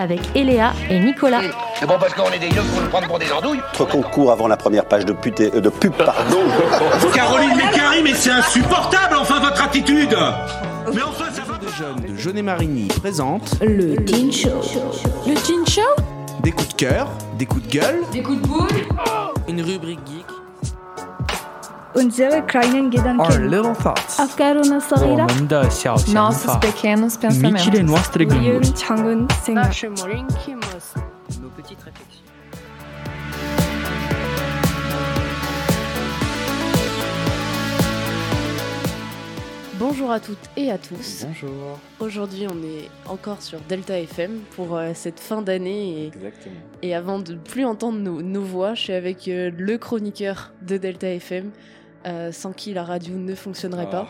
avec 0.00 0.20
Eléa 0.34 0.72
et 0.88 0.98
Nicolas. 0.98 1.42
C'est 1.78 1.86
bon 1.86 1.96
parce 2.00 2.14
qu'on 2.14 2.30
est 2.32 2.38
des 2.38 2.48
yeux 2.48 2.62
pour 2.72 2.82
nous 2.82 2.88
prendre 2.88 3.06
pour 3.06 3.18
des 3.18 3.30
andouilles. 3.30 3.60
Concours 3.76 4.32
avant 4.32 4.48
la 4.48 4.56
première 4.56 4.86
page 4.86 5.04
de, 5.04 5.12
pute, 5.12 5.40
euh, 5.40 5.60
de 5.60 5.68
pub, 5.68 5.92
pardon. 5.92 6.38
Caroline 7.14 7.56
Mécari, 7.56 8.02
mais 8.02 8.14
c'est 8.14 8.30
insupportable, 8.30 9.16
enfin, 9.20 9.40
votre 9.40 9.62
attitude. 9.62 10.16
Mais 10.94 11.02
enfin, 11.02 11.26
ça 11.32 11.42
va. 11.42 11.50
De 11.60 11.68
jeunes 11.68 12.14
de 12.14 12.16
Jeunet 12.16 12.42
Marigny 12.42 12.88
présente 12.88 13.56
Le 13.60 13.96
Teen 13.96 14.32
Show. 14.32 14.48
Le 15.26 15.34
Teen 15.34 15.66
Show? 15.66 15.82
Des 16.42 16.52
coups 16.52 16.68
de 16.68 16.74
cœur, 16.74 17.08
des 17.38 17.44
coups 17.44 17.66
de 17.66 17.72
gueule, 17.72 18.00
Des 18.12 18.22
coups 18.22 18.40
de 18.40 18.46
boule? 18.46 18.68
Une 19.46 19.60
rubrique 19.60 19.98
geek, 20.06 20.24
unsere 21.94 22.46
kleinen 22.46 22.90
Gedanken. 22.90 23.20
Our 23.20 23.40
little 23.40 23.74
thoughts. 23.74 24.18
Nossos 26.12 26.58
pequenos 26.60 27.16
pensamentos. 27.16 27.66
Micile 27.66 27.82
noastre 27.82 28.24
gânduri. 28.24 28.72
Nos 31.40 31.50
petites 31.50 31.82
réflexions. 31.82 32.20
Bonjour 39.80 40.10
à 40.10 40.20
toutes 40.20 40.50
et 40.58 40.70
à 40.70 40.76
tous. 40.76 41.24
Bonjour. 41.26 41.78
Aujourd'hui, 42.00 42.46
on 42.46 42.62
est 42.62 42.90
encore 43.06 43.40
sur 43.40 43.60
Delta 43.60 43.98
FM 43.98 44.40
pour 44.54 44.76
euh, 44.76 44.90
cette 44.92 45.18
fin 45.18 45.40
d'année. 45.40 46.02
Et, 46.02 46.06
Exactement. 46.08 46.54
Et 46.82 46.94
avant 46.94 47.18
de 47.18 47.34
plus 47.34 47.64
entendre 47.64 47.98
nos, 47.98 48.20
nos 48.20 48.42
voix, 48.42 48.74
je 48.74 48.82
suis 48.82 48.92
avec 48.92 49.26
euh, 49.26 49.50
le 49.56 49.78
chroniqueur 49.78 50.52
de 50.60 50.76
Delta 50.76 51.08
FM, 51.08 51.50
euh, 52.06 52.32
sans 52.32 52.52
qui 52.52 52.72
la 52.74 52.84
radio 52.84 53.14
ne 53.14 53.34
fonctionnerait 53.34 53.90
pas. 53.90 54.08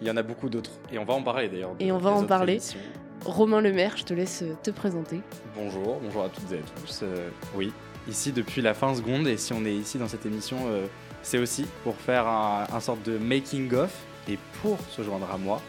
Il 0.00 0.08
y 0.08 0.10
en 0.10 0.16
a 0.16 0.22
beaucoup 0.22 0.48
d'autres. 0.48 0.72
Et 0.92 0.98
on 0.98 1.04
va 1.04 1.14
en 1.14 1.22
parler 1.22 1.48
d'ailleurs. 1.48 1.74
Et 1.78 1.92
on 1.92 1.98
va 1.98 2.10
en 2.10 2.24
parler. 2.24 2.54
émissions. 2.54 2.80
Romain 3.24 3.60
Lemaire, 3.60 3.96
je 3.96 4.02
te 4.04 4.14
laisse 4.14 4.42
euh, 4.42 4.54
te 4.62 4.72
présenter. 4.72 5.20
Bonjour, 5.54 6.00
bonjour 6.02 6.24
à 6.24 6.28
toutes 6.28 6.50
et 6.52 6.56
à 6.56 6.80
tous. 6.80 7.00
Euh, 7.04 7.28
oui, 7.54 7.72
ici 8.08 8.32
depuis 8.32 8.62
la 8.62 8.74
fin 8.74 8.94
seconde. 8.94 9.28
Et 9.28 9.36
si 9.36 9.52
on 9.52 9.64
est 9.64 9.74
ici 9.74 9.98
dans 9.98 10.08
cette 10.08 10.26
émission, 10.26 10.56
euh, 10.66 10.86
c'est 11.22 11.38
aussi 11.38 11.66
pour 11.84 11.94
faire 11.96 12.26
un, 12.26 12.66
un 12.72 12.80
sorte 12.80 13.02
de 13.04 13.18
making-of. 13.18 13.92
Et 14.28 14.38
pour 14.60 14.78
se 14.90 15.02
joindre 15.02 15.28
à 15.32 15.36
moi, 15.36 15.60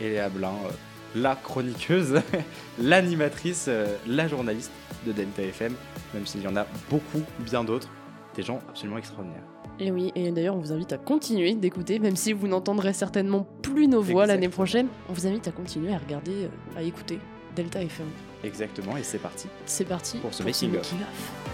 Eléa 0.00 0.28
Blin, 0.28 0.54
euh, 0.66 0.70
la 1.14 1.36
chroniqueuse, 1.36 2.20
l'animatrice, 2.78 3.66
euh, 3.68 3.96
la 4.06 4.28
journaliste 4.28 4.72
de 5.06 5.12
Delta 5.12 5.42
FM, 5.42 5.74
même 6.14 6.26
s'il 6.26 6.42
y 6.42 6.48
en 6.48 6.56
a 6.56 6.66
beaucoup, 6.90 7.22
bien 7.38 7.64
d'autres, 7.64 7.88
des 8.34 8.42
gens 8.42 8.60
absolument 8.68 8.98
extraordinaires. 8.98 9.42
Et 9.80 9.90
oui, 9.90 10.12
et 10.14 10.30
d'ailleurs, 10.30 10.54
on 10.54 10.60
vous 10.60 10.72
invite 10.72 10.92
à 10.92 10.98
continuer 10.98 11.54
d'écouter, 11.54 11.98
même 11.98 12.16
si 12.16 12.32
vous 12.32 12.46
n'entendrez 12.46 12.92
certainement 12.92 13.46
plus 13.62 13.88
nos 13.88 14.02
voix 14.02 14.26
l'année 14.26 14.48
prochaine. 14.48 14.86
On 15.08 15.12
vous 15.12 15.26
invite 15.26 15.48
à 15.48 15.52
continuer 15.52 15.92
à 15.94 15.98
regarder, 15.98 16.44
euh, 16.44 16.78
à 16.78 16.82
écouter 16.82 17.18
Delta 17.56 17.82
FM. 17.82 18.06
Exactement, 18.44 18.96
et 18.96 19.02
c'est 19.02 19.18
parti. 19.18 19.48
C'est 19.66 19.84
parti 19.84 20.18
Pour 20.18 20.34
ce 20.34 20.42
making-of. 20.42 20.76
making-of. 20.76 21.51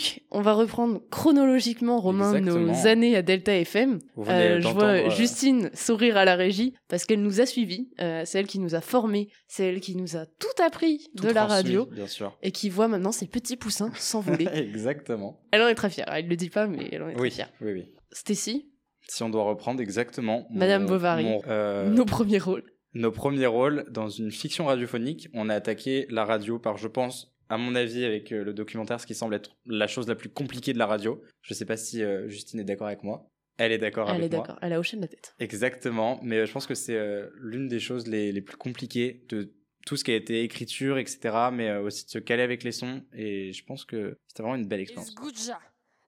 Donc, 0.00 0.20
on 0.30 0.40
va 0.40 0.54
reprendre 0.54 1.00
chronologiquement, 1.10 2.00
Romain, 2.00 2.34
Exactement. 2.34 2.72
nos 2.72 2.86
années 2.86 3.16
à 3.16 3.22
Delta 3.22 3.54
FM. 3.54 3.98
Euh, 4.18 4.60
je 4.60 4.68
vois 4.68 4.84
euh, 4.84 5.10
Justine 5.10 5.70
sourire 5.74 6.16
à 6.16 6.24
la 6.24 6.36
régie 6.36 6.74
parce 6.88 7.04
qu'elle 7.04 7.20
nous 7.22 7.40
a 7.40 7.46
suivis. 7.46 7.90
Euh, 8.00 8.22
c'est 8.24 8.38
elle 8.38 8.46
qui 8.46 8.58
nous 8.60 8.74
a 8.74 8.80
formés. 8.80 9.28
C'est 9.46 9.66
elle 9.66 9.80
qui 9.80 9.96
nous 9.96 10.16
a 10.16 10.24
tout 10.26 10.62
appris 10.64 11.10
tout 11.16 11.24
de 11.26 11.30
la 11.32 11.44
radio 11.46 11.86
Bien 11.86 12.06
sûr. 12.06 12.36
et 12.42 12.50
qui 12.50 12.70
voit 12.70 12.88
maintenant 12.88 13.12
ses 13.12 13.26
petits 13.26 13.56
poussins 13.56 13.92
s'envoler. 13.96 14.48
Exactement. 14.54 15.40
elle 15.52 15.62
en 15.62 15.68
est 15.68 15.74
très 15.74 15.90
fière. 15.90 16.06
Elle 16.12 16.28
le 16.28 16.36
dit 16.36 16.50
pas, 16.50 16.66
mais 16.66 16.88
elle 16.92 17.02
en 17.02 17.08
est 17.08 17.14
très 17.14 17.30
fière. 17.30 17.50
oui, 17.60 17.72
oui. 17.72 17.84
Stacy, 18.12 18.66
Si 19.06 19.22
on 19.22 19.28
doit 19.28 19.44
reprendre 19.44 19.80
exactement. 19.80 20.46
Madame 20.50 20.82
mon- 20.82 20.88
Bovary. 20.88 21.24
mon, 21.24 21.42
euh, 21.46 21.88
nos 21.90 22.04
premiers 22.04 22.38
rôles. 22.38 22.64
nos 22.94 23.12
premiers 23.12 23.46
rôles 23.46 23.84
dans 23.90 24.08
une 24.08 24.32
fiction 24.32 24.64
radiophonique, 24.66 25.28
on 25.34 25.48
a 25.48 25.54
attaqué 25.54 26.06
la 26.10 26.24
radio 26.24 26.58
par, 26.58 26.76
je 26.76 26.88
pense, 26.88 27.32
à 27.50 27.58
mon 27.58 27.74
avis, 27.74 28.04
avec 28.04 28.32
euh, 28.32 28.42
le 28.44 28.54
documentaire, 28.54 28.98
ce 29.00 29.06
qui 29.06 29.14
semble 29.14 29.34
être 29.34 29.50
la 29.66 29.86
chose 29.86 30.08
la 30.08 30.14
plus 30.14 30.30
compliquée 30.30 30.72
de 30.72 30.78
la 30.78 30.86
radio. 30.86 31.22
Je 31.42 31.52
sais 31.52 31.66
pas 31.66 31.76
si 31.76 32.02
euh, 32.02 32.28
Justine 32.28 32.60
est 32.60 32.64
d'accord 32.64 32.86
avec 32.86 33.02
moi. 33.02 33.28
Elle 33.58 33.72
est 33.72 33.78
d'accord 33.78 34.08
Elle 34.08 34.16
avec 34.22 34.32
est 34.32 34.36
moi. 34.36 34.46
d'accord. 34.46 34.58
Elle 34.62 34.72
a 34.72 34.78
hoché 34.80 34.96
de 34.96 35.02
la 35.02 35.08
tête. 35.08 35.34
Exactement, 35.38 36.18
mais 36.22 36.38
euh, 36.38 36.46
je 36.46 36.52
pense 36.52 36.66
que 36.66 36.74
c'est 36.74 36.96
euh, 36.96 37.28
l'une 37.34 37.68
des 37.68 37.78
choses 37.80 38.06
les, 38.06 38.32
les 38.32 38.40
plus 38.40 38.56
compliquées 38.56 39.24
de 39.28 39.52
tout 39.86 39.96
ce 39.98 40.04
qui 40.04 40.12
a 40.12 40.14
été 40.14 40.42
écriture, 40.42 40.96
etc., 40.98 41.18
mais 41.52 41.68
euh, 41.68 41.82
aussi 41.82 42.06
de 42.06 42.10
se 42.10 42.18
caler 42.18 42.42
avec 42.42 42.62
les 42.64 42.72
sons, 42.72 43.02
et 43.12 43.52
je 43.52 43.64
pense 43.64 43.84
que 43.84 44.16
c'était 44.28 44.42
vraiment 44.42 44.56
une 44.56 44.66
belle 44.66 44.80
expérience. 44.80 45.08
Escucha, 45.10 45.58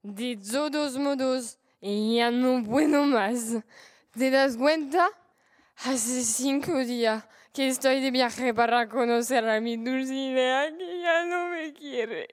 de 0.04 0.34
todos 0.50 0.96
modos, 0.98 1.58
ya 1.82 2.30
no 2.30 2.62
puedo 2.62 3.04
más. 3.04 3.56
¿Te 4.18 4.30
das 4.30 4.56
cuenta? 4.56 5.08
Hace 5.84 6.22
cinco 6.22 6.84
días 6.84 7.22
que 7.52 7.68
estoy 7.68 8.00
de 8.00 8.10
viaje 8.10 8.54
para 8.54 8.88
conocer 8.88 9.46
a 9.48 9.60
mi 9.60 9.76
Dulcinea 9.76 10.70
que 10.76 11.00
ya 11.00 11.24
no 11.26 11.48
me 11.50 11.72
quiere. 11.72 12.28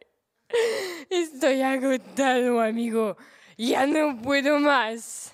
Estoy 1.09 1.61
agotado, 1.61 2.59
amigo. 2.61 3.17
Ya 3.57 3.85
no 3.85 4.17
puedo 4.21 4.59
más. 4.59 5.31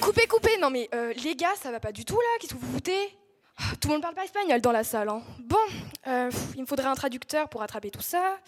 Coupez, 0.00 0.26
coupez 0.26 0.56
Non 0.58 0.70
mais 0.70 0.88
euh, 0.94 1.12
les 1.14 1.34
gars, 1.34 1.54
ça 1.60 1.70
va 1.70 1.80
pas 1.80 1.92
du 1.92 2.04
tout 2.04 2.16
là, 2.18 2.38
qu'est-ce 2.40 2.54
que 2.54 2.58
vous 2.58 2.72
foutez? 2.74 3.16
Ah, 3.58 3.62
Tout 3.80 3.88
le 3.88 3.94
monde 3.94 4.02
parle 4.02 4.14
pas 4.14 4.24
espagnol 4.24 4.60
dans 4.60 4.72
la 4.72 4.84
salle. 4.84 5.08
Hein. 5.08 5.22
Bon, 5.40 5.56
euh, 6.06 6.30
pff, 6.30 6.40
il 6.54 6.62
me 6.62 6.66
faudrait 6.66 6.86
un 6.86 6.94
traducteur 6.94 7.48
pour 7.48 7.62
attraper 7.62 7.90
tout 7.90 8.00
ça. 8.00 8.38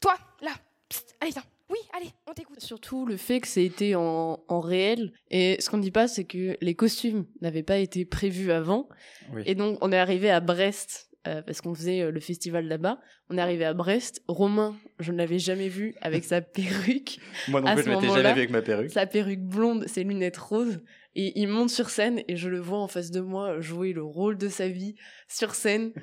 Toi, 0.00 0.14
là, 0.40 0.52
psst, 0.88 1.14
allez, 1.20 1.32
viens. 1.32 1.42
Oui, 1.74 1.80
allez, 1.92 2.10
on 2.28 2.34
t'écoute. 2.34 2.60
Surtout 2.60 3.04
le 3.04 3.16
fait 3.16 3.40
que 3.40 3.48
c'était 3.48 3.96
en, 3.96 4.44
en 4.46 4.60
réel. 4.60 5.12
Et 5.32 5.56
ce 5.58 5.68
qu'on 5.68 5.78
ne 5.78 5.82
dit 5.82 5.90
pas, 5.90 6.06
c'est 6.06 6.22
que 6.22 6.56
les 6.60 6.74
costumes 6.76 7.26
n'avaient 7.40 7.64
pas 7.64 7.78
été 7.78 8.04
prévus 8.04 8.52
avant. 8.52 8.88
Oui. 9.32 9.42
Et 9.44 9.56
donc, 9.56 9.78
on 9.80 9.90
est 9.90 9.98
arrivé 9.98 10.30
à 10.30 10.38
Brest, 10.38 11.10
euh, 11.26 11.42
parce 11.42 11.60
qu'on 11.60 11.74
faisait 11.74 12.02
euh, 12.02 12.12
le 12.12 12.20
festival 12.20 12.68
là-bas. 12.68 13.00
On 13.28 13.38
est 13.38 13.40
arrivé 13.40 13.64
à 13.64 13.74
Brest. 13.74 14.22
Romain, 14.28 14.76
je 15.00 15.10
ne 15.10 15.18
l'avais 15.18 15.40
jamais 15.40 15.68
vu 15.68 15.96
avec 16.00 16.22
sa 16.22 16.40
perruque. 16.42 17.18
Moi 17.48 17.60
non 17.60 17.66
à 17.66 17.74
plus, 17.74 17.82
ce 17.82 17.88
je 17.88 17.94
m'étais 17.94 18.06
moment-là, 18.06 18.22
jamais 18.22 18.34
vu 18.34 18.40
avec 18.40 18.50
ma 18.50 18.62
perruque. 18.62 18.90
Sa 18.92 19.06
perruque 19.06 19.42
blonde, 19.42 19.88
ses 19.88 20.04
lunettes 20.04 20.36
roses. 20.36 20.80
Et 21.16 21.40
il 21.40 21.48
monte 21.48 21.70
sur 21.70 21.90
scène 21.90 22.22
et 22.28 22.36
je 22.36 22.48
le 22.48 22.60
vois 22.60 22.78
en 22.78 22.88
face 22.88 23.10
de 23.10 23.20
moi 23.20 23.60
jouer 23.60 23.92
le 23.92 24.04
rôle 24.04 24.38
de 24.38 24.48
sa 24.48 24.68
vie 24.68 24.94
sur 25.26 25.56
scène. 25.56 25.92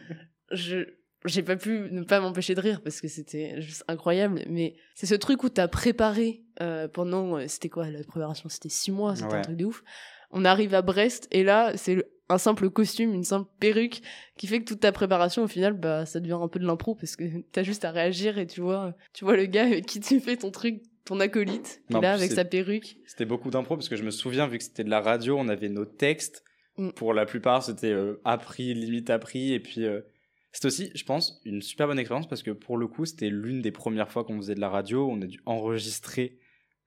Je 0.54 0.84
j'ai 1.26 1.44
pas 1.44 1.56
pu 1.56 1.88
ne 1.92 2.04
pas 2.04 2.20
m'empêcher 2.20 2.56
de 2.56 2.62
rire 2.62 2.82
parce 2.82 3.02
que 3.02 3.08
c'était 3.08 3.62
juste 3.62 3.84
incroyable. 3.88 4.44
Mais 4.50 4.76
c'est 4.96 5.06
ce 5.06 5.16
truc 5.16 5.44
où 5.44 5.50
t'as 5.50 5.68
préparé 5.68 6.44
euh, 6.62 6.88
pendant 6.88 7.38
euh, 7.38 7.46
c'était 7.48 7.70
quoi 7.70 7.90
la 7.90 8.04
préparation? 8.04 8.50
C'était 8.50 8.70
six 8.70 8.92
mois, 8.92 9.16
c'était 9.16 9.36
un 9.36 9.42
truc 9.42 9.58
de 9.58 9.66
ouf. 9.66 9.84
On 10.31 10.46
arrive 10.46 10.74
à 10.74 10.81
Brest 10.81 11.28
et 11.31 11.44
là 11.44 11.74
c'est 11.76 12.04
un 12.30 12.38
simple 12.38 12.70
costume, 12.70 13.14
une 13.14 13.26
simple 13.26 13.50
perruque 13.60 14.02
qui 14.38 14.48
fait 14.48 14.60
que 14.60 14.66
toute 14.66 14.80
ta 14.80 14.92
préparation 14.94 15.44
au 15.44 15.48
final 15.48 15.74
bah 15.74 16.06
ça 16.06 16.22
devient 16.22 16.40
un 16.42 16.48
peu 16.48 16.60
de 16.60 16.66
l'impro 16.66 16.96
parce 16.96 17.18
que 17.18 17.24
t'as 17.52 17.64
juste 17.64 17.84
à 17.84 17.92
réagir 17.92 18.38
et 18.38 18.48
tu 18.48 18.62
vois 18.62 18.96
tu 19.14 19.26
vois 19.26 19.36
le 19.36 19.46
gars 19.46 19.66
avec 19.66 19.86
qui 19.86 20.00
tu 20.00 20.20
fais 20.22 20.38
ton 20.38 20.50
truc 20.50 20.81
ton 21.06 21.20
acolyte 21.20 21.81
qui 21.88 21.94
Non, 21.94 22.00
est 22.00 22.04
là 22.04 22.14
avec 22.14 22.31
sa 22.31 22.46
perruque 22.46 22.98
C'était 23.06 23.26
beaucoup 23.26 23.50
d'impro 23.50 23.76
parce 23.76 23.90
que 23.90 23.96
je 23.96 24.04
me 24.04 24.12
souviens, 24.12 24.48
vu 24.48 24.58
que 24.58 24.64
c'était 24.64 24.84
de 24.84 24.90
la 24.90 25.02
radio, 25.02 25.38
on 25.38 25.48
avait 25.48 25.70
nos 25.70 25.86
textes. 25.86 26.44
Mm. 26.78 26.92
Pour 26.92 27.14
la 27.14 27.26
plupart, 27.26 27.64
c'était 27.64 27.92
euh, 27.92 28.22
appris, 28.24 28.74
limite 28.74 29.10
appris. 29.10 29.54
Et 29.54 29.60
puis, 29.60 29.86
euh, 29.86 30.02
c'était 30.51 30.67
aussi, 30.67 30.91
je 30.95 31.03
pense, 31.06 31.42
une 31.45 31.62
super 31.62 31.88
bonne 31.88 32.00
expérience 32.00 32.27
parce 32.27 32.44
que 32.44 32.51
pour 32.51 32.77
le 32.77 32.88
coup, 32.88 33.06
c'était 33.06 33.30
l'une 33.30 33.62
des 33.62 33.71
premières 33.71 34.12
fois 34.12 34.24
qu'on 34.24 34.38
faisait 34.38 34.56
de 34.56 34.59
la 34.59 34.69
radio. 34.69 35.07
On 35.09 35.21
a 35.21 35.25
dû 35.25 35.39
enregistrer 35.45 36.38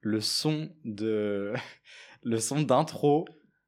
le 0.01 0.21
son 0.21 0.69
de 0.83 1.53
le 2.23 2.39
son 2.39 2.61
d'intro 2.61 3.25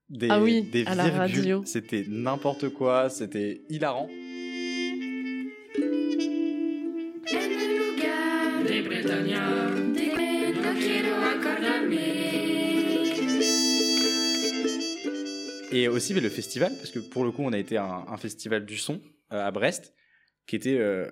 des, 0.10 0.28
Ah 0.30 0.42
oui, 0.42 0.62
des 0.64 0.86
à 0.86 0.96
la 0.96 1.10
virgules. 1.10 1.40
radio. 1.40 1.64
C'était 1.66 2.06
n'importe 2.08 2.70
quoi, 2.70 3.10
c'était 3.10 3.64
hilarant. 3.70 4.08
Et 15.72 15.88
aussi 15.88 16.14
mais 16.14 16.22
le 16.22 16.30
festival, 16.30 16.72
parce 16.78 16.92
que 16.92 17.00
pour 17.00 17.24
le 17.26 17.32
coup, 17.32 17.44
on 17.44 17.52
a 17.54 17.58
été 17.58 17.78
à 17.78 17.84
un, 17.86 18.08
un 18.14 18.18
festival 18.18 18.66
du 18.66 18.78
son 18.78 19.02
à 19.30 19.52
Brest, 19.52 19.94
qui 20.46 20.56
était 20.56 20.78
euh, 20.78 21.10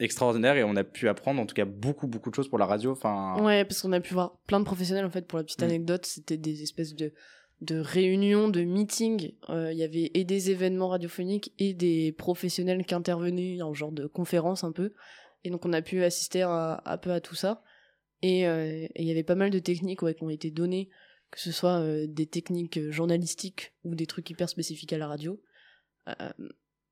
extraordinaire 0.00 0.56
et 0.56 0.64
on 0.64 0.76
a 0.76 0.84
pu 0.84 1.08
apprendre 1.08 1.40
en 1.40 1.46
tout 1.46 1.54
cas 1.54 1.64
beaucoup, 1.64 2.06
beaucoup 2.06 2.30
de 2.30 2.34
choses 2.34 2.48
pour 2.48 2.58
la 2.58 2.66
radio. 2.66 2.92
Enfin, 2.92 3.42
Ouais, 3.42 3.64
parce 3.64 3.82
qu'on 3.82 3.92
a 3.92 4.00
pu 4.00 4.14
voir 4.14 4.38
plein 4.46 4.60
de 4.60 4.64
professionnels 4.64 5.04
en 5.04 5.10
fait. 5.10 5.26
Pour 5.26 5.38
la 5.38 5.44
petite 5.44 5.60
Mm. 5.62 5.64
anecdote, 5.64 6.06
c'était 6.06 6.36
des 6.36 6.62
espèces 6.62 6.94
de 6.94 7.12
de 7.60 7.80
réunions, 7.80 8.48
de 8.48 8.62
meetings. 8.62 9.32
Euh, 9.48 9.72
Il 9.72 9.78
y 9.78 9.82
avait 9.82 10.12
et 10.14 10.22
des 10.22 10.50
événements 10.52 10.90
radiophoniques 10.90 11.52
et 11.58 11.74
des 11.74 12.12
professionnels 12.12 12.84
qui 12.86 12.94
intervenaient 12.94 13.60
en 13.62 13.74
genre 13.74 13.90
de 13.90 14.06
conférence 14.06 14.62
un 14.62 14.70
peu. 14.70 14.92
Et 15.42 15.50
donc 15.50 15.66
on 15.66 15.72
a 15.72 15.82
pu 15.82 16.04
assister 16.04 16.42
à, 16.42 16.80
un 16.84 16.98
peu 16.98 17.10
à 17.10 17.20
tout 17.20 17.34
ça. 17.34 17.64
Et 18.22 18.46
euh, 18.46 18.86
il 18.94 19.04
y 19.04 19.10
avait 19.10 19.24
pas 19.24 19.34
mal 19.34 19.50
de 19.50 19.58
techniques 19.58 20.02
ouais, 20.02 20.14
qui 20.14 20.22
ont 20.22 20.30
été 20.30 20.52
données 20.52 20.88
que 21.30 21.40
ce 21.40 21.52
soit 21.52 21.80
euh, 21.80 22.06
des 22.08 22.26
techniques 22.26 22.78
euh, 22.78 22.90
journalistiques 22.90 23.74
ou 23.84 23.94
des 23.96 24.06
trucs 24.06 24.30
hyper 24.30 24.48
spécifiques 24.48 24.92
à 24.92 24.98
la 24.98 25.08
radio. 25.08 25.40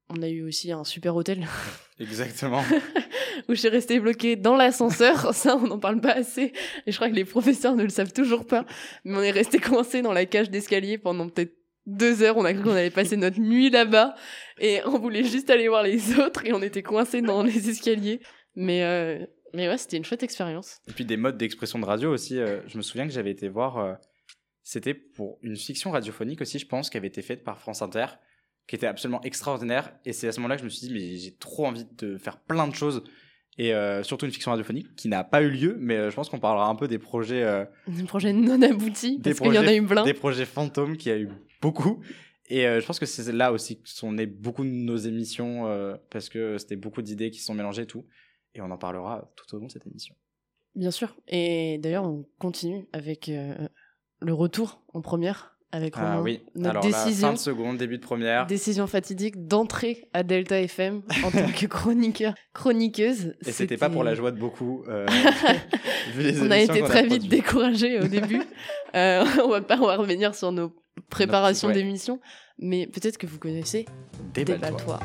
On 0.09 0.23
a 0.23 0.29
eu 0.29 0.43
aussi 0.47 0.71
un 0.73 0.85
super 0.85 1.17
hôtel 1.17 1.47
Exactement. 1.99 2.63
où 3.49 3.55
je 3.55 3.61
suis 3.61 3.69
restée 3.69 3.99
bloquée 3.99 4.37
dans 4.37 4.55
l'ascenseur. 4.57 5.35
Ça, 5.35 5.57
on 5.57 5.67
n'en 5.67 5.79
parle 5.79 6.01
pas 6.01 6.13
assez. 6.13 6.53
Et 6.87 6.93
je 6.93 6.97
crois 6.97 7.09
que 7.09 7.15
les 7.15 7.25
professeurs 7.25 7.75
ne 7.75 7.83
le 7.83 7.89
savent 7.89 8.13
toujours 8.13 8.47
pas. 8.47 8.65
Mais 9.05 9.17
on 9.17 9.23
est 9.23 9.31
resté 9.31 9.59
coincé 9.59 10.03
dans 10.03 10.13
la 10.13 10.27
cage 10.27 10.51
d'escalier 10.51 10.99
pendant 10.99 11.29
peut-être 11.29 11.55
deux 11.87 12.23
heures. 12.23 12.37
On 12.37 12.45
a 12.45 12.53
cru 12.53 12.63
qu'on 12.65 12.71
allait 12.73 12.91
passer 12.91 13.17
notre 13.17 13.41
nuit 13.41 13.71
là-bas. 13.71 14.15
Et 14.61 14.81
on 14.85 14.99
voulait 14.99 15.25
juste 15.25 15.51
aller 15.51 15.69
voir 15.69 15.83
les 15.83 16.19
autres. 16.19 16.45
Et 16.45 16.53
on 16.53 16.63
était 16.63 16.83
coincé 16.83 17.21
dans 17.23 17.43
les 17.43 17.69
escaliers. 17.71 18.21
Mais, 18.55 18.85
euh, 18.85 19.25
mais 19.55 19.69
ouais, 19.69 19.79
c'était 19.79 19.97
une 19.97 20.05
chouette 20.05 20.23
expérience. 20.23 20.79
Et 20.89 20.93
puis 20.93 21.05
des 21.05 21.17
modes 21.17 21.37
d'expression 21.39 21.79
de 21.79 21.85
radio 21.85 22.13
aussi. 22.13 22.39
euh, 22.39 22.61
je 22.69 22.77
me 22.77 22.83
souviens 22.83 23.07
que 23.07 23.13
j'avais 23.13 23.31
été 23.33 23.49
voir. 23.49 23.79
euh, 23.79 23.95
C'était 24.63 24.95
pour 24.95 25.39
une 25.43 25.57
fiction 25.57 25.91
radiophonique 25.91 26.41
aussi, 26.43 26.59
je 26.59 26.67
pense, 26.67 26.91
qui 26.91 26.97
avait 26.97 27.09
été 27.09 27.23
faite 27.23 27.43
par 27.45 27.59
France 27.59 27.83
Inter, 27.83 28.07
qui 28.67 28.75
était 28.75 28.87
absolument 28.87 29.21
extraordinaire. 29.23 29.93
Et 30.05 30.13
c'est 30.13 30.29
à 30.29 30.33
ce 30.33 30.39
moment-là 30.41 30.57
que 30.57 30.61
je 30.61 30.65
me 30.65 30.71
suis 30.71 30.89
dit, 30.89 30.93
mais 30.93 31.17
j'ai 31.17 31.35
trop 31.35 31.67
envie 31.67 31.87
de 31.99 32.17
faire 32.19 32.39
plein 32.41 32.67
de 32.69 32.75
choses. 32.75 33.03
Et 33.59 33.73
euh, 33.73 34.03
surtout 34.03 34.27
une 34.27 34.33
fiction 34.33 34.51
radiophonique 34.51 34.95
qui 34.97 35.09
n'a 35.09 35.25
pas 35.25 35.41
eu 35.41 35.49
lieu, 35.51 35.77
mais 35.81 35.97
euh, 35.97 36.11
je 36.11 36.15
pense 36.17 36.29
qu'on 36.29 36.39
parlera 36.41 36.69
un 36.69 36.75
peu 36.75 36.89
des 36.89 36.99
projets. 36.99 37.43
euh, 37.43 37.65
Des 37.89 38.03
projets 38.03 38.33
non 38.35 38.61
aboutis. 38.61 39.19
Parce 39.25 39.41
qu'il 39.41 39.55
y 39.55 39.59
en 39.59 39.67
a 39.67 39.75
eu 39.75 39.85
plein. 39.87 40.05
Des 40.05 40.13
projets 40.15 40.45
fantômes 40.45 40.97
qui 40.99 41.11
a 41.11 41.19
eu 41.19 41.31
beaucoup. 41.63 42.03
Et 42.49 42.63
je 42.63 42.87
pense 42.87 43.01
que 43.01 43.07
c'est 43.07 43.33
là 43.33 43.51
aussi 43.51 43.81
que 43.81 43.89
sont 43.89 44.13
nées 44.13 44.27
beaucoup 44.27 44.63
de 44.63 44.69
nos 44.69 44.97
émissions, 44.97 45.65
parce 46.11 46.29
que 46.29 46.59
c'était 46.59 46.77
beaucoup 46.77 47.03
d'idées 47.03 47.31
qui 47.31 47.41
sont 47.41 47.55
mélangées 47.55 47.83
et 47.83 47.87
tout. 47.87 48.07
Et 48.55 48.61
on 48.61 48.71
en 48.71 48.79
parlera 48.79 49.33
tout 49.37 49.53
au 49.57 49.59
long 49.59 49.67
de 49.67 49.73
cette 49.73 49.85
émission. 49.87 50.15
Bien 50.77 50.93
sûr. 50.93 51.17
Et 51.27 51.79
d'ailleurs, 51.79 52.05
on 52.05 52.25
continue 52.39 52.87
avec 52.93 53.29
le 53.29 54.33
retour 54.33 54.81
en 54.93 55.01
première. 55.01 55.56
Avec 55.73 55.95
Ah 55.97 56.23
oui, 56.23 56.43
notre 56.55 56.71
alors 56.71 56.83
décision. 56.85 57.29
fin 57.29 57.35
de 57.35 57.39
seconde, 57.39 57.77
début 57.77 57.99
de 57.99 58.03
première. 58.03 58.47
décision 58.47 58.87
fatidique 58.87 59.47
d'entrer 59.49 60.09
à 60.13 60.23
Delta 60.23 60.61
FM 60.61 61.03
en 61.25 61.31
tant 61.31 61.49
que 61.51 61.67
chroniqueur, 61.67 62.35
chroniqueuse. 62.55 63.35
Et 63.45 63.53
c'était 63.53 63.77
pas 63.77 63.91
pour 63.91 64.05
la 64.05 64.15
joie 64.15 64.31
de 64.31 64.39
beaucoup. 64.39 64.85
euh, 64.89 65.07
vu 66.15 66.23
les 66.23 66.41
On 66.41 66.51
a 66.51 66.59
été 66.59 66.83
très 66.83 67.05
vite 67.07 67.29
découragés 67.29 68.01
au 68.01 68.07
début. 68.07 68.41
Euh, 68.95 69.25
on 69.45 69.49
va 69.51 69.61
pas 69.61 69.77
on 69.79 69.87
va 69.87 69.97
revenir 69.97 70.35
sur 70.35 70.53
nos 70.53 70.73
préparations 71.11 71.69
ouais. 71.69 71.75
d'émissions, 71.75 72.19
mais 72.59 72.87
peut-être 72.87 73.19
que 73.19 73.27
vous 73.27 73.39
connaissez 73.39 73.85
Déballe-toi. 74.33 74.71
Déballe-toi. 74.71 75.01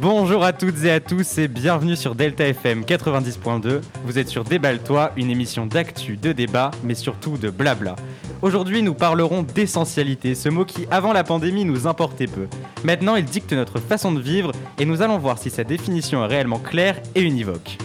Bonjour 0.00 0.44
à 0.44 0.52
toutes 0.52 0.84
et 0.84 0.92
à 0.92 1.00
tous 1.00 1.38
et 1.38 1.48
bienvenue 1.48 1.96
sur 1.96 2.14
Delta 2.14 2.46
FM 2.46 2.82
90.2. 2.82 3.80
Vous 4.04 4.18
êtes 4.20 4.28
sur 4.28 4.44
Déballe-toi, 4.44 5.10
une 5.16 5.28
émission 5.28 5.66
d'actu, 5.66 6.16
de 6.16 6.30
débat, 6.30 6.70
mais 6.84 6.94
surtout 6.94 7.36
de 7.36 7.50
blabla. 7.50 7.96
Aujourd'hui, 8.40 8.82
nous 8.84 8.94
parlerons 8.94 9.42
d'essentialité, 9.42 10.36
ce 10.36 10.50
mot 10.50 10.64
qui, 10.64 10.86
avant 10.92 11.12
la 11.12 11.24
pandémie, 11.24 11.64
nous 11.64 11.88
importait 11.88 12.28
peu. 12.28 12.46
Maintenant, 12.84 13.16
il 13.16 13.24
dicte 13.24 13.52
notre 13.52 13.80
façon 13.80 14.12
de 14.12 14.20
vivre 14.20 14.52
et 14.78 14.84
nous 14.84 15.02
allons 15.02 15.18
voir 15.18 15.36
si 15.36 15.50
sa 15.50 15.64
définition 15.64 16.22
est 16.24 16.28
réellement 16.28 16.60
claire 16.60 17.02
et 17.16 17.22
univoque. 17.22 17.76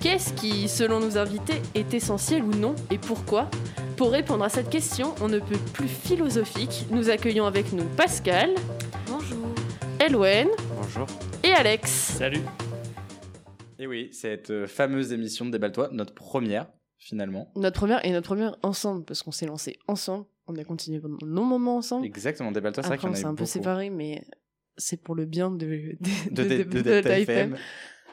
Qu'est-ce 0.00 0.32
qui, 0.32 0.68
selon 0.68 1.00
nos 1.00 1.18
invités, 1.18 1.60
est 1.74 1.92
essentiel 1.92 2.44
ou 2.44 2.54
non 2.54 2.76
et 2.90 2.96
pourquoi? 2.96 3.50
Pour 3.98 4.12
répondre 4.12 4.44
à 4.44 4.48
cette 4.48 4.70
question, 4.70 5.14
on 5.20 5.28
ne 5.28 5.38
peut 5.38 5.58
plus 5.74 5.88
philosophique. 5.88 6.86
Nous 6.90 7.10
accueillons 7.10 7.44
avec 7.44 7.74
nous 7.74 7.84
Pascal, 7.84 8.52
Bonjour. 9.06 9.48
Elwen 10.00 10.48
Bonjour. 10.80 11.06
Et 11.42 11.50
Alex. 11.52 11.90
Salut 12.18 12.40
Et 13.78 13.86
oui, 13.86 14.08
cette 14.12 14.50
euh, 14.50 14.66
fameuse 14.66 15.12
émission 15.12 15.44
de 15.46 15.50
Déballe-toi, 15.50 15.90
notre 15.92 16.14
première, 16.14 16.66
finalement. 16.98 17.50
Notre 17.56 17.78
première 17.78 18.04
et 18.04 18.10
notre 18.12 18.26
première 18.26 18.56
ensemble, 18.62 19.04
parce 19.04 19.22
qu'on 19.22 19.30
s'est 19.32 19.46
lancé 19.46 19.78
ensemble. 19.86 20.26
On 20.46 20.56
a 20.56 20.64
continué 20.64 20.98
pendant 21.00 21.18
nos 21.24 21.44
moments 21.44 21.76
ensemble. 21.76 22.06
Exactement, 22.06 22.52
Déballe-toi, 22.52 22.82
c'est 22.82 22.96
vrai 22.96 23.14
s'est 23.14 23.24
un 23.26 23.34
peu 23.34 23.44
séparés, 23.44 23.90
mais 23.90 24.22
c'est 24.76 25.02
pour 25.02 25.14
le 25.14 25.26
bien 25.26 25.50
de, 25.50 25.56
de, 25.66 25.96
de, 26.30 26.42
de- 26.42 26.48
de, 26.48 26.48
de- 26.48 26.62
de 26.64 26.64
de 26.64 26.82
Delta 26.82 26.92
Delta 27.02 27.18
FM. 27.20 27.52
FM. 27.54 27.56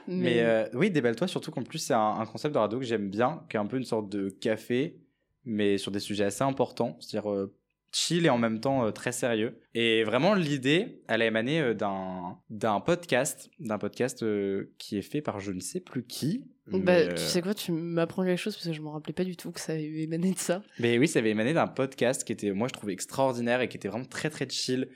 Mais, 0.08 0.40
euh, 0.42 0.68
oui, 0.74 0.92
Déballe-toi, 0.92 1.28
surtout 1.28 1.52
qu'en 1.52 1.64
plus, 1.64 1.80
c'est 1.80 1.94
un, 1.94 2.00
un 2.20 2.26
concept 2.26 2.54
de 2.54 2.60
radio 2.60 2.78
que 2.80 2.86
j'aime 2.86 3.10
bien, 3.10 3.44
qui 3.50 3.58
est 3.58 3.60
un 3.60 3.66
peu 3.66 3.78
une 3.78 3.86
sorte 3.86 4.10
de 4.10 4.30
café, 4.30 5.00
mais 5.46 5.78
sur 5.78 5.92
des 5.92 6.00
sujets 6.00 6.26
assez 6.26 6.44
importants, 6.44 6.98
c'est-à-dire 7.00 7.32
euh, 7.32 7.56
chill 7.98 8.26
et 8.26 8.30
en 8.30 8.38
même 8.38 8.60
temps 8.60 8.86
euh, 8.86 8.92
très 8.92 9.12
sérieux. 9.14 9.58
Et 9.74 10.04
vraiment, 10.04 10.34
l'idée, 10.34 11.02
elle 11.08 11.22
a 11.22 11.26
émané 11.26 11.62
euh, 11.62 11.74
d'un 11.74 12.38
d'un 12.50 12.80
podcast, 12.82 13.50
d'un 13.60 13.78
podcast 13.78 14.22
euh, 14.24 14.74
qui 14.78 14.98
est 14.98 15.02
fait 15.02 15.22
par 15.22 15.40
je 15.40 15.52
ne 15.52 15.60
sais 15.62 15.80
plus 15.80 16.06
qui. 16.06 16.46
Bah, 16.68 16.80
mais, 16.84 17.06
euh, 17.08 17.14
Tu 17.14 17.22
sais 17.24 17.42
quoi, 17.42 17.54
tu 17.54 17.72
m'apprends 17.72 18.26
quelque 18.26 18.38
chose 18.40 18.56
parce 18.56 18.68
que 18.68 18.74
je 18.74 18.82
me 18.82 18.90
rappelais 18.90 19.14
pas 19.14 19.24
du 19.24 19.38
tout 19.38 19.52
que 19.52 19.60
ça 19.62 19.74
avait 19.74 20.02
émané 20.04 20.34
de 20.34 20.38
ça. 20.40 20.62
Mais 20.80 20.98
oui, 20.98 21.08
ça 21.08 21.20
avait 21.20 21.30
émané 21.30 21.54
d'un 21.54 21.68
podcast 21.68 22.24
qui 22.24 22.34
était, 22.34 22.52
moi, 22.52 22.68
je 22.68 22.74
trouvais 22.74 22.92
extraordinaire 22.94 23.62
et 23.62 23.70
qui 23.70 23.78
était 23.78 23.88
vraiment 23.88 24.06
très 24.06 24.30
très 24.30 24.50
chill. 24.50 24.90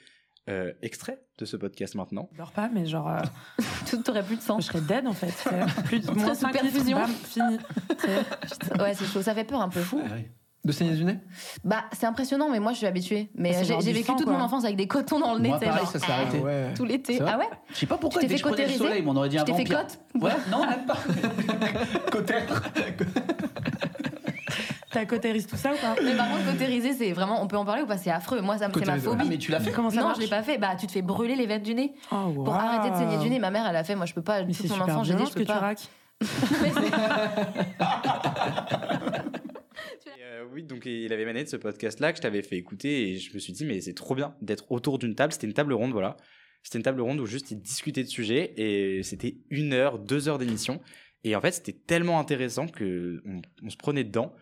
Euh, 0.50 0.74
extrait 0.82 1.20
de 1.38 1.46
ce 1.46 1.56
podcast 1.58 1.94
maintenant. 1.94 2.28
Je 2.34 2.38
dors 2.40 2.52
pas, 2.52 2.70
mais 2.74 2.88
genre. 2.88 3.08
euh, 3.08 3.22
Tout 3.90 4.10
aurait 4.10 4.24
plus 4.24 4.38
de 4.38 4.42
je 4.42 4.46
sens. 4.48 4.66
serais 4.66 4.82
dead 4.82 5.06
en 5.06 5.14
fait. 5.14 5.32
Plus 5.86 6.00
de 6.00 6.10
moins 6.12 6.26
Très 6.26 6.36
5 6.36 6.48
supervision. 6.56 6.98
bam, 6.98 7.12
fini. 7.12 7.58
C'est- 8.00 8.82
Ouais, 8.82 8.96
c'est 8.96 9.06
chaud, 9.06 9.22
ça 9.22 9.36
fait 9.36 9.44
peur 9.44 9.62
un 9.62 9.70
peu. 9.70 9.82
De 10.66 10.72
saigner 10.74 10.92
du 10.94 11.06
nez? 11.06 11.18
Bah, 11.64 11.86
c'est 11.94 12.06
impressionnant, 12.06 12.50
mais 12.52 12.60
moi 12.60 12.74
je 12.74 12.78
suis 12.80 12.86
habituée. 12.88 13.30
Mais 13.34 13.52
Ah, 13.56 13.64
c'est 13.64 13.80
j'ai 13.82 13.94
vécu 13.94 14.08
sang, 14.08 14.16
toute 14.18 14.26
quoi. 14.28 14.34
mon 14.38 14.44
enfance 14.44 14.66
avec 14.66 14.76
des 14.76 14.88
cotons 14.88 15.20
dans 15.20 15.34
le 15.34 15.40
nez, 15.40 15.50
Moi, 15.50 15.60
tu 15.60 15.66
pareil, 15.66 15.86
ça 15.88 16.00
s'est 16.00 16.12
arrêté. 16.12 16.42
ah, 16.46 16.74
tout 16.76 16.84
l'été. 16.84 17.20
Ah 17.26 17.38
ouais? 17.38 17.48
Je 17.72 17.76
sais 17.78 17.86
pas 17.86 17.96
pourquoi 17.98 18.22
Tu 18.22 18.28
t'es 18.28 18.34
dès 18.34 18.38
fait 18.44 18.50
que 18.52 18.58
je 18.58 18.64
le 18.64 18.78
soleil, 18.78 19.04
on 19.08 19.16
aurait 19.16 19.30
dit 19.30 19.38
Tu 19.38 19.42
un 19.42 19.46
t'es 19.46 19.54
fait 19.54 19.64
vampire. 19.64 19.88
cote 20.14 20.22
Ouais, 20.22 20.32
non, 20.52 20.66
même 20.68 20.86
pas. 20.86 20.98
Cotère. 22.12 22.44
T'as 24.92 25.06
cautérise 25.06 25.46
tout 25.46 25.56
ça 25.56 25.72
ou 25.72 25.76
pas? 25.78 25.96
Mais 26.04 26.16
par 26.18 26.28
contre, 26.32 26.52
cautériser, 26.52 26.94
c'est 26.94 27.12
vraiment. 27.14 27.42
On 27.44 27.48
peut 27.48 27.58
en 27.58 27.64
parler 27.64 27.84
ou 27.84 27.86
pas? 27.86 27.98
C'est 27.98 28.10
affreux. 28.12 28.42
Moi, 28.42 28.58
ça 28.58 28.68
me- 28.68 28.74
c'est 28.74 28.86
ma 28.86 28.98
phobie. 28.98 29.18
Ah, 29.22 29.26
mais 29.30 29.38
tu 29.38 29.52
l'as 29.52 29.60
fait 29.60 29.72
Comment 29.72 29.92
ça 29.92 29.98
non, 30.02 30.08
marche? 30.08 30.18
je 30.18 30.24
l'ai 30.24 30.28
pas 30.30 30.42
fait. 30.44 30.58
Bah, 30.58 30.72
tu 30.80 30.88
te 30.88 30.92
fais 30.92 31.04
brûler 31.04 31.36
les 31.36 31.46
veines 31.46 31.62
du 31.62 31.74
nez 31.76 31.94
Oh, 32.12 32.32
pour 32.44 32.54
arrêter 32.56 32.90
de 32.90 32.96
saigner 32.96 33.18
du 33.20 33.30
nez. 33.30 33.38
Ma 33.40 33.52
mère, 33.52 33.66
elle 33.70 33.76
a 33.78 33.84
fait. 33.84 33.96
Moi, 33.96 34.08
je 34.08 34.14
peux 34.16 34.24
pas. 34.24 34.42
Mais 34.44 34.48
Toute 34.54 34.64
c'est 34.64 34.68
mon 34.70 34.74
super 34.82 34.96
enfance, 34.96 35.08
j'ai 35.08 35.14
dit, 35.14 35.24
je 35.26 35.30
que 35.30 35.36
peux 35.36 35.42
tu 35.42 35.46
pas. 35.46 35.60
raques. 35.60 35.88
Euh, 40.40 40.46
oui, 40.54 40.64
donc 40.64 40.86
il 40.86 41.12
avait 41.12 41.24
émané 41.24 41.44
de 41.44 41.50
ce 41.50 41.58
podcast-là 41.58 42.12
que 42.12 42.18
je 42.18 42.22
t'avais 42.22 42.42
fait 42.42 42.58
écouter 42.58 43.10
et 43.10 43.18
je 43.18 43.34
me 43.34 43.40
suis 43.40 43.54
dit, 43.54 43.66
mais 43.66 43.82
c'est 43.82 43.94
trop 43.94 44.16
bien 44.16 44.36
d'être 44.42 44.72
autour 44.72 45.00
d'une 45.00 45.16
table. 45.16 45.34
C'était 45.34 45.48
une 45.48 45.54
table 45.54 45.74
ronde, 45.74 45.92
voilà. 45.92 46.18
C'était 46.64 46.78
une 46.78 46.84
table 46.84 47.02
ronde 47.02 47.20
où 47.20 47.26
juste 47.26 47.52
ils 47.52 47.60
discutaient 47.60 48.04
de 48.04 48.10
sujets 48.10 48.54
et 48.58 49.04
c'était 49.04 49.38
une 49.50 49.74
heure, 49.74 50.00
deux 50.00 50.28
heures 50.28 50.38
d'émission. 50.38 50.82
Et 51.24 51.36
en 51.36 51.42
fait, 51.42 51.52
c'était 51.52 51.74
tellement 51.74 52.20
intéressant 52.20 52.68
que 52.68 53.22
on, 53.26 53.42
on 53.64 53.70
se 53.70 53.78
prenait 53.78 54.04
dedans. 54.04 54.34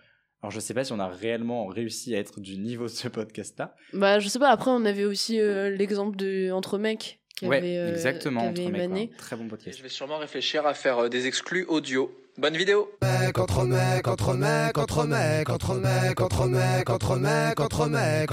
Alors, 0.42 0.52
je 0.52 0.60
sais 0.60 0.74
pas 0.74 0.84
si 0.84 0.94
on 0.94 1.00
a 1.00 1.08
réellement 1.08 1.66
réussi 1.66 2.16
à 2.16 2.20
être 2.20 2.40
du 2.40 2.58
niveau 2.58 2.84
de 2.84 2.90
ce 2.90 3.08
podcast-là. 3.08 3.76
Bah, 3.94 4.20
je 4.20 4.28
sais 4.28 4.40
pas, 4.40 4.50
après, 4.50 4.70
on 4.70 4.86
avait 4.86 5.06
aussi 5.06 5.40
euh, 5.40 5.70
l'exemple 5.72 6.16
de 6.16 6.52
Entre 6.52 6.78
mecs 6.78 7.20
qui 7.36 7.48
ouais, 7.48 7.58
avait, 7.58 7.78
euh, 7.78 7.90
exactement. 7.90 8.42
qui 8.42 8.62
avait 8.62 8.68
entre 8.68 8.90
mecs, 8.90 8.92
ouais. 8.92 9.18
Très 9.18 9.36
bon 9.36 9.48
podcast. 9.48 9.78
Je 9.78 9.84
vais 9.84 9.90
sûrement 9.90 10.18
réfléchir 10.18 10.66
à 10.68 10.74
faire 10.74 11.00
euh, 11.00 11.10
des 11.10 11.28
exclus 11.28 11.66
audio. 11.66 12.12
Bonne 12.38 12.56
vidéo 12.56 12.90
Mec, 13.02 13.38
entre 13.40 13.64
mecs, 13.66 14.08
entre 14.08 14.34
mecs, 14.36 14.78
entre 14.78 15.04
mecs, 15.04 15.50
entre 15.50 15.76
mecs, 15.76 16.20
entre 16.90 17.08
mecs. 17.08 18.30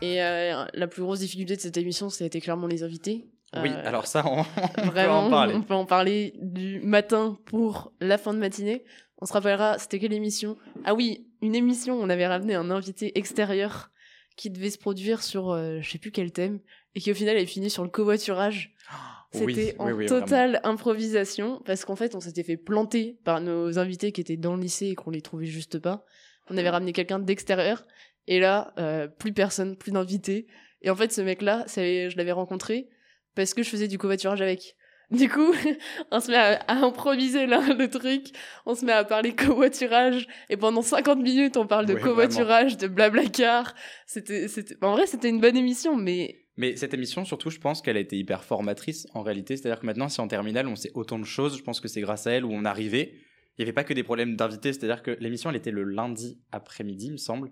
Et 0.00 0.22
euh, 0.22 0.64
la 0.74 0.86
plus 0.86 1.02
grosse 1.02 1.20
difficulté 1.20 1.56
de 1.56 1.60
cette 1.60 1.76
émission, 1.76 2.08
c'était 2.10 2.40
clairement 2.40 2.66
les 2.66 2.82
invités. 2.82 3.26
Oui, 3.62 3.70
Euh, 3.70 3.82
alors 3.88 4.06
ça, 4.06 4.22
on, 4.26 4.40
on 4.40 4.44
peut 4.44 4.90
Vraiment, 4.90 5.26
en 5.26 5.30
parler. 5.30 5.54
on 5.54 5.62
peut 5.62 5.74
en 5.74 5.86
parler 5.86 6.34
du 6.40 6.80
matin 6.80 7.38
pour 7.46 7.92
la 8.00 8.18
fin 8.18 8.34
de 8.34 8.38
matinée. 8.38 8.84
On 9.20 9.26
se 9.26 9.32
rappellera, 9.32 9.78
c'était 9.78 9.98
quelle 9.98 10.12
émission 10.12 10.56
Ah 10.84 10.94
oui, 10.94 11.26
une 11.40 11.54
émission, 11.54 11.98
on 11.98 12.08
avait 12.10 12.26
ramené 12.26 12.54
un 12.54 12.70
invité 12.70 13.18
extérieur 13.18 13.90
qui 14.36 14.50
devait 14.50 14.70
se 14.70 14.78
produire 14.78 15.22
sur 15.24 15.50
euh, 15.50 15.78
je 15.80 15.90
sais 15.90 15.98
plus 15.98 16.12
quel 16.12 16.30
thème 16.30 16.60
et 16.94 17.00
qui 17.00 17.10
au 17.10 17.14
final 17.14 17.36
est 17.36 17.46
fini 17.46 17.70
sur 17.70 17.82
le 17.84 17.90
covoiturage. 17.90 18.74
Oui, 19.34 19.54
C'était 19.54 19.76
en 19.78 19.88
oui, 19.88 19.92
oui, 19.92 20.06
totale 20.06 20.58
improvisation 20.64 21.60
parce 21.66 21.84
qu'en 21.84 21.96
fait 21.96 22.14
on 22.14 22.20
s'était 22.20 22.42
fait 22.42 22.56
planter 22.56 23.18
par 23.24 23.42
nos 23.42 23.78
invités 23.78 24.10
qui 24.10 24.22
étaient 24.22 24.38
dans 24.38 24.56
le 24.56 24.62
lycée 24.62 24.86
et 24.86 24.94
qu'on 24.94 25.10
les 25.10 25.20
trouvait 25.20 25.44
juste 25.44 25.78
pas. 25.78 26.06
On 26.48 26.56
avait 26.56 26.70
ramené 26.70 26.94
quelqu'un 26.94 27.18
d'extérieur 27.18 27.84
et 28.26 28.40
là 28.40 28.72
euh, 28.78 29.06
plus 29.06 29.34
personne, 29.34 29.76
plus 29.76 29.92
d'invités. 29.92 30.46
Et 30.80 30.88
en 30.88 30.96
fait 30.96 31.12
ce 31.12 31.20
mec 31.20 31.42
là, 31.42 31.66
je 31.66 32.16
l'avais 32.16 32.32
rencontré 32.32 32.88
parce 33.34 33.52
que 33.52 33.62
je 33.62 33.68
faisais 33.68 33.86
du 33.86 33.98
covoiturage 33.98 34.40
avec. 34.40 34.76
Du 35.10 35.30
coup, 35.30 35.54
on 36.10 36.20
se 36.20 36.30
met 36.30 36.36
à, 36.36 36.60
à 36.66 36.74
improviser 36.74 37.46
là, 37.46 37.62
le 37.72 37.88
truc, 37.88 38.26
on 38.66 38.74
se 38.74 38.84
met 38.84 38.92
à 38.92 39.04
parler 39.04 39.34
covoiturage, 39.34 40.26
et 40.50 40.58
pendant 40.58 40.82
50 40.82 41.20
minutes, 41.20 41.56
on 41.56 41.66
parle 41.66 41.86
de 41.86 41.94
covoiturage, 41.94 42.76
de 42.76 42.88
blablacar. 42.88 43.74
C'était, 44.06 44.48
c'était, 44.48 44.76
en 44.82 44.92
vrai, 44.92 45.06
c'était 45.06 45.30
une 45.30 45.40
bonne 45.40 45.56
émission, 45.56 45.96
mais 45.96 46.44
Mais 46.58 46.74
cette 46.74 46.92
émission, 46.92 47.24
surtout, 47.24 47.50
je 47.50 47.60
pense 47.60 47.80
qu'elle 47.80 47.96
a 47.96 48.00
été 48.00 48.18
hyper 48.18 48.42
formatrice 48.42 49.06
en 49.14 49.22
réalité. 49.22 49.56
C'est-à-dire 49.56 49.80
que 49.80 49.86
maintenant, 49.86 50.08
si 50.08 50.20
en 50.20 50.26
terminale, 50.26 50.66
on 50.66 50.74
sait 50.74 50.90
autant 50.94 51.20
de 51.20 51.24
choses, 51.24 51.56
je 51.56 51.62
pense 51.62 51.80
que 51.80 51.86
c'est 51.86 52.00
grâce 52.00 52.26
à 52.26 52.32
elle 52.32 52.44
où 52.44 52.50
on 52.52 52.64
arrivait. 52.64 53.14
Il 53.56 53.60
n'y 53.60 53.62
avait 53.62 53.72
pas 53.72 53.84
que 53.84 53.94
des 53.94 54.02
problèmes 54.02 54.34
d'invités, 54.34 54.72
c'est-à-dire 54.72 55.02
que 55.02 55.12
l'émission, 55.20 55.50
elle 55.50 55.56
était 55.56 55.70
le 55.70 55.84
lundi 55.84 56.40
après-midi, 56.50 57.06
il 57.06 57.12
me 57.12 57.16
semble. 57.16 57.50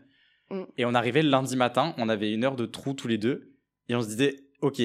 Mm. 0.50 0.62
Et 0.76 0.84
on 0.84 0.94
arrivait 0.94 1.22
le 1.22 1.30
lundi 1.30 1.56
matin, 1.56 1.94
on 1.98 2.08
avait 2.08 2.32
une 2.32 2.44
heure 2.44 2.56
de 2.56 2.66
trou 2.66 2.94
tous 2.94 3.06
les 3.06 3.16
deux. 3.16 3.54
Et 3.88 3.94
on 3.94 4.02
se 4.02 4.08
disait, 4.08 4.40
ok, 4.60 4.82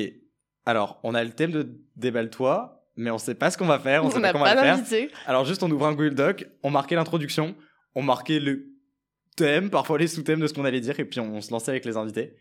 alors, 0.67 0.99
on 1.03 1.15
a 1.15 1.23
le 1.23 1.31
thème 1.31 1.51
de 1.51 1.81
Déballe-toi, 1.95 2.85
mais 2.95 3.09
on 3.09 3.17
sait 3.17 3.33
pas 3.33 3.49
ce 3.49 3.57
qu'on 3.57 3.65
va 3.65 3.79
faire, 3.79 4.03
on, 4.03 4.07
On 4.07 4.11
sait 4.11 4.21
pas 4.21 4.33
comment 4.33 4.45
on 4.45 4.53
va 4.53 4.77
faire. 4.77 5.07
Alors 5.25 5.45
juste 5.45 5.63
on 5.63 5.71
ouvre 5.71 5.87
un 5.87 5.93
Google 5.93 6.13
Doc, 6.13 6.47
on 6.61 6.69
marquait 6.69 6.95
l'introduction, 6.95 7.55
on 7.95 8.03
marquait 8.03 8.39
le 8.39 8.67
thème, 9.35 9.71
parfois 9.71 9.97
les 9.97 10.07
sous-thèmes 10.07 10.39
de 10.39 10.45
ce 10.45 10.53
qu'on 10.53 10.65
allait 10.65 10.81
dire, 10.81 10.99
et 10.99 11.05
puis 11.05 11.19
on, 11.19 11.35
on 11.35 11.41
se 11.41 11.51
lançait 11.51 11.71
avec 11.71 11.85
les 11.85 11.97
invités. 11.97 12.35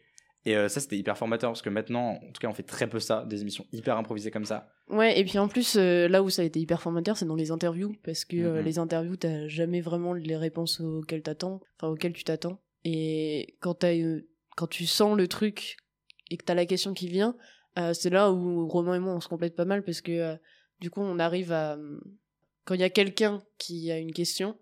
Et 0.46 0.56
euh, 0.56 0.68
ça 0.68 0.80
c'était 0.80 0.96
hyper 0.96 1.18
formateur 1.18 1.50
parce 1.50 1.62
que 1.62 1.68
maintenant, 1.68 2.12
en 2.12 2.32
tout 2.32 2.40
cas, 2.40 2.48
on 2.48 2.54
fait 2.54 2.62
très 2.62 2.88
peu 2.88 2.98
ça, 2.98 3.24
des 3.26 3.42
émissions 3.42 3.66
hyper 3.72 3.96
improvisées 3.96 4.30
comme 4.30 4.46
ça. 4.46 4.68
Ouais, 4.88 5.20
et 5.20 5.24
puis 5.24 5.38
en 5.38 5.48
plus, 5.48 5.76
euh, 5.76 6.08
là 6.08 6.22
où 6.22 6.30
ça 6.30 6.42
a 6.42 6.44
été 6.44 6.58
hyper 6.58 6.80
formateur, 6.80 7.16
c'est 7.16 7.26
dans 7.26 7.36
les 7.36 7.50
interviews, 7.50 7.94
parce 8.02 8.24
que 8.24 8.36
euh, 8.36 8.62
les 8.62 8.78
interviews, 8.78 9.16
t'as 9.16 9.46
jamais 9.46 9.80
vraiment 9.80 10.14
les 10.14 10.36
réponses 10.36 10.80
auxquelles 10.80 11.22
t'attends, 11.22 11.60
enfin 11.76 11.92
auxquelles 11.92 12.14
tu 12.14 12.24
t'attends. 12.24 12.60
Et 12.84 13.56
quand 13.60 13.84
euh, 13.84 14.26
quand 14.56 14.66
tu 14.66 14.86
sens 14.86 15.16
le 15.16 15.28
truc 15.28 15.76
et 16.30 16.36
que 16.36 16.44
t'as 16.44 16.54
la 16.54 16.66
question 16.66 16.94
qui 16.94 17.08
vient, 17.08 17.36
c'est 17.92 18.10
là 18.10 18.30
où 18.30 18.68
Romain 18.68 18.94
et 18.94 18.98
moi 18.98 19.14
on 19.14 19.20
se 19.20 19.28
complète 19.28 19.56
pas 19.56 19.64
mal 19.64 19.82
parce 19.82 20.02
que 20.02 20.36
du 20.80 20.90
coup 20.90 21.00
on 21.00 21.18
arrive 21.18 21.50
à, 21.50 21.78
quand 22.64 22.74
il 22.74 22.80
y 22.80 22.84
a 22.84 22.90
quelqu'un 22.90 23.42
qui 23.56 23.90
a 23.90 23.96
une 23.96 24.12
question, 24.12 24.58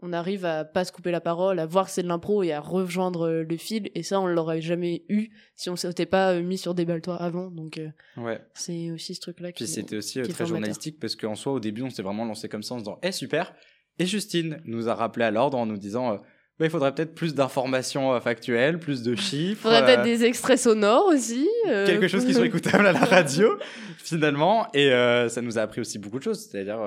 on 0.00 0.12
arrive 0.12 0.44
à 0.44 0.64
pas 0.64 0.84
se 0.84 0.92
couper 0.92 1.10
la 1.10 1.20
parole, 1.20 1.58
à 1.58 1.66
voir 1.66 1.86
que 1.86 1.90
c'est 1.92 2.02
de 2.02 2.08
l'impro 2.08 2.42
et 2.42 2.52
à 2.52 2.60
rejoindre 2.60 3.26
euh, 3.28 3.42
le 3.48 3.56
fil. 3.56 3.90
Et 3.94 4.02
ça, 4.02 4.20
on 4.20 4.26
l'aurait 4.26 4.60
jamais 4.60 5.04
eu 5.08 5.28
si 5.54 5.70
on 5.70 5.76
s'était 5.76 6.04
pas 6.04 6.32
euh, 6.32 6.42
mis 6.42 6.58
sur 6.58 6.74
des 6.74 6.84
baltoirs 6.84 7.22
avant. 7.22 7.50
Donc 7.50 7.78
euh, 7.78 7.88
Ouais. 8.16 8.40
c'est 8.54 8.90
aussi 8.90 9.14
ce 9.14 9.20
truc-là 9.20 9.52
qui 9.52 9.64
Puis 9.64 9.72
c'était 9.72 9.96
aussi 9.96 10.14
très 10.14 10.24
formateur. 10.24 10.46
journalistique 10.48 10.98
parce 11.00 11.16
qu'en 11.16 11.34
soi, 11.36 11.52
au 11.52 11.60
début, 11.60 11.82
on 11.82 11.90
s'est 11.90 12.02
vraiment 12.02 12.24
lancé 12.24 12.48
comme 12.48 12.62
ça 12.62 12.74
en 12.74 12.78
se 12.78 12.84
disant, 12.84 12.98
eh 13.02 13.12
super. 13.12 13.54
Et 13.98 14.06
Justine 14.06 14.60
nous 14.64 14.88
a 14.88 14.94
rappelé 14.94 15.24
à 15.24 15.30
l'ordre 15.30 15.56
en 15.56 15.64
nous 15.66 15.76
disant, 15.78 16.16
bah, 16.58 16.66
il 16.66 16.70
faudrait 16.70 16.92
peut-être 16.94 17.14
plus 17.14 17.34
d'informations 17.34 18.20
factuelles, 18.20 18.78
plus 18.80 19.02
de 19.04 19.14
chiffres. 19.14 19.62
Faudrait 19.62 19.84
peut-être 19.84 20.02
des 20.02 20.24
extraits 20.24 20.58
sonores 20.58 21.06
aussi. 21.06 21.48
euh, 21.68 21.86
quelque 21.86 22.08
chose 22.08 22.24
qui 22.26 22.34
soit 22.34 22.46
écoutable 22.46 22.86
à 22.86 22.92
la 22.92 23.04
radio 23.04 23.56
finalement 23.98 24.66
et 24.74 24.92
euh, 24.92 25.28
ça 25.28 25.40
nous 25.42 25.58
a 25.58 25.62
appris 25.62 25.80
aussi 25.80 25.98
beaucoup 25.98 26.18
de 26.18 26.24
choses 26.24 26.40
c'est-à-dire 26.50 26.78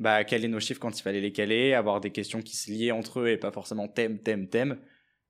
bah 0.00 0.24
caler 0.24 0.48
nos 0.48 0.58
chiffres 0.60 0.80
quand 0.80 0.98
il 0.98 1.02
fallait 1.02 1.20
les 1.20 1.30
caler 1.30 1.74
avoir 1.74 2.00
des 2.00 2.10
questions 2.10 2.40
qui 2.40 2.56
se 2.56 2.70
liaient 2.72 2.90
entre 2.90 3.20
eux 3.20 3.28
et 3.28 3.36
pas 3.36 3.52
forcément 3.52 3.86
thème 3.86 4.18
thème 4.18 4.48
thème 4.48 4.80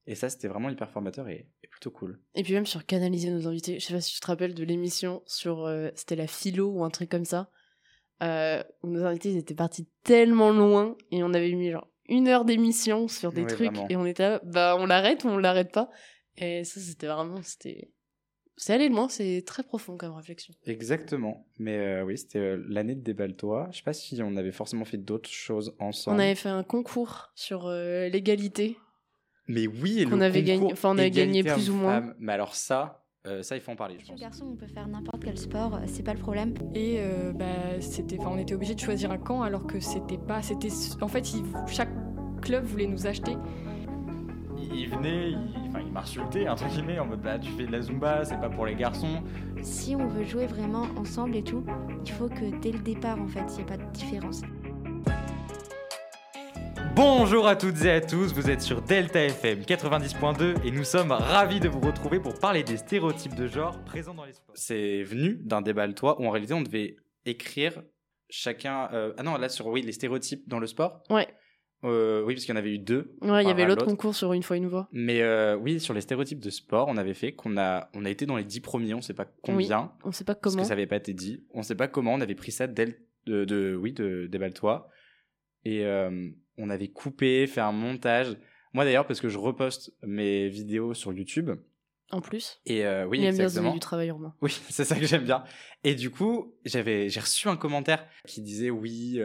et 0.06 0.14
ça 0.14 0.30
c'était 0.30 0.48
vraiment 0.48 0.70
hyper 0.70 0.90
formateur 0.90 1.28
et, 1.28 1.48
et 1.62 1.66
plutôt 1.68 1.90
cool 1.90 2.20
Et 2.34 2.42
puis 2.42 2.54
même 2.54 2.66
sur 2.66 2.86
canaliser 2.86 3.30
nos 3.30 3.46
invités. 3.46 3.78
Je 3.78 3.86
sais 3.86 3.94
pas 3.94 4.00
si 4.00 4.14
tu 4.14 4.20
te 4.20 4.26
rappelles 4.26 4.54
de 4.54 4.64
l'émission 4.64 5.22
sur 5.26 5.66
euh, 5.66 5.90
c'était 5.94 6.16
la 6.16 6.26
philo 6.26 6.70
ou 6.70 6.84
un 6.84 6.90
truc 6.90 7.10
comme 7.10 7.24
ça. 7.24 7.50
Euh, 8.22 8.62
où 8.82 8.88
nos 8.88 9.04
invités 9.04 9.30
ils 9.30 9.38
étaient 9.38 9.54
partis 9.54 9.88
tellement 10.04 10.50
loin 10.52 10.94
et 11.10 11.22
on 11.22 11.32
avait 11.32 11.52
mis 11.52 11.70
genre 11.70 11.88
une 12.08 12.28
heure 12.28 12.44
d'émission 12.44 13.08
sur 13.08 13.32
des 13.32 13.46
trucs 13.46 13.72
vraiment. 13.72 13.88
et 13.88 13.96
on 13.96 14.04
était 14.04 14.22
là, 14.24 14.40
bah 14.44 14.76
on 14.78 14.84
l'arrête 14.86 15.24
ou 15.24 15.28
on 15.28 15.38
l'arrête 15.38 15.72
pas. 15.72 15.90
Et 16.36 16.64
ça 16.64 16.80
c'était 16.80 17.06
vraiment 17.06 17.40
c'était 17.42 17.90
c'est 18.62 18.74
aller 18.74 18.88
loin, 18.88 19.08
c'est 19.08 19.42
très 19.46 19.62
profond 19.62 19.96
comme 19.96 20.12
réflexion. 20.14 20.52
exactement 20.66 21.46
mais 21.58 21.76
euh, 21.78 22.04
oui 22.04 22.18
c'était 22.18 22.38
euh, 22.38 22.64
l'année 22.68 22.94
de 22.94 23.00
Déballe-toi 23.00 23.68
je 23.72 23.78
sais 23.78 23.82
pas 23.82 23.92
si 23.92 24.20
on 24.22 24.36
avait 24.36 24.52
forcément 24.52 24.84
fait 24.84 24.98
d'autres 24.98 25.30
choses 25.30 25.74
ensemble 25.78 26.16
On 26.16 26.20
avait 26.20 26.34
fait 26.34 26.48
un 26.48 26.62
concours 26.62 27.30
sur 27.34 27.66
euh, 27.66 28.08
l'égalité. 28.08 28.76
mais 29.48 29.66
oui 29.66 30.00
et 30.00 30.04
qu'on 30.04 30.16
le 30.16 30.22
avait 30.22 30.42
gagné- 30.42 30.58
concours 30.60 30.72
enfin, 30.72 30.90
on 30.90 30.98
avait 30.98 31.10
gagné 31.10 31.42
plus 31.42 31.70
ou 31.70 31.74
moins. 31.74 32.14
mais 32.18 32.32
alors 32.32 32.54
ça 32.54 33.04
euh, 33.26 33.42
ça 33.42 33.54
il 33.56 33.60
faut 33.60 33.72
en 33.72 33.76
parler 33.76 33.96
je 34.00 34.06
pense 34.06 34.18
Garçon, 34.18 34.46
on 34.52 34.56
peut 34.56 34.66
faire 34.66 34.88
n'importe 34.88 35.22
quel 35.22 35.36
sport, 35.36 35.78
c'est 35.86 36.02
pas 36.02 36.14
le 36.14 36.20
problème. 36.20 36.54
Et 36.74 36.96
euh, 37.00 37.32
bah, 37.34 37.78
c'était, 37.80 38.18
enfin, 38.18 38.30
on 38.32 38.38
était 38.38 38.54
obligé 38.54 38.74
de 38.74 38.80
choisir 38.80 39.10
un 39.10 39.18
camp 39.18 39.42
alors 39.42 39.66
que 39.66 39.78
c'était 39.78 40.16
pas, 40.16 40.40
c'était, 40.40 40.68
en 41.02 41.08
fait, 41.08 41.26
chaque 41.68 41.90
club 42.40 42.64
voulait 42.64 42.86
nous 42.86 43.06
acheter. 43.06 43.36
Il 44.72 44.88
venait, 44.88 45.30
il, 45.30 45.38
enfin, 45.68 45.80
il 45.84 45.92
m'insultait, 45.92 46.48
entre 46.48 46.66
guillemets, 46.68 46.98
en 46.98 47.06
mode 47.06 47.20
bah 47.22 47.38
tu 47.38 47.50
fais 47.52 47.66
de 47.66 47.72
la 47.72 47.82
zumba, 47.82 48.24
c'est 48.24 48.38
pas 48.40 48.48
pour 48.48 48.66
les 48.66 48.74
garçons. 48.74 49.22
Si 49.62 49.96
on 49.96 50.06
veut 50.06 50.24
jouer 50.24 50.46
vraiment 50.46 50.86
ensemble 50.96 51.36
et 51.36 51.42
tout, 51.42 51.64
il 52.04 52.12
faut 52.12 52.28
que 52.28 52.56
dès 52.60 52.72
le 52.72 52.78
départ, 52.78 53.20
en 53.20 53.26
fait, 53.26 53.42
il 53.50 53.54
n'y 53.56 53.60
ait 53.62 53.64
pas 53.64 53.76
de 53.76 53.90
différence. 53.92 54.42
Bonjour 56.94 57.46
à 57.46 57.56
toutes 57.56 57.82
et 57.84 57.90
à 57.90 58.00
tous, 58.00 58.32
vous 58.32 58.50
êtes 58.50 58.60
sur 58.62 58.82
Delta 58.82 59.20
FM 59.24 59.60
90.2 59.60 60.64
et 60.64 60.70
nous 60.70 60.84
sommes 60.84 61.12
ravis 61.12 61.58
de 61.60 61.68
vous 61.68 61.80
retrouver 61.80 62.20
pour 62.20 62.38
parler 62.38 62.62
des 62.62 62.76
stéréotypes 62.76 63.34
de 63.34 63.46
genre 63.46 63.78
présents 63.84 64.14
dans 64.14 64.24
les 64.24 64.32
sports. 64.34 64.54
c'est 64.56 65.02
venu 65.02 65.38
d'un 65.42 65.62
débat 65.62 65.86
le 65.86 65.94
toit 65.94 66.20
où 66.20 66.26
en 66.26 66.30
réalité 66.30 66.52
on 66.52 66.60
devait 66.62 66.96
écrire 67.24 67.82
chacun 68.28 68.88
euh, 68.92 69.12
ah 69.18 69.22
non 69.22 69.36
là 69.38 69.48
sur 69.48 69.66
oui 69.68 69.82
les 69.82 69.92
stéréotypes 69.92 70.46
dans 70.48 70.58
le 70.58 70.66
sport 70.66 71.02
Ouais. 71.10 71.28
Euh, 71.82 72.22
oui 72.24 72.34
parce 72.34 72.44
qu'il 72.44 72.54
y 72.54 72.56
en 72.56 72.60
avait 72.60 72.74
eu 72.74 72.78
deux 72.78 73.16
Ouais, 73.22 73.42
il 73.42 73.48
y 73.48 73.50
avait 73.50 73.64
l'autre 73.64 73.86
concours 73.86 74.14
sur 74.14 74.34
une 74.34 74.42
fois 74.42 74.56
une 74.58 74.66
voix. 74.68 74.88
mais 74.92 75.22
euh, 75.22 75.56
oui 75.56 75.80
sur 75.80 75.94
les 75.94 76.02
stéréotypes 76.02 76.40
de 76.40 76.50
sport 76.50 76.88
on 76.88 76.98
avait 76.98 77.14
fait 77.14 77.32
qu'on 77.32 77.56
a 77.56 77.88
on 77.94 78.04
a 78.04 78.10
été 78.10 78.26
dans 78.26 78.36
les 78.36 78.44
dix 78.44 78.60
premiers 78.60 78.92
on 78.92 79.00
sait 79.00 79.14
pas 79.14 79.24
combien 79.42 79.80
Oui, 79.84 79.88
on 80.04 80.12
sait 80.12 80.24
pas 80.24 80.34
parce 80.34 80.52
comment. 80.54 80.62
que 80.62 80.68
ça 80.68 80.74
avait 80.74 80.86
pas 80.86 80.96
été 80.96 81.14
dit 81.14 81.42
on 81.54 81.62
sait 81.62 81.74
pas 81.74 81.88
comment 81.88 82.12
on 82.12 82.20
avait 82.20 82.34
pris 82.34 82.52
ça 82.52 82.66
de, 82.66 82.94
de 83.26 83.74
oui 83.74 83.94
de 83.94 84.26
débat 84.30 84.48
le 84.48 84.52
toit 84.52 84.90
et 85.64 85.86
euh, 85.86 86.28
on 86.58 86.68
avait 86.68 86.88
coupé 86.88 87.46
fait 87.46 87.62
un 87.62 87.72
montage 87.72 88.36
moi 88.74 88.84
d'ailleurs 88.84 89.06
parce 89.06 89.20
que 89.22 89.30
je 89.30 89.38
reposte 89.38 89.94
mes 90.02 90.50
vidéos 90.50 90.92
sur 90.92 91.14
YouTube 91.14 91.50
En 92.10 92.20
plus. 92.20 92.60
et 92.66 92.82
oui 93.08 93.20
il 93.20 93.24
aime 93.24 93.30
bien 93.30 93.32
se 93.32 93.42
exactement 93.42 93.68
donner 93.68 93.74
du 93.76 93.80
travail 93.80 94.10
Romain. 94.10 94.34
oui, 94.42 94.50
c'est 94.68 94.84
ça 94.84 94.96
que 94.96 95.06
j'aime 95.06 95.24
bien. 95.24 95.44
Et 95.82 95.94
du 95.94 96.10
coup, 96.10 96.54
j'avais, 96.66 97.08
j'ai 97.08 97.20
reçu 97.20 97.48
un 97.48 97.56
commentaire 97.56 98.04
qui 98.26 98.42
disait 98.42 98.68
oui, 98.68 99.18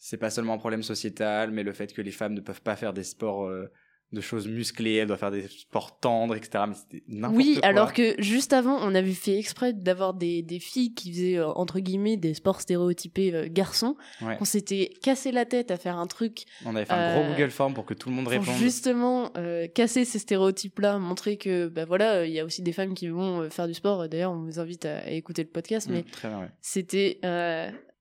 c'est 0.00 0.16
pas 0.16 0.30
seulement 0.30 0.54
un 0.54 0.58
problème 0.58 0.82
sociétal, 0.82 1.50
mais 1.52 1.62
le 1.62 1.72
fait 1.72 1.92
que 1.92 2.00
les 2.02 2.10
femmes 2.10 2.34
ne 2.34 2.40
peuvent 2.40 2.62
pas 2.62 2.74
faire 2.74 2.92
des 2.92 3.04
sports 3.04 3.44
euh, 3.46 3.70
de 4.12 4.20
choses 4.20 4.48
musclées, 4.48 4.94
elles 4.94 5.06
doivent 5.06 5.20
faire 5.20 5.30
des 5.30 5.46
sports 5.46 6.00
tendres, 6.00 6.34
etc. 6.34 6.64
Mais 6.66 6.74
c'était 6.74 7.04
n'importe 7.06 7.36
Oui, 7.36 7.58
quoi. 7.60 7.68
alors 7.68 7.92
que 7.92 8.20
juste 8.20 8.52
avant, 8.52 8.76
on 8.80 8.92
avait 8.96 9.12
fait 9.12 9.38
exprès 9.38 9.72
d'avoir 9.72 10.14
des, 10.14 10.42
des 10.42 10.58
filles 10.58 10.94
qui 10.94 11.12
faisaient, 11.12 11.36
euh, 11.38 11.46
entre 11.52 11.78
guillemets, 11.78 12.16
des 12.16 12.34
sports 12.34 12.60
stéréotypés 12.60 13.32
euh, 13.32 13.46
garçons. 13.48 13.94
Ouais. 14.20 14.36
On 14.40 14.44
s'était 14.44 14.90
cassé 15.00 15.30
la 15.30 15.44
tête 15.44 15.70
à 15.70 15.76
faire 15.76 15.96
un 15.96 16.08
truc. 16.08 16.42
On 16.64 16.74
avait 16.74 16.86
fait 16.86 16.92
un 16.92 17.20
gros 17.22 17.32
Google 17.34 17.50
Form 17.52 17.72
pour 17.72 17.84
que 17.86 17.94
tout 17.94 18.08
le 18.08 18.16
monde 18.16 18.24
pour 18.24 18.32
réponde. 18.32 18.56
justement 18.56 19.30
casser 19.76 20.04
ces 20.04 20.18
stéréotypes-là, 20.18 20.98
montrer 20.98 21.36
que, 21.36 21.68
bah 21.68 21.84
voilà, 21.84 22.26
il 22.26 22.32
y 22.32 22.40
a 22.40 22.44
aussi 22.44 22.62
des 22.62 22.72
femmes 22.72 22.94
qui 22.94 23.06
vont 23.06 23.48
faire 23.50 23.68
du 23.68 23.74
sport. 23.74 24.08
D'ailleurs, 24.08 24.32
on 24.32 24.42
vous 24.42 24.58
invite 24.58 24.86
à, 24.86 24.98
à 25.00 25.10
écouter 25.10 25.42
le 25.44 25.50
podcast, 25.50 25.88
Mm, 25.88 25.92
mais 25.92 26.02
très 26.02 26.28
bien, 26.28 26.40
ouais. 26.40 26.50
c'était 26.62 27.20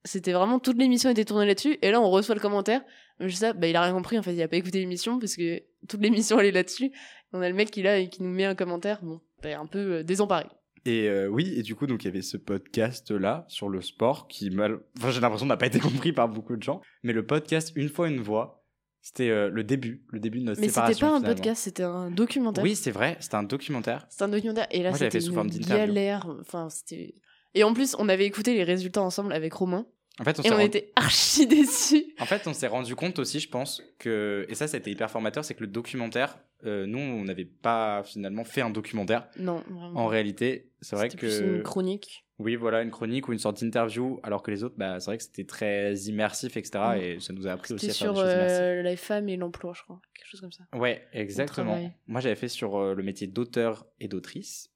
c'était 0.06 0.32
vraiment 0.32 0.60
toute 0.60 0.77
l'émission 0.77 1.10
était 1.10 1.25
tournée 1.25 1.46
là-dessus 1.46 1.77
et 1.82 1.91
là 1.91 2.00
on 2.01 2.10
reçoit 2.10 2.36
le 2.36 2.41
commentaire 2.41 2.82
je 3.20 3.27
sais 3.36 3.53
bah 3.53 3.68
il 3.68 3.75
a 3.75 3.82
rien 3.84 3.94
compris 3.94 4.18
en 4.18 4.24
fait 4.24 4.34
il 4.34 4.41
a 4.41 4.48
pas 4.48 4.58
écouté 4.58 4.79
l'émission 4.79 5.20
parce 5.20 5.36
que 5.36 5.62
toute 5.88 6.01
l'émission 6.01 6.39
elle 6.39 6.48
est 6.48 6.51
là-dessus 6.51 6.91
on 7.34 7.41
a 7.41 7.50
le 7.50 7.56
mec 7.56 7.70
qui 7.72 7.82
là 7.82 7.98
et 8.00 8.10
qui 8.10 8.24
nous 8.24 8.29
met 8.29 8.46
un 8.46 8.56
commentaire 8.56 9.00
bon 9.03 9.20
t'es 9.41 9.53
un 9.53 9.65
peu 9.65 9.96
euh, 9.98 10.03
désemparé 10.03 10.46
Et 10.86 11.08
euh, 11.10 11.27
oui, 11.27 11.53
et 11.58 11.62
du 11.62 11.75
coup, 11.75 11.88
donc 11.88 12.03
il 12.03 12.08
y 12.08 12.10
avait 12.10 12.22
ce 12.22 12.38
podcast 12.38 13.12
là 13.12 13.46
sur 13.50 13.68
le 13.70 13.82
sport 13.82 14.27
qui 14.29 14.50
mal, 14.50 14.79
enfin 14.98 15.12
j'ai 15.12 15.20
l'impression 15.22 15.46
n'a 15.46 15.58
pas 15.58 15.68
été 15.68 15.79
compris 15.89 16.13
par 16.13 16.29
beaucoup 16.29 16.56
de 16.56 16.63
gens. 16.63 16.82
Mais 17.03 17.13
le 17.13 17.25
podcast 17.25 17.72
une 17.75 17.89
fois 17.89 18.08
une 18.08 18.22
voix, 18.22 18.65
c'était 19.01 19.29
euh, 19.29 19.50
le 19.50 19.63
début, 19.63 20.03
le 20.10 20.20
début 20.20 20.39
de 20.39 20.46
notre 20.46 20.60
mais 20.62 20.68
c'était 20.68 20.94
séparation. 20.94 21.08
pas 21.08 21.13
un 21.13 21.18
finalement. 21.20 21.36
podcast 21.36 21.63
c'était 21.63 21.84
un 21.84 22.10
documentaire 22.12 22.63
Oui, 22.63 22.75
c'est 22.75 22.91
vrai, 22.91 23.18
c'était 23.20 23.36
un 23.36 23.44
documentaire. 23.44 24.06
c'était 24.10 24.24
un 24.24 24.29
documentaire 24.29 24.68
et 24.72 24.82
là 24.84 24.94
c'était 24.94 25.20
une 25.20 25.50
galère 25.60 26.27
enfin 26.41 26.70
c'était 26.70 27.15
et 27.56 27.63
en 27.63 27.74
plus 27.74 27.96
on 28.00 28.10
avait 28.10 28.25
écouté 28.25 28.53
les 28.53 28.63
résultats 28.63 29.01
ensemble 29.01 29.34
avec 29.34 29.53
Romain 29.53 29.86
En 30.20 30.24
fait, 30.24 30.39
on 30.39 30.44
et 30.44 30.51
on 30.51 30.56
rendu- 30.56 30.65
était 30.65 30.91
archi 30.96 31.48
déçus 31.48 32.06
En 32.20 32.25
fait, 32.25 32.46
on 32.48 32.53
s'est 32.53 32.68
rendu 32.68 32.96
compte 32.96 33.20
aussi, 33.20 33.39
je 33.39 33.50
pense, 33.50 33.82
que, 34.00 34.46
et 34.50 34.56
ça, 34.56 34.68
c'était 34.68 34.91
hyper 34.91 35.10
formateur, 35.10 35.44
c'est 35.46 35.53
que 35.56 35.62
le 35.62 35.68
documentaire, 35.68 36.38
euh, 36.65 36.86
nous, 36.86 37.00
on 37.00 37.24
n'avait 37.24 37.46
pas 37.46 38.03
finalement 38.03 38.44
fait 38.44 38.62
un 38.62 38.70
documentaire. 38.70 39.27
non 39.38 39.63
vraiment. 39.70 40.00
En 40.00 40.08
réalité, 40.08 40.72
c'est 40.82 40.96
vrai 40.98 41.08
que. 41.10 41.15
plus 41.15 41.39
une 41.39 41.63
chronique 41.63 42.25
Oui, 42.38 42.56
voilà, 42.58 42.82
une 42.82 42.91
chronique 42.91 43.29
ou 43.29 43.34
une 43.34 43.39
sorte 43.39 43.63
d'interview, 43.63 44.20
alors 44.24 44.44
que 44.44 44.51
les 44.51 44.63
autres, 44.65 44.75
bah, 44.77 45.00
c'est 45.00 45.06
vrai 45.06 45.18
que 45.18 45.24
c'était 45.24 45.46
très 45.46 45.96
immersif, 45.96 46.58
etc. 46.58 46.72
Mm. 46.96 46.98
Et 47.01 47.20
ça 47.22 47.32
nous 47.32 47.48
a 47.48 47.51
appris 47.53 47.74
aussi 47.74 47.86
à 47.86 47.94
faire 47.94 47.96
sur 47.96 48.13
des 48.13 48.20
choses 48.20 48.34
immersives. 48.34 48.60
euh, 48.62 48.82
la 48.84 48.96
femme 48.98 49.29
et 49.29 49.38
l'emploi 49.38 49.72
je 49.74 49.84
crois 49.84 50.01
quelque 50.13 50.27
chose 50.27 50.41
comme 50.41 50.51
ça 50.51 50.63
Ouais, 50.74 51.08
exactement. 51.13 51.79
Moi, 52.08 52.20
j'avais 52.20 52.36
fait 52.36 52.50
sur 52.50 52.75
euh, 52.77 52.94
le 52.94 53.03
métier 53.03 53.27
d'auteur 53.27 53.86
et 54.01 54.10
d'autrice. 54.10 54.70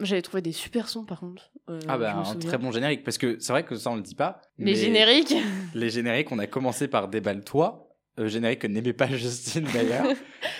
J'avais 0.00 0.22
trouvé 0.22 0.42
des 0.42 0.52
super 0.52 0.88
sons 0.88 1.04
par 1.04 1.20
contre. 1.20 1.50
Euh, 1.70 1.80
ah, 1.88 1.96
bah, 1.98 2.16
un 2.16 2.34
très 2.36 2.58
bon 2.58 2.70
générique, 2.70 3.02
parce 3.02 3.16
que 3.18 3.38
c'est 3.40 3.52
vrai 3.52 3.64
que 3.64 3.76
ça, 3.76 3.90
on 3.90 3.96
le 3.96 4.02
dit 4.02 4.14
pas. 4.14 4.42
Les 4.58 4.64
mais 4.66 4.74
génériques 4.74 5.34
Les 5.74 5.90
génériques, 5.90 6.30
on 6.32 6.38
a 6.38 6.46
commencé 6.46 6.86
par 6.86 7.08
Déballe-toi, 7.08 7.88
euh, 8.20 8.28
générique 8.28 8.60
que 8.60 8.66
n'aimait 8.66 8.92
pas 8.92 9.06
Justine 9.10 9.66
d'ailleurs. 9.72 10.06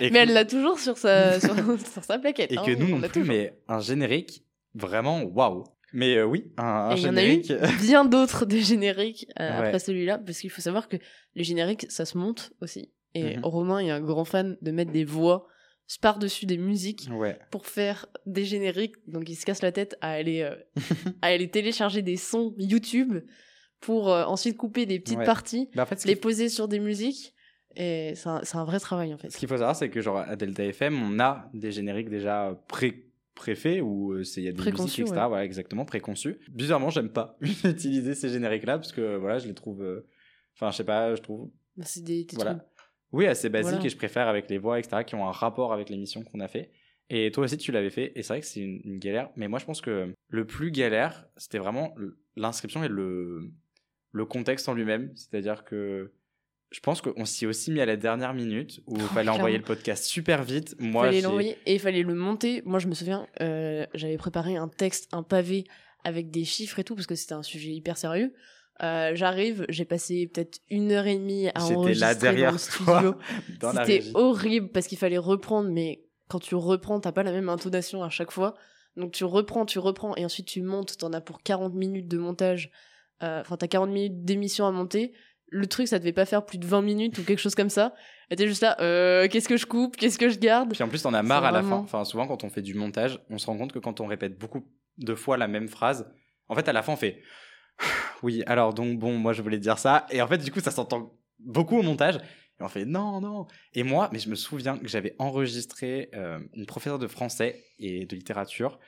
Mais 0.01 0.11
que- 0.11 0.17
elle 0.17 0.33
l'a 0.33 0.45
toujours 0.47 0.79
sur 0.79 0.97
sa, 0.99 1.39
sur, 1.41 1.55
sur 1.55 2.03
sa 2.05 2.19
plaquette. 2.19 2.51
Et 2.53 2.59
hein, 2.59 2.63
que 2.65 2.71
nous 2.73 2.87
on 2.95 2.99
non 2.99 3.09
plus, 3.09 3.21
toujours. 3.21 3.29
mais 3.35 3.59
un 3.69 3.81
générique 3.81 4.45
vraiment 4.75 5.23
waouh. 5.23 5.65
Mais 5.93 6.17
euh, 6.17 6.25
oui, 6.25 6.51
un, 6.59 6.65
un 6.65 6.97
Et 6.97 6.99
il 6.99 7.03
y 7.05 7.09
en 7.09 7.17
a 7.17 7.23
eu 7.25 7.43
générique. 7.45 7.53
bien 7.81 8.05
d'autres 8.05 8.45
des 8.47 8.61
génériques 8.63 9.27
euh, 9.39 9.49
Ouais. 9.61 9.67
après 9.69 9.79
celui-là, 9.79 10.19
parce 10.19 10.39
qu'il 10.41 10.51
faut 10.51 10.61
savoir 10.63 10.89
que 10.89 10.97
les 11.35 11.45
génériques, 11.45 11.87
ça 11.91 12.05
se 12.05 12.19
monte 12.19 12.53
aussi. 12.61 12.91
Et 13.15 13.37
Mhm. 13.37 13.45
Romain 13.45 13.79
est 13.79 13.91
un 13.91 14.01
grand 14.01 14.25
fan 14.25 14.57
de 14.61 14.71
mettre 14.73 14.93
des 14.93 15.05
voix 15.05 15.47
par-dessus 16.01 16.47
des 16.47 16.59
musiques 16.59 17.09
Ouais. 17.13 17.39
pour 17.51 17.67
faire 17.67 18.07
des 18.27 18.45
génériques. 18.45 18.97
Donc 19.07 19.29
il 19.29 19.37
se 19.37 19.45
casse 19.47 19.63
la 19.63 19.73
tête 19.73 19.97
à 20.01 20.11
aller, 20.11 20.43
euh, 20.43 20.55
à 21.23 21.27
aller 21.29 21.49
télécharger 21.51 22.03
des 22.03 22.17
sons 22.17 22.55
YouTube 22.59 23.19
pour 23.81 24.11
euh, 24.13 24.25
ensuite 24.25 24.57
couper 24.57 24.87
des 24.87 24.99
petites 24.99 25.19
Ouais. 25.19 25.25
parties, 25.25 25.69
Bah, 25.75 25.83
en 25.85 25.87
fait, 25.87 26.01
ce 26.01 26.09
les 26.09 26.17
poser 26.17 26.49
sur 26.49 26.67
des 26.69 26.81
musiques. 26.81 27.35
Et 27.77 28.15
c'est 28.17 28.29
un, 28.29 28.41
un 28.55 28.65
vrai 28.65 28.81
travail 28.81 29.13
en 29.13 29.19
fait. 29.19 29.31
Ce 29.31 29.37
qu'il 29.37 29.49
faut 29.49 29.57
savoir, 29.59 29.77
c'est 29.77 29.91
que 29.91 30.01
genre 30.01 30.17
à 30.19 30.35
Delta 30.35 30.65
FM, 30.65 31.01
on 31.03 31.21
a 31.21 31.51
des 31.53 31.71
génériques 31.73 32.09
déjà 32.09 32.59
pré 32.69 33.03
préfait 33.35 33.83
où 33.83 34.13
euh, 34.13 34.25
c'est 34.25 34.41
il 34.41 34.45
y 34.45 34.49
a 34.49 34.53
des 34.53 34.63
musiques 34.73 34.99
etc 35.01 35.13
ouais. 35.13 35.29
voilà 35.29 35.45
exactement 35.45 35.85
préconçu 35.85 36.39
bizarrement 36.49 36.89
j'aime 36.89 37.11
pas 37.11 37.37
utiliser 37.65 38.15
ces 38.15 38.31
génériques 38.31 38.65
là 38.65 38.79
parce 38.79 38.93
que 38.93 39.17
voilà 39.17 39.39
je 39.39 39.47
les 39.47 39.53
trouve 39.53 39.83
euh, 39.83 40.09
enfin 40.55 40.71
je 40.71 40.77
sais 40.79 40.85
pas 40.85 41.15
je 41.15 41.21
trouve 41.21 41.51
C'est 41.83 42.03
des, 42.03 42.25
des 42.25 42.35
voilà 42.35 42.55
trucs- 42.55 42.67
oui 43.17 43.27
assez 43.27 43.49
basique 43.49 43.71
Voilà. 43.73 43.87
et 43.87 43.89
je 43.89 43.97
préfère 43.97 44.29
avec 44.29 44.49
les 44.51 44.59
voix 44.59 44.79
etc 44.79 45.03
qui 45.05 45.15
ont 45.15 45.27
un 45.27 45.33
rapport 45.33 45.73
avec 45.73 45.89
l'émission 45.91 46.23
qu'on 46.23 46.41
a 46.41 46.49
fait 46.49 46.71
et 47.11 47.31
toi 47.31 47.45
aussi 47.45 47.57
tu 47.57 47.73
l'avais 47.73 47.91
fait 47.91 48.13
et 48.15 48.23
c'est 48.23 48.33
vrai 48.35 48.41
que 48.41 48.47
c'est 48.47 48.61
une, 48.61 48.81
une 48.85 48.99
galère 48.99 49.31
mais 49.37 49.49
moi 49.49 49.59
je 49.59 49.65
pense 49.65 49.81
que 49.81 50.13
le 50.29 50.45
plus 50.47 50.71
galère 50.71 51.27
c'était 51.37 51.59
vraiment 51.59 51.95
l'inscription 52.37 52.85
et 52.85 52.89
le 52.89 53.51
le 54.13 54.25
contexte 54.25 54.69
en 54.69 54.75
lui-même 54.75 55.11
c'est 55.15 55.35
à 55.37 55.41
dire 55.41 55.65
que 55.65 56.13
je 56.73 56.81
pense 56.81 57.01
qu'on 57.01 57.25
s'y 57.25 57.45
est 57.45 57.47
aussi 57.47 57.71
mis 57.71 57.81
à 57.81 57.87
la 57.87 57.97
dernière 57.97 58.35
minute 58.35 58.81
où 58.87 58.97
il 58.97 59.03
fallait 59.03 59.29
envoyer 59.31 59.57
le 59.57 59.63
podcast 59.63 60.05
super 60.05 60.43
vite 60.43 60.75
moi 60.81 61.05
fallait 61.05 61.21
l'envoyer 61.21 61.57
et 61.65 61.75
il 61.75 61.81
fallait 61.81 62.03
le 62.03 62.15
monter. 62.15 62.61
Moi, 62.67 62.81
je 62.81 62.89
me 62.89 62.95
souviens, 62.95 63.29
euh, 63.41 63.87
j'avais 63.95 64.17
préparé 64.17 64.57
un 64.57 64.67
texte, 64.67 65.09
un 65.13 65.23
pavé 65.23 65.63
avec 66.03 66.33
des 66.33 66.45
chiffres 66.45 66.81
et 66.81 66.85
tout, 66.85 66.97
parce 66.97 67.07
que 67.07 67.15
c'était 67.15 67.35
un 67.35 67.45
sujet 67.45 67.71
hyper 67.71 67.97
sérieux. 67.97 68.35
Euh, 68.83 69.13
J'arrive, 69.15 69.65
j'ai 69.69 69.85
passé 69.85 70.31
peut-être 70.33 70.61
une 70.71 70.93
heure 70.93 71.07
et 71.07 71.17
demie 71.17 71.49
à 71.49 71.53
là 71.61 71.65
enregistrer 71.77 72.37
dans 72.43 72.53
le 72.53 72.59
studio. 72.59 73.15
C'était 73.85 74.03
horrible 74.15 74.69
parce 74.69 74.87
qu'il 74.87 74.99
fallait 74.99 75.19
reprendre, 75.19 75.71
mais 75.71 76.03
quand 76.29 76.41
tu 76.41 76.55
reprends, 76.55 77.01
t'as 77.01 77.13
pas 77.13 77.23
la 77.23 77.33
même 77.33 77.49
intonation 77.49 78.03
à 78.03 78.11
chaque 78.11 78.31
fois. 78.31 78.55
Donc 78.97 79.13
tu 79.13 79.25
reprends, 79.25 79.67
tu 79.67 79.79
reprends, 79.79 80.15
et 80.17 80.25
ensuite 80.25 80.47
tu 80.47 80.63
montes, 80.63 80.97
t'en 80.99 81.13
as 81.13 81.21
pour 81.21 81.43
40 81.43 81.75
minutes 81.75 82.09
de 82.09 82.19
montage. 82.19 82.71
Euh, 83.23 83.41
Enfin, 83.41 83.57
t'as 83.57 83.69
40 83.69 83.91
minutes 83.91 84.25
d'émission 84.25 84.67
à 84.67 84.73
monter. 84.73 85.13
Le 85.49 85.67
truc, 85.67 85.87
ça 85.89 85.99
devait 85.99 86.13
pas 86.13 86.27
faire 86.27 86.45
plus 86.45 86.59
de 86.59 86.67
20 86.67 86.83
minutes 86.83 87.19
ou 87.19 87.23
quelque 87.23 87.39
chose 87.39 87.55
comme 87.55 87.71
ça. 87.71 87.95
Et 88.31 88.37
t'es 88.37 88.49
juste 88.49 88.63
là, 88.63 88.77
euh, 88.81 89.29
qu'est-ce 89.29 89.49
que 89.49 89.57
je 89.57 89.65
coupe, 89.67 89.97
qu'est-ce 89.97 90.19
que 90.19 90.29
je 90.29 90.39
garde? 90.39 90.73
Puis 90.73 90.83
en 90.83 90.89
plus, 90.89 91.05
on 91.07 91.15
a 91.15 91.23
marre 91.23 91.45
à 91.45 91.53
la 91.53 91.63
fin. 91.63 91.77
Enfin, 91.77 92.05
souvent, 92.05 92.27
quand 92.27 92.43
on 92.45 92.51
fait 92.51 92.63
du 92.63 92.75
montage, 92.75 93.21
on 93.31 93.39
se 93.39 93.47
rend 93.47 93.57
compte 93.57 93.73
que 93.73 93.79
quand 93.79 94.01
on 94.01 94.07
répète 94.07 94.39
beaucoup 94.39 94.67
de 94.99 95.15
fois 95.15 95.37
la 95.37 95.47
même 95.47 95.69
phrase, 95.69 96.11
en 96.49 96.55
fait, 96.57 96.69
à 96.69 96.73
la 96.73 96.83
fin, 96.83 96.95
on 96.95 96.97
fait 96.97 97.23
Oui, 98.23 98.43
alors, 98.47 98.75
donc, 98.75 98.99
bon, 98.99 99.17
moi, 99.19 99.33
je 99.33 99.43
voulais 99.43 99.59
dire 99.59 99.79
ça. 99.79 100.07
Et 100.11 100.23
en 100.23 100.27
fait, 100.29 100.39
du 100.39 100.51
coup, 100.51 100.61
ça 100.61 100.71
s'entend 100.71 101.13
beaucoup 101.39 101.79
au 101.79 101.83
montage. 101.83 102.17
Et 102.17 102.63
on 102.63 102.69
fait 102.69 102.85
Non, 102.85 103.21
non. 103.21 103.47
Et 103.75 103.83
moi, 103.83 104.09
mais 104.13 104.19
je 104.19 104.31
me 104.31 104.35
souviens 104.35 104.79
que 104.79 104.89
j'avais 104.89 105.15
enregistré 105.19 106.09
euh, 106.15 106.39
une 106.55 106.67
professeure 106.67 106.99
de 106.99 107.07
français 107.07 107.65
et 107.79 108.07
de 108.07 108.17
littérature 108.17 108.79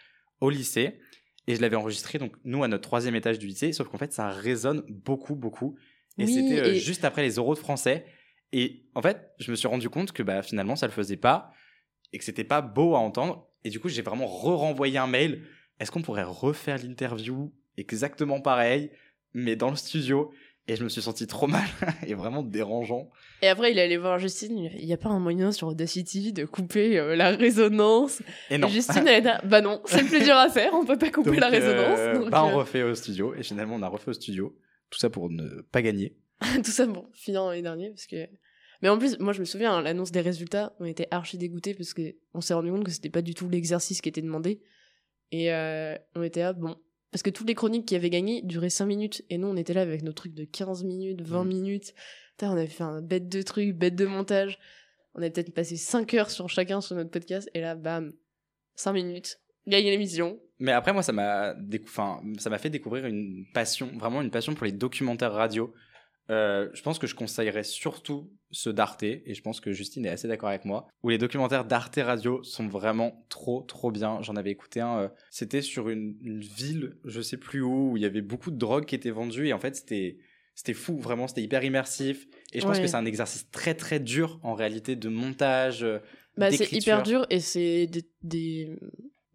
au 0.41 0.51
lycée. 0.51 1.01
Et 1.47 1.55
je 1.55 1.61
l'avais 1.61 1.77
enregistré, 1.77 2.19
donc, 2.19 2.33
nous, 2.45 2.63
à 2.63 2.69
notre 2.69 2.83
troisième 2.83 3.15
étage 3.15 3.39
du 3.39 3.47
lycée. 3.47 3.73
Sauf 3.73 3.89
qu'en 3.89 3.99
fait, 3.99 4.13
ça 4.13 4.29
résonne 4.31 4.83
beaucoup, 4.89 5.35
beaucoup. 5.35 5.77
Et 6.19 6.25
Oui, 6.25 6.33
c'était 6.33 6.59
euh, 6.61 6.73
et- 6.73 6.79
juste 6.79 7.05
après 7.05 7.23
les 7.23 7.39
oraux 7.39 7.55
de 7.55 7.59
français. 7.59 8.07
Et 8.53 8.87
en 8.95 9.03
fait, 9.03 9.31
je 9.39 9.51
me 9.51 9.57
suis 9.57 9.69
rendu 9.69 9.91
compte 9.91 10.13
que 10.13 10.23
bah, 10.23 10.43
finalement, 10.43 10.75
ça 10.77 10.87
le 10.87 10.93
faisait 10.93 11.17
pas 11.19 11.53
et 12.13 12.19
que 12.19 12.25
c'était 12.25 12.45
pas 12.45 12.63
beau 12.63 12.95
à 12.95 12.99
entendre. 12.99 13.51
Et 13.65 13.71
du 13.71 13.79
coup, 13.79 13.89
j'ai 13.91 14.03
vraiment 14.03 14.27
re-renvoyé 14.27 14.97
un 14.99 15.07
mail. 15.07 15.47
Est-ce 15.79 15.91
qu'on 15.91 16.01
pourrait 16.03 16.23
refaire 16.23 16.79
l'interview? 16.79 17.53
Exactement 17.79 18.41
pareil, 18.41 18.91
mais 19.35 19.57
dans 19.57 19.71
le 19.71 19.77
studio 19.77 20.33
Et 20.67 20.77
je 20.77 20.85
me 20.85 20.89
suis 20.89 21.01
senti 21.01 21.27
trop 21.27 21.47
mal 21.47 21.67
et 22.07 22.15
vraiment 22.15 22.43
dérangeant. 22.43 23.09
Et 23.41 23.49
après, 23.49 23.73
il 23.73 23.79
est 23.79 23.83
allé 23.83 23.97
voir 23.97 24.19
Justine. 24.19 24.59
Il 24.59 24.83
a 24.83 24.85
n'y 24.87 24.93
a 24.93 24.97
pas 24.99 25.09
un 25.09 25.19
moyen 25.19 25.51
sur 25.51 25.69
Audacity 25.69 26.33
de 26.33 26.45
couper 26.45 26.99
euh, 26.99 27.17
la 27.17 27.31
résonance. 27.31 28.21
Et 28.51 28.59
non. 28.59 28.69
Justine, 28.69 29.07
elle 29.07 29.21
était 29.21 29.29
là, 29.29 29.41
bah 29.45 29.61
non, 29.63 29.81
c'est 29.87 30.03
le 30.03 30.09
plus 30.09 30.23
dur 30.23 30.35
à 30.35 30.51
faire. 30.51 30.75
On 30.75 30.85
peut 30.85 30.99
pas 30.99 31.11
couper 31.11 31.31
Donc, 31.31 31.41
la 31.41 31.49
résonance. 31.49 31.99
euh, 31.99 32.19
donc, 32.19 32.31
bah, 32.31 32.45
on 32.45 32.51
euh, 32.51 32.57
refait 32.57 32.83
au 32.83 32.95
studio. 32.95 33.35
Et 33.35 33.43
finalement, 33.43 33.77
on 33.77 33.83
a 33.83 33.89
refait 33.89 34.11
au 34.11 34.15
studio. 34.15 34.55
Tout 34.91 34.99
ça 34.99 35.09
pour 35.09 35.31
ne 35.31 35.63
pas 35.73 35.81
gagner. 35.83 36.17
tout 36.65 36.71
ça 36.71 36.87
bon 36.87 37.09
finir 37.13 37.45
l'année 37.47 37.63
dernière 37.63 37.91
parce 37.91 38.07
que 38.07 38.29
mais 38.81 38.89
en 38.89 38.97
plus 38.97 39.19
moi 39.19 39.33
je 39.33 39.41
me 39.41 39.45
souviens 39.45 39.73
hein, 39.75 39.83
l'annonce 39.83 40.13
des 40.13 40.21
résultats 40.21 40.73
on 40.79 40.85
était 40.85 41.09
archi 41.11 41.37
dégoûtés 41.37 41.75
parce 41.75 41.93
que 41.95 42.15
on 42.33 42.41
s'est 42.41 42.55
rendu 42.55 42.71
compte 42.71 42.85
que 42.85 42.93
c'était 42.93 43.11
pas 43.11 43.23
du 43.23 43.35
tout 43.35 43.49
l'exercice 43.49 44.01
qui 44.01 44.09
était 44.09 44.23
demandé 44.23 44.61
et 45.33 45.53
euh, 45.53 45.97
on 46.15 46.23
était 46.23 46.43
là 46.43 46.53
bon 46.53 46.77
parce 47.11 47.23
que 47.23 47.31
toutes 47.31 47.49
les 47.49 47.55
chroniques 47.55 47.87
qui 47.87 47.97
avaient 47.97 48.11
gagné 48.11 48.43
duraient 48.43 48.71
5 48.71 48.87
minutes. 48.87 49.25
Et 49.31 49.39
nous 49.39 49.49
on 49.49 49.57
était 49.57 49.73
là 49.75 49.83
avec 49.83 50.03
nos 50.03 50.13
trucs 50.13 50.35
de 50.35 50.45
15 50.45 50.85
minutes 50.85 51.21
20 51.23 51.45
Mm. 51.45 51.49
minutes. 51.49 51.95
Putain, 52.33 52.51
on 52.53 52.57
avait 52.57 52.67
fait 52.67 52.85
un 52.85 53.03
bête 53.03 53.29
de 53.29 53.43
trucs 53.43 53.75
bête 53.77 53.95
de 53.97 54.07
montage. 54.07 54.59
On 55.15 55.19
avait 55.21 55.31
peut-être 55.31 55.53
passé 55.55 55.77
5 55.77 56.15
heures 56.15 56.31
sur 56.31 56.49
chacun 56.49 56.81
sur 56.81 56.95
notre 56.97 57.11
podcast. 57.11 57.51
Et 57.55 57.61
là 57.61 57.75
bam 57.75 58.13
5 58.77 58.93
minutes. 58.93 59.41
Gagné 59.67 59.91
l'émission. 59.91 60.39
Mais 60.61 60.73
après, 60.73 60.93
moi, 60.93 61.03
ça 61.03 61.13
m'a 61.13 61.55
décou- 61.55 61.85
enfin, 61.89 62.21
ça 62.39 62.49
m'a 62.51 62.59
fait 62.59 62.71
découvrir 62.71 63.05
une 63.07 63.45
passion, 63.53 63.91
vraiment 63.99 64.23
une 64.23 64.31
passion 64.31 64.55
pour 64.55 64.65
les 64.65 64.73
documentaires 64.73 65.33
radio. 65.33 65.73
Euh, 66.31 66.69
je 66.75 66.83
pense 66.83 66.99
que 66.99 67.07
je 67.07 67.15
conseillerais 67.15 67.65
surtout 67.65 68.31
ceux 68.51 68.73
d'Arte, 68.73 69.03
et 69.03 69.35
je 69.35 69.43
pense 69.43 69.61
que 69.61 69.73
Justine 69.73 70.07
est 70.07 70.11
assez 70.11 70.29
d'accord 70.29 70.49
avec 70.49 70.65
moi, 70.65 70.87
où 71.03 71.11
les 71.11 71.19
documentaires 71.19 71.65
d'Arte 71.65 71.99
Radio 72.03 72.43
sont 72.43 72.67
vraiment 72.69 73.25
trop, 73.29 73.63
trop 73.63 73.91
bien. 73.91 74.23
J'en 74.23 74.37
avais 74.37 74.51
écouté 74.51 74.81
un, 74.81 74.99
euh, 75.01 75.09
c'était 75.31 75.63
sur 75.63 75.89
une, 75.89 76.17
une 76.23 76.41
ville, 76.41 76.97
je 77.05 77.21
sais 77.21 77.37
plus 77.37 77.61
où, 77.61 77.93
où 77.93 77.97
il 77.97 78.03
y 78.03 78.07
avait 78.07 78.23
beaucoup 78.23 78.51
de 78.51 78.57
drogue 78.57 78.85
qui 78.87 78.95
étaient 78.95 79.11
vendues, 79.11 79.49
et 79.49 79.53
en 79.53 79.59
fait, 79.59 79.77
c'était, 79.77 80.19
c'était 80.55 80.75
fou, 80.75 80.99
vraiment, 80.99 81.29
c'était 81.29 81.43
hyper 81.43 81.63
immersif. 81.63 82.27
Et 82.53 82.61
je 82.61 82.67
pense 82.67 82.77
Ouais. 82.77 82.83
que 82.83 82.89
c'est 82.89 82.97
un 82.97 83.05
exercice 83.05 83.51
très, 83.51 83.75
très 83.75 84.01
dur, 84.01 84.41
en 84.43 84.55
réalité, 84.55 84.97
de 84.97 85.09
montage, 85.09 85.85
euh, 85.85 85.99
Bah, 86.37 86.51
c'est 86.51 86.73
hyper 86.73 87.03
dur 87.03 87.27
et 87.31 87.41
c'est 87.41 87.87
des, 87.87 88.05
des, 88.23 88.77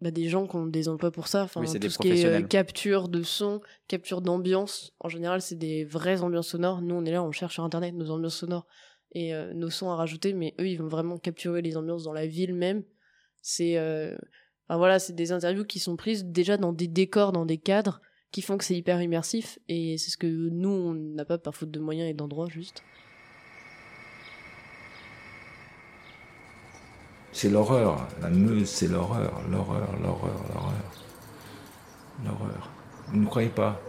bah, 0.00 0.10
des 0.10 0.28
gens 0.28 0.46
qui 0.46 0.56
ont 0.56 0.66
des 0.66 0.88
emplois 0.88 1.10
pour 1.12 1.28
ça. 1.28 1.44
Enfin, 1.44 1.60
Oui, 1.60 1.78
tout 1.78 1.88
ce 1.88 1.98
qui 1.98 2.08
est 2.08 2.24
euh, 2.26 2.42
capture 2.42 3.08
de 3.08 3.22
son, 3.22 3.60
capture 3.88 4.20
d'ambiance. 4.22 4.92
En 5.00 5.08
général, 5.08 5.40
c'est 5.40 5.54
des 5.54 5.84
vraies 5.84 6.20
ambiances 6.22 6.48
sonores. 6.48 6.82
Nous, 6.82 6.94
on 6.94 7.04
est 7.04 7.12
là, 7.12 7.22
on 7.22 7.32
cherche 7.32 7.54
sur 7.54 7.64
Internet 7.64 7.94
nos 7.94 8.10
ambiances 8.10 8.36
sonores 8.36 8.66
et 9.14 9.34
euh, 9.34 9.52
nos 9.54 9.70
sons 9.70 9.90
à 9.90 9.96
rajouter, 9.96 10.32
mais 10.32 10.54
eux, 10.60 10.68
ils 10.68 10.76
vont 10.76 10.88
vraiment 10.88 11.18
capturer 11.18 11.62
les 11.62 11.76
ambiances 11.76 12.04
dans 12.04 12.12
la 12.12 12.26
ville 12.26 12.54
même. 12.54 12.82
C'est 13.42 13.76
euh, 13.78 14.16
enfin, 14.68 14.78
voilà, 14.78 14.98
c'est 14.98 15.12
des 15.12 15.32
interviews 15.32 15.64
qui 15.64 15.78
sont 15.78 15.96
prises 15.96 16.24
déjà 16.24 16.56
dans 16.56 16.72
des 16.72 16.88
décors, 16.88 17.32
dans 17.32 17.46
des 17.46 17.58
cadres, 17.58 18.00
qui 18.32 18.42
font 18.42 18.58
que 18.58 18.64
c'est 18.64 18.76
hyper 18.76 19.00
immersif. 19.00 19.58
Et 19.68 19.98
c'est 19.98 20.10
ce 20.10 20.16
que 20.16 20.26
nous, 20.26 20.70
on 20.70 20.94
n'a 20.94 21.24
pas 21.24 21.38
par 21.38 21.54
faute 21.54 21.70
de 21.70 21.80
moyens 21.80 22.10
et 22.10 22.14
d'endroits, 22.14 22.48
juste. 22.48 22.82
C'est 27.32 27.50
l'horreur. 27.50 28.08
La 28.22 28.30
Meuse, 28.30 28.68
c'est 28.68 28.88
l'horreur, 28.88 29.42
l'horreur, 29.50 29.98
l'horreur, 30.00 30.40
l'horreur. 30.54 30.92
L'horreur. 32.24 32.70
Vous 33.08 33.18
ne 33.18 33.26
croyez 33.26 33.48
pas 33.48 33.80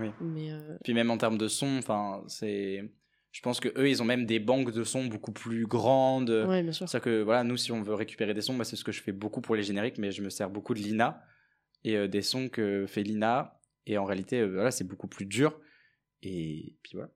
Oui. 0.00 0.10
Mais 0.20 0.50
euh, 0.50 0.73
Puis 0.84 0.94
même 0.94 1.10
en 1.10 1.18
termes 1.18 1.38
de 1.38 1.48
son, 1.48 1.78
enfin, 1.78 2.22
c'est. 2.28 2.88
Je 3.32 3.40
pense 3.40 3.58
que 3.58 3.68
eux, 3.76 3.88
ils 3.88 4.00
ont 4.00 4.04
même 4.04 4.26
des 4.26 4.38
banques 4.38 4.70
de 4.70 4.84
sons 4.84 5.06
beaucoup 5.06 5.32
plus 5.32 5.66
grandes. 5.66 6.30
Ouais, 6.30 6.62
bien 6.62 6.70
sûr. 6.70 6.88
C'est-à-dire 6.88 7.04
que 7.04 7.22
voilà, 7.22 7.42
nous, 7.42 7.56
si 7.56 7.72
on 7.72 7.82
veut 7.82 7.94
récupérer 7.94 8.32
des 8.32 8.42
sons, 8.42 8.54
bah, 8.54 8.62
c'est 8.62 8.76
ce 8.76 8.84
que 8.84 8.92
je 8.92 9.02
fais 9.02 9.10
beaucoup 9.10 9.40
pour 9.40 9.56
les 9.56 9.64
génériques, 9.64 9.98
mais 9.98 10.12
je 10.12 10.22
me 10.22 10.30
sers 10.30 10.48
beaucoup 10.48 10.72
de 10.74 10.78
Lina 10.78 11.20
et 11.82 11.96
euh, 11.96 12.06
des 12.06 12.22
sons 12.22 12.48
que 12.48 12.86
fait 12.86 13.02
Lina. 13.02 13.58
Et 13.86 13.98
en 13.98 14.04
réalité, 14.04 14.38
euh, 14.40 14.46
voilà, 14.52 14.70
c'est 14.70 14.84
beaucoup 14.84 15.08
plus 15.08 15.26
dur. 15.26 15.58
Et 16.22 16.76
puis 16.82 16.92
voilà. 16.94 17.10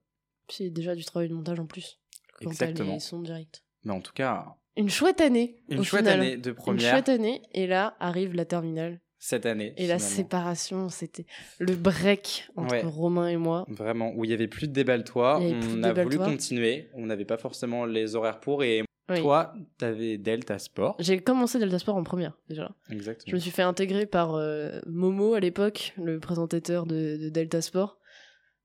c'est 0.49 0.69
déjà 0.69 0.93
du 0.93 1.05
travail 1.05 1.29
de 1.29 1.33
montage 1.35 1.59
en 1.59 1.65
plus. 1.67 1.99
Quand 2.41 2.49
Exactement. 2.49 2.93
les 2.95 2.99
sons 2.99 3.21
directs. 3.21 3.63
Mais 3.85 3.93
en 3.93 4.01
tout 4.01 4.13
cas, 4.13 4.57
Une 4.75 4.89
chouette 4.89 5.21
année. 5.21 5.63
Une 5.69 5.83
chouette 5.83 6.01
final. 6.05 6.19
année 6.19 6.37
de 6.37 6.49
Une 6.49 6.55
première. 6.55 6.91
chouette 6.91 7.09
année. 7.09 7.41
Et 7.53 7.65
là 7.65 7.95
arrive 7.99 8.33
la 8.33 8.45
terminale. 8.45 8.99
Cette 9.19 9.45
année. 9.45 9.73
Et 9.77 9.85
la 9.85 9.99
séparation, 9.99 10.89
c'était 10.89 11.25
le 11.59 11.75
break 11.75 12.49
entre 12.55 12.71
Ouais. 12.71 12.81
Romain 12.83 13.27
et 13.27 13.37
moi. 13.37 13.65
Vraiment, 13.67 14.13
où 14.15 14.23
il 14.25 14.31
y 14.31 14.33
avait 14.33 14.47
plus 14.47 14.67
de 14.67 14.73
déballe-toi. 14.73 15.39
On 15.41 15.83
a 15.83 15.93
voulu 15.93 16.17
continuer. 16.17 16.89
On 16.93 17.05
n'avait 17.05 17.25
pas 17.25 17.37
forcément 17.37 17.85
les 17.85 18.15
horaires 18.15 18.39
pour. 18.39 18.63
Et 18.63 18.83
Oui. 19.09 19.21
toi, 19.21 19.53
t'avais 19.77 20.17
Delta 20.17 20.57
Sport. 20.59 20.95
J'ai 20.99 21.19
commencé 21.19 21.59
Delta 21.59 21.79
Sport 21.79 21.95
en 21.97 22.03
première, 22.03 22.37
déjà. 22.47 22.71
Exactement. 22.89 23.29
Je 23.31 23.35
me 23.35 23.39
suis 23.39 23.51
fait 23.51 23.61
intégrer 23.63 24.05
par 24.05 24.35
euh, 24.35 24.79
Momo 24.85 25.33
à 25.33 25.39
l'époque, 25.39 25.93
le 25.97 26.19
présentateur 26.19 26.85
de, 26.85 27.17
de 27.17 27.29
Delta 27.29 27.61
Sport. 27.61 27.97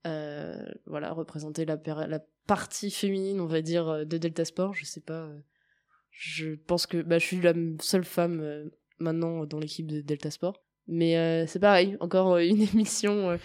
Euh, 0.07 0.55
voilà, 0.87 1.13
représenter 1.13 1.65
la, 1.65 1.79
partie 2.47 2.91
féminine, 2.91 3.41
on 3.41 3.47
va 3.47 3.63
dire, 3.63 3.89
euh, 3.89 4.05
de 4.05 4.19
Delta 4.19 4.45
Sport. 4.45 4.75
Je 4.75 4.85
sais 4.85 5.01
pas. 5.01 5.25
euh, 5.25 5.39
je 6.11 6.55
pense 6.55 6.87
que 6.87 7.01
bah, 7.03 7.19
je 7.19 7.25
suis 7.27 7.41
la 7.41 7.55
seule 7.81 8.05
femme 8.05 8.71
maintenant 8.99 9.45
dans 9.47 9.59
l'équipe 9.59 9.87
de 9.87 10.01
Delta 10.01 10.31
Sport. 10.31 10.63
Mais 10.87 11.17
euh, 11.17 11.47
c'est 11.47 11.61
pareil, 11.61 11.97
encore 12.01 12.35
euh, 12.35 12.45
une 12.47 12.61
émission 12.75 13.31
euh, 13.31 13.37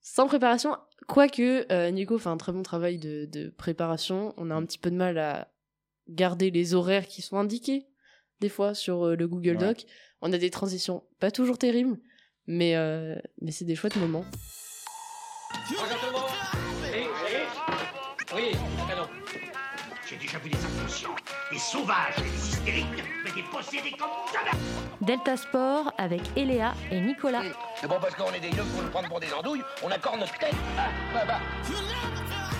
sans 0.00 0.26
préparation. 0.26 0.76
Quoique 1.08 1.66
euh, 1.72 1.90
Nico 1.90 2.18
fait 2.18 2.28
un 2.28 2.36
très 2.36 2.52
bon 2.52 2.62
travail 2.62 2.98
de, 2.98 3.26
de 3.26 3.48
préparation, 3.50 4.32
on 4.36 4.50
a 4.50 4.54
un 4.54 4.64
petit 4.64 4.78
peu 4.78 4.90
de 4.90 4.96
mal 4.96 5.18
à 5.18 5.48
garder 6.08 6.50
les 6.50 6.74
horaires 6.74 7.06
qui 7.06 7.22
sont 7.22 7.36
indiqués 7.36 7.86
des 8.40 8.48
fois 8.48 8.74
sur 8.74 9.06
euh, 9.06 9.16
le 9.16 9.26
Google 9.28 9.56
Ouais. 9.56 9.68
Doc. 9.68 9.84
On 10.20 10.32
a 10.32 10.38
des 10.38 10.50
transitions 10.50 11.02
pas 11.18 11.30
toujours 11.32 11.58
terribles, 11.58 11.98
mais, 12.46 12.76
euh, 12.76 13.16
mais 13.40 13.50
c'est 13.50 13.64
des 13.64 13.74
chouettes 13.74 13.96
moments. 13.96 14.24
Oui, 18.34 18.52
alors. 18.90 19.10
J'ai 20.08 20.16
déjà 20.16 20.38
vu 20.38 20.50
des 20.50 20.56
actes 20.56 20.66
inconscients, 20.78 21.14
des 21.52 21.58
sauvages, 21.58 22.16
des 22.16 22.48
hystériques, 22.48 23.04
mais 23.24 23.30
des 23.32 23.42
possédés 23.42 23.94
comme 23.98 24.08
jamais. 24.32 24.58
Delta 25.02 25.36
Sport 25.36 25.92
avec 25.98 26.22
Eléa 26.34 26.72
et 26.90 26.98
Nicolas. 26.98 27.42
C'est 27.78 27.86
bon 27.86 27.98
parce 28.00 28.14
qu'on 28.14 28.32
est 28.32 28.40
des 28.40 28.48
yeux 28.48 28.62
pour 28.72 28.82
nous 28.82 28.88
prendre 28.88 29.08
pour 29.08 29.20
des 29.20 29.30
andouilles, 29.34 29.62
on 29.82 29.90
accorde 29.90 30.20
notre 30.20 30.38
tête. 30.38 30.54
Ah, 30.78 30.88
bah, 31.12 31.24
bah. 31.26 31.40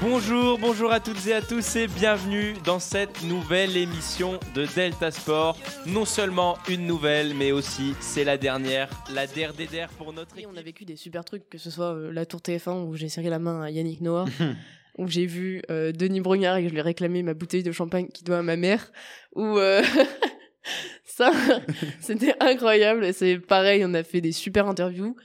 Bonjour, 0.03 0.59
bonjour 0.59 0.93
à 0.93 1.01
toutes 1.01 1.27
et 1.27 1.33
à 1.33 1.41
tous 1.41 1.77
et 1.77 1.87
bienvenue 1.87 2.55
dans 2.65 2.81
cette 2.81 3.23
nouvelle 3.23 3.79
émission 3.79 4.39
de 4.55 4.67
Delta 4.67 5.11
Sport. 5.11 5.57
Non 5.87 6.05
seulement 6.05 6.59
une 6.69 6.87
nouvelle, 6.87 7.35
mais 7.35 7.51
aussi 7.53 7.95
c'est 8.01 8.25
la 8.25 8.37
dernière, 8.37 8.91
la 9.15 9.27
DRDR 9.27 9.89
pour 9.97 10.13
notre 10.13 10.37
Et 10.39 10.47
on 10.47 10.57
a 10.57 10.63
vécu 10.63 10.85
des 10.85 10.97
super 10.97 11.25
trucs, 11.25 11.49
que 11.49 11.57
ce 11.57 11.71
soit 11.71 11.95
euh, 11.95 12.13
la 12.13 12.27
tour 12.27 12.41
TF1 12.41 12.85
où 12.85 12.95
j'ai 12.95 13.09
serré 13.09 13.31
la 13.31 13.39
main 13.39 13.63
à 13.63 13.71
Yannick 13.71 14.03
Noah, 14.03 14.27
où 14.99 15.07
j'ai 15.07 15.27
vu 15.27 15.63
euh, 15.71 15.93
Denis 15.93 16.21
Brognard 16.21 16.57
et 16.57 16.63
que 16.63 16.69
je 16.69 16.73
lui 16.73 16.81
ai 16.81 16.83
réclamé 16.83 17.23
ma 17.23 17.35
bouteille 17.35 17.63
de 17.63 17.73
champagne 17.73 18.09
qui 18.09 18.25
doit 18.25 18.39
à 18.39 18.43
ma 18.43 18.57
mère, 18.57 18.93
ou 19.35 19.59
euh, 19.59 19.83
ça, 21.05 21.33
c'était 22.01 22.35
incroyable. 22.41 23.13
C'est 23.15 23.39
pareil, 23.39 23.85
on 23.85 23.95
a 23.95 24.03
fait 24.03 24.21
des 24.21 24.33
super 24.33 24.69
interviews, 24.69 25.17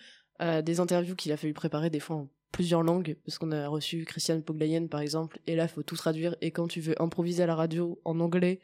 euh, 0.42 0.62
des 0.62 0.80
interviews 0.80 1.16
qu'il 1.16 1.32
a 1.32 1.38
fallu 1.38 1.54
préparer 1.54 1.90
des 1.90 2.00
fois 2.00 2.16
en 2.16 2.30
plusieurs 2.52 2.82
langues, 2.82 3.18
parce 3.26 3.38
qu'on 3.38 3.52
a 3.52 3.68
reçu 3.68 4.06
Christiane 4.06 4.42
Poglayen 4.42 4.88
par 4.88 5.02
exemple, 5.02 5.40
et 5.48 5.56
là 5.56 5.68
faut 5.68 5.84
tout 5.84 5.98
traduire. 5.98 6.36
Et 6.42 6.52
quand 6.52 6.68
tu 6.68 6.80
veux 6.80 7.00
improviser 7.02 7.44
à 7.44 7.48
la 7.48 7.56
radio 7.56 8.00
en 8.06 8.20
anglais, 8.20 8.62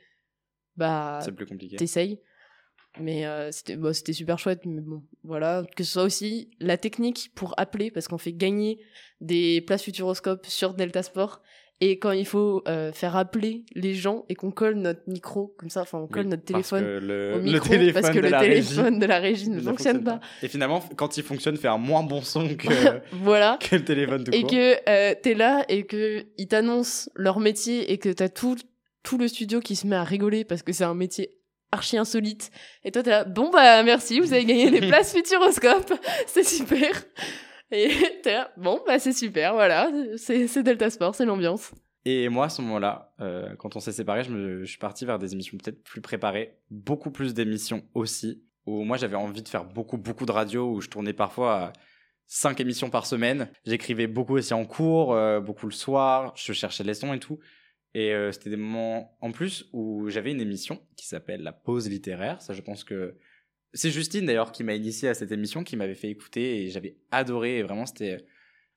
bah 0.78 1.20
C'est 1.22 1.34
plus 1.34 1.46
compliqué. 1.46 1.76
T'essayes. 1.76 2.20
Mais 3.00 3.26
euh, 3.26 3.52
c'était 3.52 3.76
bon, 3.76 3.94
c'était 3.94 4.14
super 4.14 4.38
chouette, 4.38 4.62
mais 4.66 4.82
bon, 4.82 5.02
voilà. 5.24 5.64
Que 5.76 5.84
ce 5.84 5.94
soit 5.94 6.04
aussi 6.04 6.52
la 6.60 6.78
technique 6.78 7.32
pour 7.36 7.54
appeler, 7.58 7.90
parce 7.92 8.08
qu'on 8.08 8.18
fait 8.20 8.34
gagner 8.34 8.80
des 9.22 9.62
places 9.62 9.84
Futuroscope 9.84 10.46
sur 10.46 10.74
Delta 10.76 11.02
Sport. 11.04 11.42
Et 11.82 11.98
quand 11.98 12.12
il 12.12 12.26
faut 12.26 12.62
euh, 12.68 12.94
faire 12.94 13.16
appeler 13.18 13.66
les 13.74 13.94
gens 13.96 14.26
et 14.30 14.36
qu'on 14.36 14.52
colle 14.52 14.76
notre 14.76 15.02
micro, 15.08 15.54
comme 15.58 15.70
ça, 15.70 15.82
enfin 15.82 15.98
on 15.98 16.08
colle 16.08 16.26
Oui, 16.26 16.30
notre 16.30 16.44
téléphone 16.44 16.84
le- 17.00 17.34
au 17.36 17.42
micro, 17.42 17.68
téléphone 17.68 18.02
parce 18.02 18.14
que 18.14 18.20
le 18.20 18.30
téléphone 18.30 18.86
régie 18.94 19.00
de 19.00 19.06
la 19.06 19.20
régie 19.20 19.50
ne 19.50 19.56
ne 19.56 19.62
fonctionne 19.62 19.96
fonctionne 19.96 20.04
pas. 20.20 20.20
Et 20.44 20.48
finalement, 20.48 20.82
quand 20.96 21.18
il 21.18 21.24
fonctionne, 21.24 21.58
fait 21.58 21.68
un 21.68 21.80
moins 21.80 22.04
bon 22.04 22.22
son 22.22 22.48
que, 22.56 22.68
Voilà. 23.12 23.58
que 23.70 23.76
le 23.76 23.84
téléphone 23.84 24.24
tout 24.24 24.32
et 24.34 24.42
court. 24.42 24.52
que 24.52 24.76
euh, 24.88 25.16
t'es 25.22 25.34
là 25.34 25.66
et 25.68 25.84
que 25.86 26.26
ils 26.38 26.48
t'annoncent 26.48 27.10
leur 27.16 27.40
métier 27.40 27.92
et 27.92 27.98
que 27.98 28.10
t'as 28.10 28.30
tout 28.30 28.56
tout 29.02 29.18
le 29.18 29.28
studio 29.28 29.60
qui 29.60 29.76
se 29.76 29.86
met 29.88 29.96
à 29.98 30.04
rigoler 30.04 30.46
parce 30.46 30.62
que 30.62 30.72
c'est 30.72 30.86
un 30.86 30.94
métier 30.96 31.32
archi 31.74 31.98
insolite. 31.98 32.52
Et 32.84 32.92
toi 32.92 33.04
t'es 33.04 33.10
là 33.10 33.24
bon 33.26 33.50
bah 33.50 33.84
merci 33.84 34.20
vous 34.20 34.34
avez 34.34 34.46
gagné 34.46 34.70
les 34.70 34.88
places 34.88 35.14
Futuroscope. 35.14 35.94
C'est 36.28 36.44
super. 36.44 37.04
Et 37.72 37.92
t'es 38.24 38.34
là 38.34 38.52
bon 38.58 38.80
bah 38.86 39.00
c'est 39.00 39.14
super 39.14 39.54
voilà. 39.54 39.90
C'est 40.18 40.64
Delta 40.64 40.90
Sport 40.90 41.16
c'est 41.16 41.26
l'ambiance. 41.26 41.72
Et 42.06 42.28
moi, 42.28 42.46
à 42.46 42.50
ce 42.50 42.62
moment-là, 42.62 43.14
euh, 43.22 43.56
quand 43.56 43.76
on 43.76 43.80
s'est 43.80 43.94
séparés, 43.94 44.24
je, 44.24 44.32
me, 44.32 44.64
je 44.64 44.70
suis 44.70 44.78
parti 44.78 45.06
vers 45.06 45.20
des 45.20 45.34
émissions 45.34 45.58
peut-être 45.58 45.82
plus 45.84 46.02
préparées, 46.02 46.58
beaucoup 46.70 47.12
plus 47.12 47.34
d'émissions 47.34 47.84
aussi, 47.94 48.44
où 48.66 48.84
moi 48.84 48.98
j'avais 48.98 49.16
envie 49.16 49.42
de 49.42 49.48
faire 49.48 49.64
beaucoup, 49.64 49.98
beaucoup 49.98 50.26
de 50.26 50.32
radio, 50.32 50.70
où 50.70 50.82
je 50.82 50.90
tournais 50.90 51.14
parfois 51.14 51.56
à 51.56 51.74
cinq 52.28 52.60
émissions 52.60 52.90
par 52.90 53.06
semaine. 53.06 53.50
J'écrivais 53.66 54.08
beaucoup 54.08 54.36
aussi 54.36 54.54
en 54.54 54.66
cours, 54.66 55.14
euh, 55.14 55.40
beaucoup 55.40 55.66
le 55.66 55.72
soir, 55.72 56.34
je 56.36 56.52
cherchais 56.52 56.84
les 56.84 56.94
sons 56.94 57.14
et 57.14 57.20
tout. 57.20 57.40
Et 57.96 58.14
euh, 58.14 58.32
c'était 58.32 58.50
des 58.50 58.56
moments 58.58 59.16
en 59.22 59.32
plus 59.32 59.70
où 59.74 60.10
j'avais 60.10 60.32
une 60.32 60.42
émission 60.42 60.82
qui 60.96 61.06
s'appelle 61.08 61.42
La 61.44 61.54
Pause 61.54 61.90
littéraire. 61.90 62.42
Ça, 62.42 62.54
je 62.54 62.62
pense 62.62 62.84
que 62.84 63.18
c'est 63.74 63.92
Justine 63.92 64.26
d'ailleurs 64.26 64.52
qui 64.52 64.64
m'a 64.64 64.74
initié 64.74 65.10
à 65.10 65.14
cette 65.14 65.32
émission, 65.32 65.64
qui 65.64 65.76
m'avait 65.78 65.94
fait 65.96 66.10
écouter 66.10 66.64
et 66.64 66.70
j'avais 66.70 66.98
adoré. 67.12 67.60
Et 67.60 67.64
vraiment, 67.64 67.86
c'était 67.86 68.26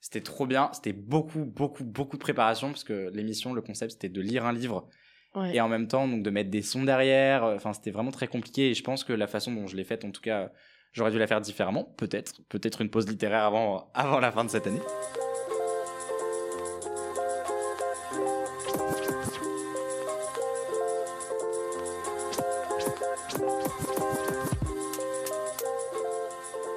c'était 0.00 0.20
trop 0.20 0.46
bien. 0.46 0.70
C'était 0.72 0.92
beaucoup, 0.92 1.44
beaucoup, 1.44 1.84
beaucoup 1.84 2.16
de 2.16 2.22
préparation 2.22 2.68
parce 2.68 2.84
que 2.84 3.10
l'émission, 3.14 3.54
le 3.54 3.62
concept, 3.62 3.92
c'était 3.92 4.08
de 4.10 4.20
lire 4.20 4.44
un 4.44 4.52
livre 4.52 4.88
Ouais. 5.34 5.54
et 5.54 5.60
en 5.60 5.68
même 5.68 5.86
temps 5.86 6.08
donc 6.08 6.22
de 6.22 6.30
mettre 6.30 6.48
des 6.48 6.62
sons 6.62 6.84
derrière. 6.84 7.44
Enfin, 7.44 7.74
c'était 7.74 7.90
vraiment 7.90 8.10
très 8.10 8.26
compliqué 8.26 8.70
et 8.70 8.74
je 8.74 8.82
pense 8.82 9.04
que 9.04 9.12
la 9.12 9.26
façon 9.26 9.52
dont 9.52 9.66
je 9.66 9.76
l'ai 9.76 9.84
faite, 9.84 10.04
en 10.06 10.10
tout 10.10 10.22
cas, 10.22 10.50
j'aurais 10.92 11.10
dû 11.10 11.18
la 11.18 11.26
faire 11.26 11.42
différemment. 11.42 11.84
Peut-être, 11.84 12.40
peut-être 12.48 12.80
une 12.80 12.88
pause 12.88 13.06
littéraire 13.06 13.42
avant, 13.44 13.90
avant 13.92 14.18
la 14.20 14.32
fin 14.32 14.44
de 14.44 14.50
cette 14.50 14.66
année. 14.66 14.80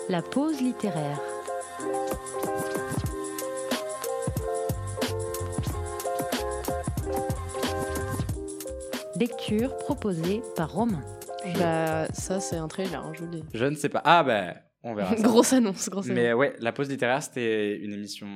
La 0.09 0.21
pause 0.21 0.59
littéraire. 0.61 1.19
Lecture 9.19 9.77
proposée 9.77 10.41
par 10.55 10.71
Romain. 10.73 11.03
bah 11.57 12.07
ça 12.13 12.39
c'est 12.39 12.55
un 12.55 12.67
trailer 12.67 13.03
hein, 13.03 13.11
je 13.13 13.19
vous 13.19 13.31
le 13.31 13.37
dis 13.39 13.43
Je 13.53 13.65
ne 13.65 13.75
sais 13.75 13.89
pas. 13.89 14.01
Ah 14.05 14.23
ben, 14.23 14.55
on 14.83 14.93
verra. 14.93 15.15
ça. 15.15 15.21
Grosse 15.27 15.53
annonce, 15.53 15.89
grosse 15.89 16.07
Mais 16.07 16.27
annonce. 16.27 16.39
ouais, 16.39 16.55
la 16.59 16.71
pause 16.71 16.89
littéraire, 16.89 17.21
c'était 17.21 17.77
une 17.77 17.93
émission 17.93 18.27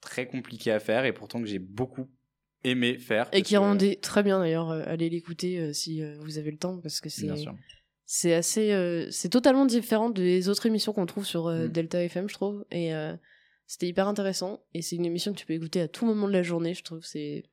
très 0.00 0.26
compliquée 0.26 0.72
à 0.72 0.78
faire 0.80 1.04
et 1.04 1.12
pourtant 1.12 1.40
que 1.40 1.46
j'ai 1.46 1.58
beaucoup 1.58 2.08
aimé 2.64 2.98
faire. 2.98 3.28
et 3.32 3.42
qui 3.42 3.54
que- 3.54 3.58
rendait 3.58 3.96
très 3.96 4.22
bien 4.22 4.38
d'ailleurs 4.38 4.70
euh, 4.70 4.82
allez 4.86 5.08
l'écouter 5.10 5.58
euh, 5.58 5.72
si 5.72 6.02
euh, 6.02 6.16
vous 6.20 6.38
avez 6.38 6.50
le 6.50 6.58
temps 6.58 6.78
parce 6.78 7.00
que 7.00 7.08
c'est 7.08 7.26
Bien 7.26 7.36
sûr. 7.36 7.54
C'est 8.12 8.34
assez 8.34 8.72
euh, 8.72 9.08
c'est 9.12 9.28
totalement 9.28 9.66
différent 9.66 10.10
des 10.10 10.48
autres 10.48 10.66
émissions 10.66 10.92
qu'on 10.92 11.06
trouve 11.06 11.24
sur 11.24 11.46
euh, 11.46 11.68
Mm. 11.68 11.68
Delta 11.68 12.02
FM 12.02 12.28
je 12.28 12.34
trouve. 12.34 12.64
Et 12.72 12.92
euh, 12.92 13.14
c'était 13.68 13.86
hyper 13.86 14.08
intéressant. 14.08 14.64
Et 14.74 14.82
c'est 14.82 14.96
une 14.96 15.04
émission 15.04 15.32
que 15.32 15.38
tu 15.38 15.46
peux 15.46 15.52
écouter 15.52 15.80
à 15.80 15.86
tout 15.86 16.04
moment 16.04 16.26
de 16.26 16.32
la 16.32 16.42
journée 16.42 16.74
je 16.74 16.82
trouve. 16.82 17.04
C'est 17.04 17.44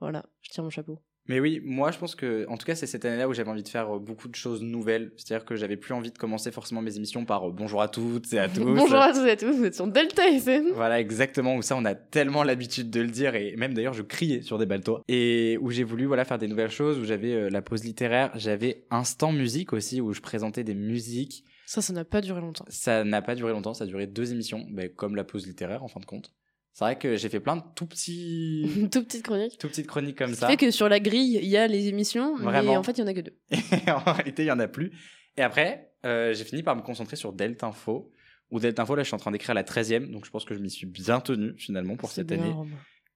voilà 0.00 0.26
je 0.40 0.50
tire 0.50 0.64
mon 0.64 0.70
chapeau 0.70 1.00
Mais 1.28 1.38
oui, 1.38 1.60
moi 1.64 1.92
je 1.92 1.98
pense 1.98 2.14
que, 2.16 2.46
en 2.48 2.56
tout 2.56 2.66
cas, 2.66 2.74
c'est 2.74 2.86
cette 2.86 3.04
année-là 3.04 3.28
où 3.28 3.32
j'avais 3.32 3.50
envie 3.50 3.62
de 3.62 3.68
faire 3.68 3.94
euh, 3.94 3.98
beaucoup 4.00 4.26
de 4.28 4.34
choses 4.34 4.60
nouvelles. 4.62 5.12
C'est-à-dire 5.16 5.44
que 5.44 5.54
j'avais 5.54 5.76
plus 5.76 5.94
envie 5.94 6.10
de 6.10 6.18
commencer 6.18 6.50
forcément 6.50 6.82
mes 6.82 6.96
émissions 6.96 7.24
par 7.24 7.48
euh, 7.48 7.52
bonjour 7.52 7.80
à 7.80 7.88
toutes 7.88 8.32
et 8.32 8.38
à 8.40 8.48
tous. 8.48 8.64
bonjour 8.64 8.98
à 8.98 9.12
tous 9.12 9.24
et 9.24 9.30
à 9.30 9.36
tous 9.36 9.52
vous 9.52 9.64
êtes 9.64 9.74
sur 9.76 9.86
Delta 9.86 10.26
FM 10.28 10.70
Voilà, 10.74 10.98
exactement, 11.00 11.54
où 11.54 11.62
ça 11.62 11.76
on 11.76 11.84
a 11.84 11.94
tellement 11.94 12.42
l'habitude 12.42 12.90
de 12.90 13.00
le 13.00 13.08
dire, 13.08 13.36
et 13.36 13.54
même 13.56 13.72
d'ailleurs 13.72 13.94
je 13.94 14.02
criais 14.02 14.42
sur 14.42 14.58
des 14.58 14.66
baltois. 14.66 15.02
Et 15.08 15.58
où 15.60 15.70
j'ai 15.70 15.84
voulu 15.84 16.06
voilà, 16.06 16.24
faire 16.24 16.38
des 16.38 16.48
nouvelles 16.48 16.70
choses, 16.70 16.98
où 16.98 17.04
j'avais 17.04 17.32
euh, 17.34 17.50
la 17.50 17.62
pause 17.62 17.84
littéraire, 17.84 18.32
j'avais 18.34 18.84
Instant 18.90 19.32
Musique 19.32 19.72
aussi, 19.72 20.00
où 20.00 20.12
je 20.12 20.20
présentais 20.20 20.64
des 20.64 20.74
musiques. 20.74 21.44
ça 21.66 21.80
ça 21.82 21.92
n'a 21.92 22.04
pas 22.04 22.20
duré 22.20 22.40
longtemps 22.40 22.64
Ça 22.68 23.04
n'a 23.04 23.22
pas 23.22 23.36
duré 23.36 23.52
longtemps, 23.52 23.74
ça 23.74 23.84
a 23.84 23.86
duré 23.86 24.08
deux 24.08 24.32
émissions, 24.32 24.66
ben, 24.70 24.88
comme 24.88 25.14
la 25.14 25.22
pause 25.24 25.46
littéraire 25.46 25.84
en 25.84 25.88
fin 25.88 26.00
de 26.00 26.06
compte. 26.06 26.32
C'est 26.74 26.84
vrai 26.84 26.98
que 26.98 27.16
j'ai 27.16 27.28
fait 27.28 27.40
plein 27.40 27.56
de 27.56 27.62
tout 27.74 27.86
petits. 27.86 28.88
tout 28.92 29.04
petites 29.04 29.22
chroniques 29.22 29.58
tout 29.58 29.68
petites 29.68 29.86
chroniques 29.86 30.16
comme 30.16 30.30
qui 30.30 30.36
ça. 30.36 30.48
fait 30.48 30.56
que 30.56 30.70
sur 30.70 30.88
la 30.88 31.00
grille 31.00 31.38
il 31.42 31.48
y 31.48 31.56
a 31.56 31.66
les 31.66 31.88
émissions 31.88 32.36
mais 32.38 32.44
Vraiment. 32.44 32.76
en 32.76 32.82
fait 32.82 32.92
il 32.92 33.00
y 33.00 33.04
en 33.04 33.06
a 33.08 33.14
que 33.14 33.20
deux 33.20 33.36
en 33.88 34.12
réalité, 34.12 34.44
il 34.44 34.46
y 34.46 34.50
en 34.50 34.58
a 34.58 34.68
plus. 34.68 34.90
Et 35.36 35.42
après, 35.42 35.92
euh, 36.04 36.32
j'ai 36.34 36.44
fini 36.44 36.62
par 36.62 36.76
me 36.76 36.82
concentrer 36.82 37.16
sur 37.16 37.32
Delta 37.32 37.66
Info. 37.66 38.10
Ou 38.50 38.60
Delta 38.60 38.82
Info, 38.82 38.94
là, 38.94 39.02
je 39.02 39.06
suis 39.08 39.14
en 39.14 39.18
train 39.18 39.30
d'écrire 39.30 39.54
la 39.54 39.62
13e, 39.62 40.10
donc 40.10 40.26
je 40.26 40.30
pense 40.30 40.44
que 40.44 40.54
je 40.54 40.58
m'y 40.60 40.70
suis 40.70 40.86
bien 40.86 41.20
tenu 41.20 41.54
finalement 41.56 41.96
pour 41.96 42.10
cette 42.10 42.30
année. 42.32 42.52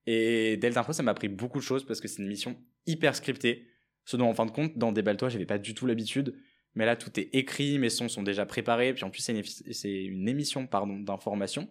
Et 0.07 0.57
Delta 0.57 0.79
Info, 0.79 0.93
ça 0.93 1.03
m'a 1.03 1.11
appris 1.11 1.27
beaucoup 1.27 1.59
de 1.59 1.63
choses 1.63 1.85
parce 1.85 1.99
que 2.01 2.07
c'est 2.07 2.21
une 2.21 2.25
émission 2.25 2.55
hyper 2.87 3.15
scriptée. 3.15 3.67
Ce 4.05 4.15
dont, 4.17 4.27
en 4.29 4.33
fin 4.33 4.45
de 4.45 4.51
compte, 4.51 4.77
dans 4.77 4.91
des 4.91 5.01
baltois, 5.01 5.29
j'avais 5.29 5.45
pas 5.45 5.57
du 5.57 5.73
tout 5.73 5.85
l'habitude. 5.85 6.33
Mais 6.75 6.85
là, 6.85 6.95
tout 6.95 7.19
est 7.19 7.29
écrit, 7.33 7.77
mes 7.77 7.89
sons 7.89 8.07
sont 8.07 8.23
déjà 8.23 8.45
préparés. 8.45 8.93
Puis 8.93 9.03
en 9.03 9.09
plus, 9.09 9.21
c'est 9.21 9.33
une, 9.33 10.13
une 10.13 10.29
émission 10.29 10.65
pardon, 10.65 10.97
d'information. 10.97 11.67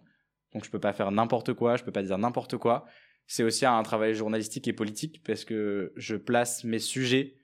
Donc 0.53 0.65
je 0.65 0.69
peux 0.69 0.79
pas 0.79 0.93
faire 0.93 1.11
n'importe 1.11 1.53
quoi, 1.53 1.75
je 1.77 1.83
peux 1.83 1.91
pas 1.91 2.03
dire 2.03 2.17
n'importe 2.17 2.57
quoi. 2.57 2.85
C'est 3.27 3.43
aussi 3.43 3.65
un 3.65 3.83
travail 3.83 4.13
journalistique 4.13 4.67
et 4.67 4.73
politique 4.73 5.21
parce 5.23 5.43
que 5.43 5.91
je 5.95 6.15
place 6.15 6.63
mes 6.63 6.79
sujets 6.79 7.35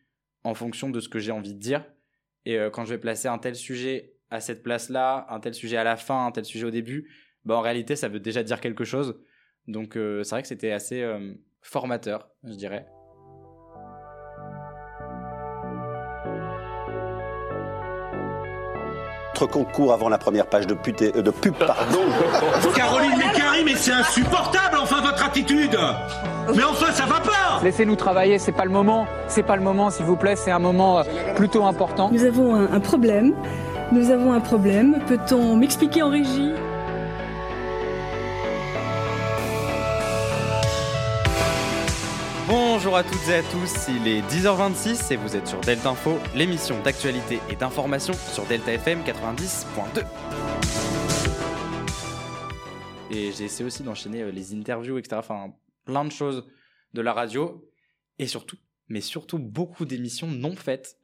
en 0.43 0.53
fonction 0.53 0.89
de 0.89 0.99
ce 0.99 1.09
que 1.09 1.19
j'ai 1.19 1.31
envie 1.31 1.53
de 1.53 1.59
dire. 1.59 1.85
Et 2.45 2.57
euh, 2.57 2.69
quand 2.69 2.85
je 2.85 2.91
vais 2.91 2.99
placer 2.99 3.27
un 3.27 3.37
tel 3.37 3.55
sujet 3.55 4.15
à 4.29 4.39
cette 4.39 4.63
place-là, 4.63 5.27
un 5.29 5.39
tel 5.39 5.53
sujet 5.53 5.77
à 5.77 5.83
la 5.83 5.97
fin, 5.97 6.25
un 6.25 6.31
tel 6.31 6.45
sujet 6.45 6.65
au 6.65 6.71
début, 6.71 7.09
bah 7.45 7.55
en 7.55 7.61
réalité, 7.61 7.95
ça 7.95 8.07
veut 8.07 8.19
déjà 8.19 8.43
dire 8.43 8.61
quelque 8.61 8.83
chose. 8.83 9.21
Donc 9.67 9.95
euh, 9.95 10.23
c'est 10.23 10.35
vrai 10.35 10.41
que 10.41 10.47
c'était 10.47 10.71
assez 10.71 11.01
euh, 11.01 11.33
formateur, 11.61 12.29
je 12.43 12.53
dirais. 12.53 12.87
Concours 19.47 19.93
avant 19.93 20.09
la 20.09 20.17
première 20.17 20.45
page 20.47 20.67
de, 20.67 20.73
pute- 20.73 21.01
euh, 21.15 21.21
de 21.21 21.31
pub, 21.31 21.53
pardon. 21.55 21.99
Caroline 22.75 23.17
Mécari, 23.17 23.63
mais 23.65 23.75
c'est 23.75 23.91
insupportable, 23.93 24.77
enfin, 24.81 25.01
votre 25.01 25.25
attitude 25.25 25.77
Mais 26.55 26.63
enfin, 26.63 26.91
ça 26.91 27.05
va 27.05 27.19
pas 27.19 27.59
Laissez-nous 27.63 27.95
travailler, 27.95 28.39
c'est 28.39 28.51
pas 28.51 28.65
le 28.65 28.71
moment. 28.71 29.05
C'est 29.27 29.43
pas 29.43 29.55
le 29.55 29.61
moment, 29.61 29.89
s'il 29.89 30.05
vous 30.05 30.15
plaît. 30.17 30.35
C'est 30.35 30.51
un 30.51 30.59
moment 30.59 30.99
euh, 30.99 31.03
plutôt 31.35 31.65
important. 31.65 32.09
Nous 32.11 32.23
avons 32.25 32.55
un, 32.55 32.71
un 32.73 32.79
problème. 32.79 33.33
Nous 33.91 34.09
avons 34.11 34.33
un 34.33 34.39
problème. 34.39 34.99
Peut-on 35.07 35.55
m'expliquer 35.55 36.01
en 36.03 36.09
régie? 36.09 36.51
Bonjour 42.83 42.97
à 42.97 43.03
toutes 43.05 43.29
et 43.29 43.35
à 43.35 43.43
tous, 43.43 43.87
il 43.87 44.05
est 44.09 44.19
10h26 44.23 45.13
et 45.13 45.15
vous 45.15 45.37
êtes 45.37 45.47
sur 45.47 45.61
Delta 45.61 45.91
Info, 45.91 46.19
l'émission 46.35 46.83
d'actualité 46.83 47.39
et 47.49 47.55
d'information 47.55 48.11
sur 48.11 48.45
Delta 48.45 48.73
FM 48.73 49.03
90.2. 49.03 50.05
Et 53.09 53.31
j'ai 53.31 53.45
essayé 53.45 53.63
aussi 53.63 53.83
d'enchaîner 53.83 54.23
euh, 54.23 54.31
les 54.31 54.53
interviews, 54.53 54.97
etc. 54.97 55.15
Enfin, 55.17 55.53
plein 55.85 56.03
de 56.03 56.11
choses 56.11 56.45
de 56.93 56.99
la 56.99 57.13
radio. 57.13 57.65
Et 58.19 58.27
surtout, 58.27 58.57
mais 58.89 58.99
surtout 58.99 59.39
beaucoup 59.39 59.85
d'émissions 59.85 60.27
non 60.27 60.53
faites. 60.53 60.97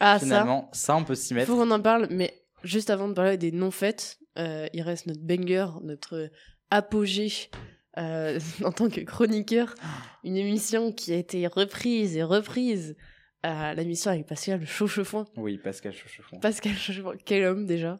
Ah, 0.00 0.18
Finalement, 0.18 0.68
ça, 0.74 0.94
on 0.94 1.04
peut 1.04 1.14
s'y 1.14 1.28
ça. 1.28 1.36
mettre. 1.36 1.46
Faut 1.46 1.56
qu'on 1.56 1.70
en 1.70 1.80
parle, 1.80 2.06
mais 2.10 2.34
juste 2.64 2.90
avant 2.90 3.08
de 3.08 3.14
parler 3.14 3.38
des 3.38 3.50
non 3.50 3.70
faites, 3.70 4.18
euh, 4.36 4.66
il 4.74 4.82
reste 4.82 5.06
notre 5.06 5.22
banger, 5.22 5.68
notre 5.84 6.28
apogée 6.70 7.48
euh, 7.98 8.38
en 8.64 8.72
tant 8.72 8.88
que 8.88 9.00
chroniqueur. 9.00 9.74
Une 10.24 10.36
émission 10.36 10.92
qui 10.92 11.12
a 11.12 11.16
été 11.16 11.46
reprise 11.46 12.16
et 12.16 12.22
reprise. 12.22 12.96
Euh, 13.44 13.74
l'émission 13.74 14.10
avec 14.10 14.26
Pascal 14.26 14.64
Chauchefouin. 14.66 15.26
Oui, 15.36 15.58
Pascal 15.58 15.92
Chauchefouin. 15.92 16.38
Pascal 16.40 16.72
Chauchefouin, 16.72 17.14
quel 17.26 17.44
homme 17.44 17.66
déjà. 17.66 17.98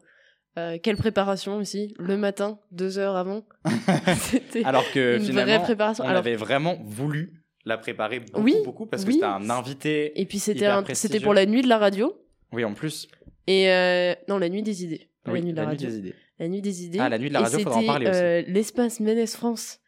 Euh, 0.57 0.77
quelle 0.81 0.95
préparation 0.97 1.57
aussi, 1.57 1.93
le 1.99 2.17
matin, 2.17 2.59
deux 2.71 2.97
heures 2.97 3.15
avant. 3.15 3.45
C'était 4.17 4.63
Alors 4.63 4.89
que 4.91 5.17
une 5.17 5.23
finalement, 5.23 5.53
vraie 5.57 5.63
préparation. 5.63 6.03
on 6.03 6.07
Alors, 6.07 6.19
avait 6.19 6.35
vraiment 6.35 6.77
voulu 6.83 7.43
la 7.65 7.77
préparer 7.77 8.21
beaucoup, 8.21 8.41
Oui, 8.41 8.55
beaucoup 8.63 8.85
parce 8.85 9.03
que 9.05 9.11
c'était 9.11 9.25
un 9.25 9.49
invité. 9.49 10.19
Et 10.19 10.25
puis 10.25 10.39
c'était 10.39 10.65
un- 10.65 10.83
pour 11.21 11.33
la 11.33 11.45
nuit 11.45 11.61
de 11.61 11.67
la 11.67 11.77
radio. 11.77 12.13
Oui, 12.53 12.63
en 12.63 12.73
plus. 12.73 13.07
Et 13.47 13.69
euh, 13.69 14.15
non, 14.29 14.37
la 14.37 14.49
nuit 14.49 14.63
des 14.63 14.83
idées. 14.83 15.09
Oui, 15.27 15.39
la 15.39 15.41
nuit 15.41 15.51
de 15.51 15.57
la, 15.57 15.63
la 15.63 15.67
nuit 15.69 15.75
radio. 15.77 15.89
des 15.89 15.97
idées. 15.97 16.15
La 16.39 16.47
nuit 16.47 16.61
des 16.61 16.85
idées. 16.85 16.99
Ah, 16.99 17.09
la 17.09 17.17
nuit 17.19 17.29
de 17.29 17.33
la 17.33 17.41
radio, 17.41 17.59
faudra 17.59 17.77
en 17.79 17.85
parler 17.85 18.07
aussi. 18.09 18.51
L'espace 18.51 18.99
Ménès 18.99 19.35
France 19.35 19.79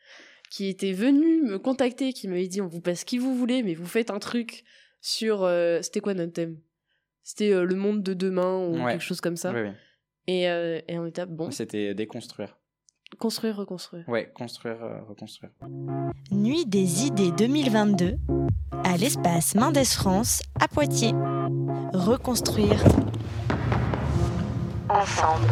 qui 0.50 0.68
était 0.68 0.94
venu 0.94 1.42
me 1.44 1.58
contacter, 1.60 2.14
qui 2.14 2.28
m'avait 2.28 2.48
dit 2.48 2.62
on 2.62 2.68
vous 2.68 2.82
passe 2.82 3.04
qui 3.04 3.18
vous 3.18 3.36
voulez, 3.36 3.64
mais 3.64 3.74
vous 3.74 3.86
faites 3.86 4.10
un 4.12 4.20
truc 4.20 4.64
sur. 5.02 5.44
euh, 5.44 5.82
c'était 5.82 6.00
quoi 6.00 6.14
notre 6.14 6.34
thème? 6.34 6.58
C'était 7.24 7.52
euh, 7.54 7.64
le 7.66 7.76
monde 7.76 8.04
de 8.04 8.14
demain 8.14 8.58
ou 8.68 8.78
Ouais. 8.84 8.94
quelque 8.94 9.04
chose 9.04 9.20
comme 9.22 9.36
ça. 9.38 9.52
Oui, 9.52 9.62
oui. 9.62 9.70
Et, 10.28 10.50
euh, 10.50 10.80
et 10.88 10.98
on 10.98 11.06
était 11.06 11.26
bon. 11.26 11.52
C'était 11.52 11.94
déconstruire. 11.94 12.58
Construire, 13.20 13.56
reconstruire. 13.56 14.04
Ouais, 14.10 14.30
construire, 14.34 14.84
euh, 14.84 15.02
reconstruire. 15.08 15.52
Nuit 16.32 16.66
des 16.66 17.06
idées 17.06 17.32
2022 17.32 18.16
à 18.84 18.98
l'espace 18.98 19.56
Mendes 19.56 19.78
France 19.86 20.42
à 20.60 20.68
Poitiers. 20.68 21.14
Reconstruire 21.94 22.84
ensemble. 24.90 25.48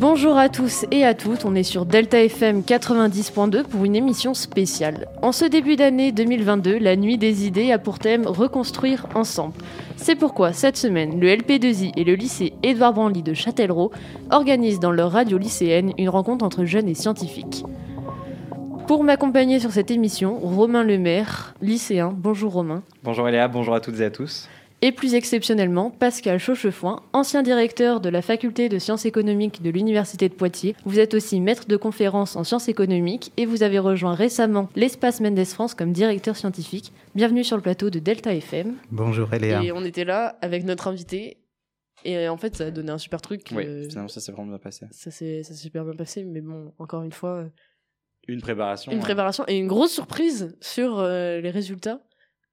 Bonjour 0.00 0.38
à 0.38 0.48
tous 0.48 0.86
et 0.90 1.04
à 1.04 1.12
toutes, 1.12 1.44
on 1.44 1.54
est 1.54 1.62
sur 1.62 1.84
Delta 1.84 2.24
FM 2.24 2.62
90.2 2.62 3.64
pour 3.64 3.84
une 3.84 3.94
émission 3.94 4.32
spéciale. 4.32 5.08
En 5.20 5.30
ce 5.30 5.44
début 5.44 5.76
d'année 5.76 6.10
2022, 6.10 6.78
la 6.78 6.96
nuit 6.96 7.18
des 7.18 7.46
idées 7.46 7.70
a 7.70 7.78
pour 7.78 7.98
thème 7.98 8.26
Reconstruire 8.26 9.06
ensemble. 9.14 9.52
C'est 9.96 10.14
pourquoi 10.14 10.54
cette 10.54 10.78
semaine, 10.78 11.20
le 11.20 11.28
LP2I 11.28 11.92
et 11.98 12.04
le 12.04 12.14
lycée 12.14 12.54
Édouard 12.62 12.94
Branly 12.94 13.22
de 13.22 13.34
Châtellerault 13.34 13.90
organisent 14.30 14.80
dans 14.80 14.90
leur 14.90 15.12
radio 15.12 15.36
lycéenne 15.36 15.92
une 15.98 16.08
rencontre 16.08 16.46
entre 16.46 16.64
jeunes 16.64 16.88
et 16.88 16.94
scientifiques. 16.94 17.66
Pour 18.86 19.04
m'accompagner 19.04 19.60
sur 19.60 19.70
cette 19.70 19.90
émission, 19.90 20.38
Romain 20.38 20.82
Lemaire, 20.82 21.54
lycéen. 21.60 22.10
Bonjour 22.16 22.54
Romain. 22.54 22.82
Bonjour 23.04 23.28
Eléa, 23.28 23.48
bonjour 23.48 23.74
à 23.74 23.80
toutes 23.80 24.00
et 24.00 24.04
à 24.06 24.10
tous. 24.10 24.48
Et 24.82 24.92
plus 24.92 25.14
exceptionnellement, 25.14 25.90
Pascal 25.90 26.38
Chauchefouin, 26.38 27.02
ancien 27.12 27.42
directeur 27.42 28.00
de 28.00 28.08
la 28.08 28.22
faculté 28.22 28.70
de 28.70 28.78
sciences 28.78 29.04
économiques 29.04 29.60
de 29.60 29.68
l'Université 29.68 30.30
de 30.30 30.34
Poitiers. 30.34 30.74
Vous 30.86 30.98
êtes 30.98 31.12
aussi 31.12 31.38
maître 31.38 31.66
de 31.68 31.76
conférences 31.76 32.34
en 32.34 32.44
sciences 32.44 32.68
économiques 32.70 33.30
et 33.36 33.44
vous 33.44 33.62
avez 33.62 33.78
rejoint 33.78 34.14
récemment 34.14 34.70
l'espace 34.76 35.20
Mendes 35.20 35.44
France 35.44 35.74
comme 35.74 35.92
directeur 35.92 36.34
scientifique. 36.34 36.92
Bienvenue 37.14 37.44
sur 37.44 37.56
le 37.56 37.62
plateau 37.62 37.90
de 37.90 37.98
Delta 37.98 38.34
FM. 38.34 38.74
Bonjour 38.90 39.34
Eléa. 39.34 39.62
Et 39.62 39.70
on 39.70 39.84
était 39.84 40.06
là 40.06 40.38
avec 40.40 40.64
notre 40.64 40.88
invité. 40.88 41.36
Et 42.06 42.26
en 42.28 42.38
fait, 42.38 42.56
ça 42.56 42.64
a 42.64 42.70
donné 42.70 42.90
un 42.90 42.96
super 42.96 43.20
truc. 43.20 43.42
Oui, 43.54 43.66
euh, 43.66 43.86
finalement, 43.86 44.08
ça 44.08 44.20
s'est 44.20 44.32
vraiment 44.32 44.48
bien 44.48 44.58
passé. 44.58 44.86
ça 44.92 45.10
s'est 45.10 45.42
super 45.42 45.84
bien 45.84 45.94
passé, 45.94 46.24
mais 46.24 46.40
bon, 46.40 46.72
encore 46.78 47.02
une 47.02 47.12
fois, 47.12 47.40
euh, 47.40 47.48
Une 48.28 48.40
préparation. 48.40 48.90
une 48.92 48.96
ouais. 48.96 49.04
préparation 49.04 49.44
et 49.46 49.58
une 49.58 49.66
grosse 49.66 49.92
surprise 49.92 50.56
sur 50.62 50.98
euh, 51.00 51.42
les 51.42 51.50
résultats. 51.50 52.00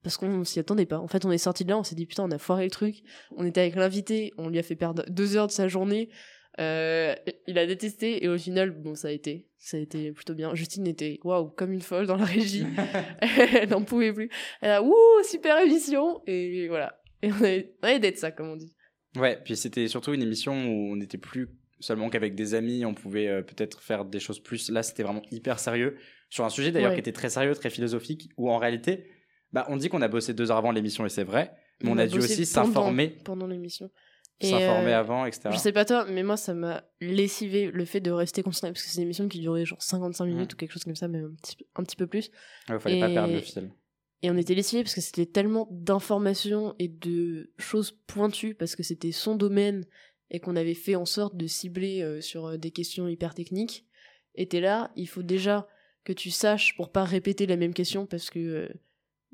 Parce 0.07 0.15
qu'on 0.17 0.45
s'y 0.45 0.57
attendait 0.59 0.85
pas. 0.85 0.99
En 0.99 1.07
fait, 1.07 1.25
on 1.25 1.31
est 1.33 1.37
sorti 1.37 1.65
de 1.65 1.69
là, 1.69 1.77
on 1.77 1.83
s'est 1.83 1.95
dit 1.95 2.05
putain, 2.05 2.23
on 2.23 2.31
a 2.31 2.37
foiré 2.37 2.63
le 2.63 2.71
truc. 2.71 3.03
On 3.35 3.45
était 3.45 3.59
avec 3.59 3.75
l'invité, 3.75 4.31
on 4.37 4.47
lui 4.47 4.57
a 4.57 4.63
fait 4.63 4.77
perdre 4.77 5.03
deux 5.09 5.35
heures 5.35 5.47
de 5.47 5.51
sa 5.51 5.67
journée. 5.67 6.07
Euh, 6.59 7.13
il 7.45 7.57
a 7.59 7.67
détesté 7.67 8.23
et 8.23 8.29
au 8.29 8.37
final, 8.37 8.71
bon, 8.71 8.95
ça 8.95 9.09
a 9.09 9.11
été, 9.11 9.47
ça 9.57 9.75
a 9.75 9.79
été 9.81 10.11
plutôt 10.13 10.33
bien. 10.33 10.55
Justine 10.55 10.87
était 10.87 11.19
waouh, 11.25 11.49
comme 11.49 11.73
une 11.73 11.81
folle 11.81 12.07
dans 12.07 12.15
la 12.15 12.23
régie. 12.25 12.65
Elle 13.53 13.69
n'en 13.69 13.83
pouvait 13.83 14.13
plus. 14.13 14.29
Elle 14.61 14.71
a 14.71 14.81
wouh, 14.81 14.93
super 15.29 15.59
émission 15.59 16.21
et 16.25 16.67
voilà. 16.69 16.99
Et 17.21 17.31
on 17.31 17.35
avait, 17.35 17.75
on 17.83 17.87
avait 17.87 17.99
d'être 17.99 18.17
ça, 18.17 18.31
comme 18.31 18.47
on 18.49 18.55
dit. 18.55 18.73
Ouais, 19.17 19.37
puis 19.43 19.57
c'était 19.57 19.87
surtout 19.89 20.13
une 20.13 20.21
émission 20.21 20.53
où 20.53 20.93
on 20.93 20.95
n'était 20.95 21.17
plus 21.17 21.49
seulement 21.79 22.09
qu'avec 22.09 22.33
des 22.33 22.53
amis, 22.55 22.85
on 22.85 22.93
pouvait 22.93 23.27
euh, 23.27 23.41
peut-être 23.41 23.81
faire 23.83 24.05
des 24.05 24.19
choses 24.19 24.39
plus. 24.39 24.69
Là, 24.69 24.83
c'était 24.83 25.03
vraiment 25.03 25.21
hyper 25.31 25.59
sérieux. 25.59 25.97
Sur 26.29 26.43
un 26.43 26.49
sujet 26.49 26.71
d'ailleurs 26.71 26.89
Ouais. 26.91 26.95
qui 26.95 27.01
était 27.01 27.11
très 27.11 27.29
sérieux, 27.29 27.53
très 27.53 27.69
philosophique, 27.69 28.29
où 28.37 28.49
en 28.49 28.57
réalité, 28.57 29.05
bah, 29.53 29.65
on 29.69 29.77
dit 29.77 29.89
qu'on 29.89 30.01
a 30.01 30.07
bossé 30.07 30.33
deux 30.33 30.51
heures 30.51 30.57
avant 30.57 30.71
l'émission 30.71 31.05
et 31.05 31.09
c'est 31.09 31.23
vrai, 31.23 31.51
mais 31.81 31.89
on, 31.89 31.97
a, 31.97 32.07
dû 32.07 32.19
aussi 32.19 32.45
s'informer. 32.45 33.17
pendant 33.23 33.47
l'émission. 33.47 33.89
S'informer 34.41 34.93
euh, 34.93 34.99
avant, 34.99 35.25
etc. 35.25 35.49
Je 35.51 35.57
sais 35.57 35.71
pas 35.71 35.83
toi, 35.83 36.05
mais 36.07 36.21
moi 36.21 36.37
ça 36.37 36.53
m'a 36.53 36.83
lessivé 37.01 37.71
le 37.71 37.85
fait 37.85 38.01
de 38.01 38.11
rester 38.11 38.43
concentré 38.43 38.71
parce 38.71 38.83
que 38.83 38.89
c'est 38.89 38.97
une 38.97 39.03
émission 39.03 39.27
qui 39.27 39.39
durait 39.39 39.65
genre 39.65 39.81
55 39.81 40.25
minutes 40.25 40.53
ou 40.53 40.57
quelque 40.57 40.73
chose 40.73 40.83
comme 40.83 40.95
ça, 40.95 41.07
même 41.07 41.25
un 41.25 41.35
petit, 41.41 41.57
un 41.75 41.83
petit 41.83 41.95
peu 41.95 42.05
plus. 42.05 42.29
Ouais, 42.69 42.75
Mm. 42.75 42.79
fallait 42.79 42.99
pas 42.99 43.09
perdre 43.09 43.33
le 43.33 43.39
fil. 43.41 43.71
Et 44.23 44.31
on 44.31 44.37
était 44.37 44.55
lessivé 44.55 44.83
parce 44.83 44.95
que 44.95 45.01
c'était 45.01 45.25
tellement 45.27 45.67
d'informations 45.71 46.75
et 46.79 46.87
de 46.87 47.51
choses 47.57 47.91
pointues 48.07 48.55
parce 48.55 48.75
que 48.75 48.83
c'était 48.83 49.11
son 49.11 49.35
domaine 49.35 49.85
et 50.29 50.39
qu'on 50.39 50.55
avait 50.55 50.73
fait 50.73 50.95
en 50.95 51.05
sorte 51.05 51.35
de 51.37 51.47
cibler 51.47 52.01
euh, 52.01 52.19
sur 52.21 52.47
euh, 52.47 52.57
des 52.57 52.71
questions 52.71 53.07
hyper 53.07 53.33
techniques. 53.33 53.85
Et 54.35 54.47
t'es 54.47 54.59
là, 54.59 54.91
il 54.95 55.07
faut 55.07 55.23
déjà 55.23 55.67
que 56.03 56.13
tu 56.13 56.31
saches 56.31 56.75
pour 56.77 56.91
pas 56.91 57.03
répéter 57.03 57.45
la 57.45 57.57
même 57.57 57.73
question 57.73 58.05
parce 58.05 58.29
que 58.29 58.39
euh, 58.39 58.67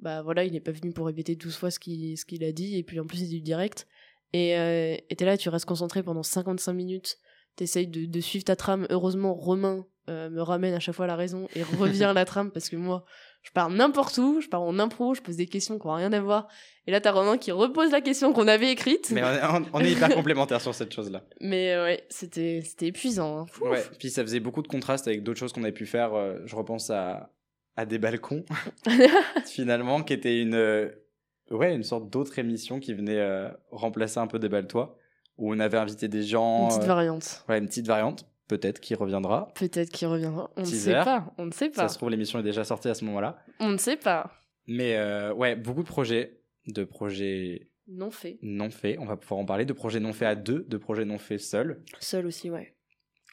bah 0.04 0.22
voilà, 0.22 0.44
il 0.44 0.52
n'est 0.52 0.60
pas 0.60 0.72
venu 0.72 0.92
pour 0.94 1.08
répéter 1.08 1.36
12 1.36 1.56
fois 1.56 1.72
ce 1.72 1.80
qu'il 1.80 2.16
ce 2.18 2.26
qu'il 2.26 2.44
a 2.44 2.52
dit 2.52 2.78
et 2.78 2.84
puis 2.84 3.00
en 3.00 3.06
plus 3.08 3.18
c'est 3.18 3.28
du 3.28 3.42
direct. 3.42 3.88
Et 4.34 4.58
euh, 4.58 4.96
t'es 5.16 5.26
là, 5.26 5.38
tu 5.38 5.50
restes 5.50 5.66
concentré 5.66 6.02
pendant 6.04 6.24
55 6.24 6.74
minutes, 6.74 7.18
t'essayes 7.56 7.88
de, 7.88 8.06
de 8.06 8.20
suivre 8.20 8.44
ta 8.46 8.56
trame. 8.56 8.86
Heureusement, 8.90 9.34
Romain 9.34 9.86
euh, 10.10 10.30
me 10.30 10.42
ramène 10.42 10.74
à 10.74 10.80
chaque 10.80 10.96
fois 10.96 11.08
la 11.08 11.16
raison 11.16 11.48
et 11.56 11.62
revient 11.80 12.04
à 12.06 12.14
la 12.14 12.26
trame 12.26 12.50
parce 12.52 12.68
que 12.70 12.76
moi, 12.76 13.06
je 13.44 13.52
pars 13.52 13.70
n'importe 13.70 14.18
où, 14.18 14.42
je 14.42 14.48
pars 14.50 14.62
en 14.64 14.80
impro, 14.80 15.14
je 15.14 15.22
pose 15.22 15.36
des 15.38 15.46
questions 15.46 15.78
qui 15.78 15.86
n'ont 15.88 15.94
rien 15.94 16.12
à 16.14 16.20
voir. 16.20 16.48
Et 16.88 16.92
là, 16.92 17.00
t'as 17.00 17.12
Romain 17.12 17.38
qui 17.38 17.52
repose 17.52 17.92
la 17.92 18.02
question 18.02 18.34
qu'on 18.34 18.48
avait 18.48 18.72
écrite. 18.72 19.12
Mais 19.12 19.22
on 19.24 19.28
est, 19.28 19.68
on- 19.72 19.80
est 19.82 19.92
hyper 19.92 20.10
complémentaires 20.10 20.62
sur 20.62 20.74
cette 20.74 20.92
chose-là. 20.94 21.24
Mais 21.40 21.72
euh, 21.74 21.84
ouais, 21.86 22.04
c'était 22.10 22.62
c'était 22.66 22.88
épuisant. 22.88 23.42
hein. 23.42 23.46
Ouais, 23.62 23.84
puis 24.00 24.10
ça 24.10 24.24
faisait 24.24 24.40
beaucoup 24.40 24.64
de 24.64 24.68
contraste 24.68 25.08
avec 25.08 25.22
d'autres 25.24 25.40
choses 25.40 25.54
qu'on 25.54 25.64
avait 25.64 25.72
pu 25.72 25.86
faire. 25.86 26.16
euh, 26.16 26.40
Je 26.46 26.56
repense 26.56 26.90
à, 26.90 27.32
à 27.76 27.86
des 27.86 27.98
balcons, 27.98 28.46
finalement, 29.46 30.04
qui 30.04 30.14
était 30.14 30.42
une, 30.42 30.56
euh, 30.56 30.90
ouais, 31.52 31.74
une 31.76 31.84
sorte 31.84 32.10
d'autre 32.10 32.38
émission 32.40 32.80
qui 32.80 32.94
venait 32.94 33.20
euh, 33.20 33.50
remplacer 33.72 34.20
un 34.20 34.28
peu 34.28 34.40
des 34.40 34.50
baltois, 34.50 34.98
où 35.38 35.54
on 35.54 35.60
avait 35.60 35.78
invité 35.78 36.08
des 36.08 36.24
gens. 36.24 36.64
Une 36.64 36.68
petite 36.70 36.84
euh, 36.84 36.88
variante. 36.88 37.46
Ouais, 37.50 37.58
une 37.58 37.68
petite 37.68 37.88
variante, 37.88 38.28
peut-être, 38.48 38.80
qui 38.80 38.94
reviendra. 38.96 39.52
Peut-être 39.56 39.90
qu'il 39.90 40.08
reviendra. 40.08 40.52
On 40.56 40.62
ne 40.62 40.66
sait 40.66 40.94
pas. 40.94 41.34
On 41.38 41.46
ne 41.46 41.52
sait 41.52 41.72
Ça 41.74 41.84
pas. 41.84 41.88
se 41.90 41.98
trouve, 41.98 42.10
l'émission 42.10 42.40
est 42.40 42.44
déjà 42.44 42.64
sortie 42.64 42.90
à 42.90 42.94
ce 42.94 43.06
moment-là. 43.06 43.44
On 43.60 43.70
ne 43.70 43.78
sait 43.78 43.98
pas. 43.98 44.32
Mais 44.68 44.98
ouais, 45.32 45.56
beaucoup 45.56 45.82
de 45.84 45.88
projets, 45.88 46.40
de 46.68 46.84
projets 46.84 47.68
Non 47.88 48.12
fait. 48.12 48.38
non 48.44 48.70
faits. 48.70 48.98
On 49.00 49.06
va 49.06 49.18
pouvoir 49.18 49.40
en 49.42 49.46
parler, 49.46 49.66
de 49.66 49.74
projets 49.74 50.00
non 50.00 50.14
faits 50.14 50.28
à 50.28 50.36
deux, 50.36 50.66
de 50.70 50.78
projets 50.78 51.06
non 51.06 51.18
faits 51.18 51.40
seuls. 51.40 51.82
Seul 52.00 52.28
aussi, 52.28 52.50
ouais. 52.52 52.76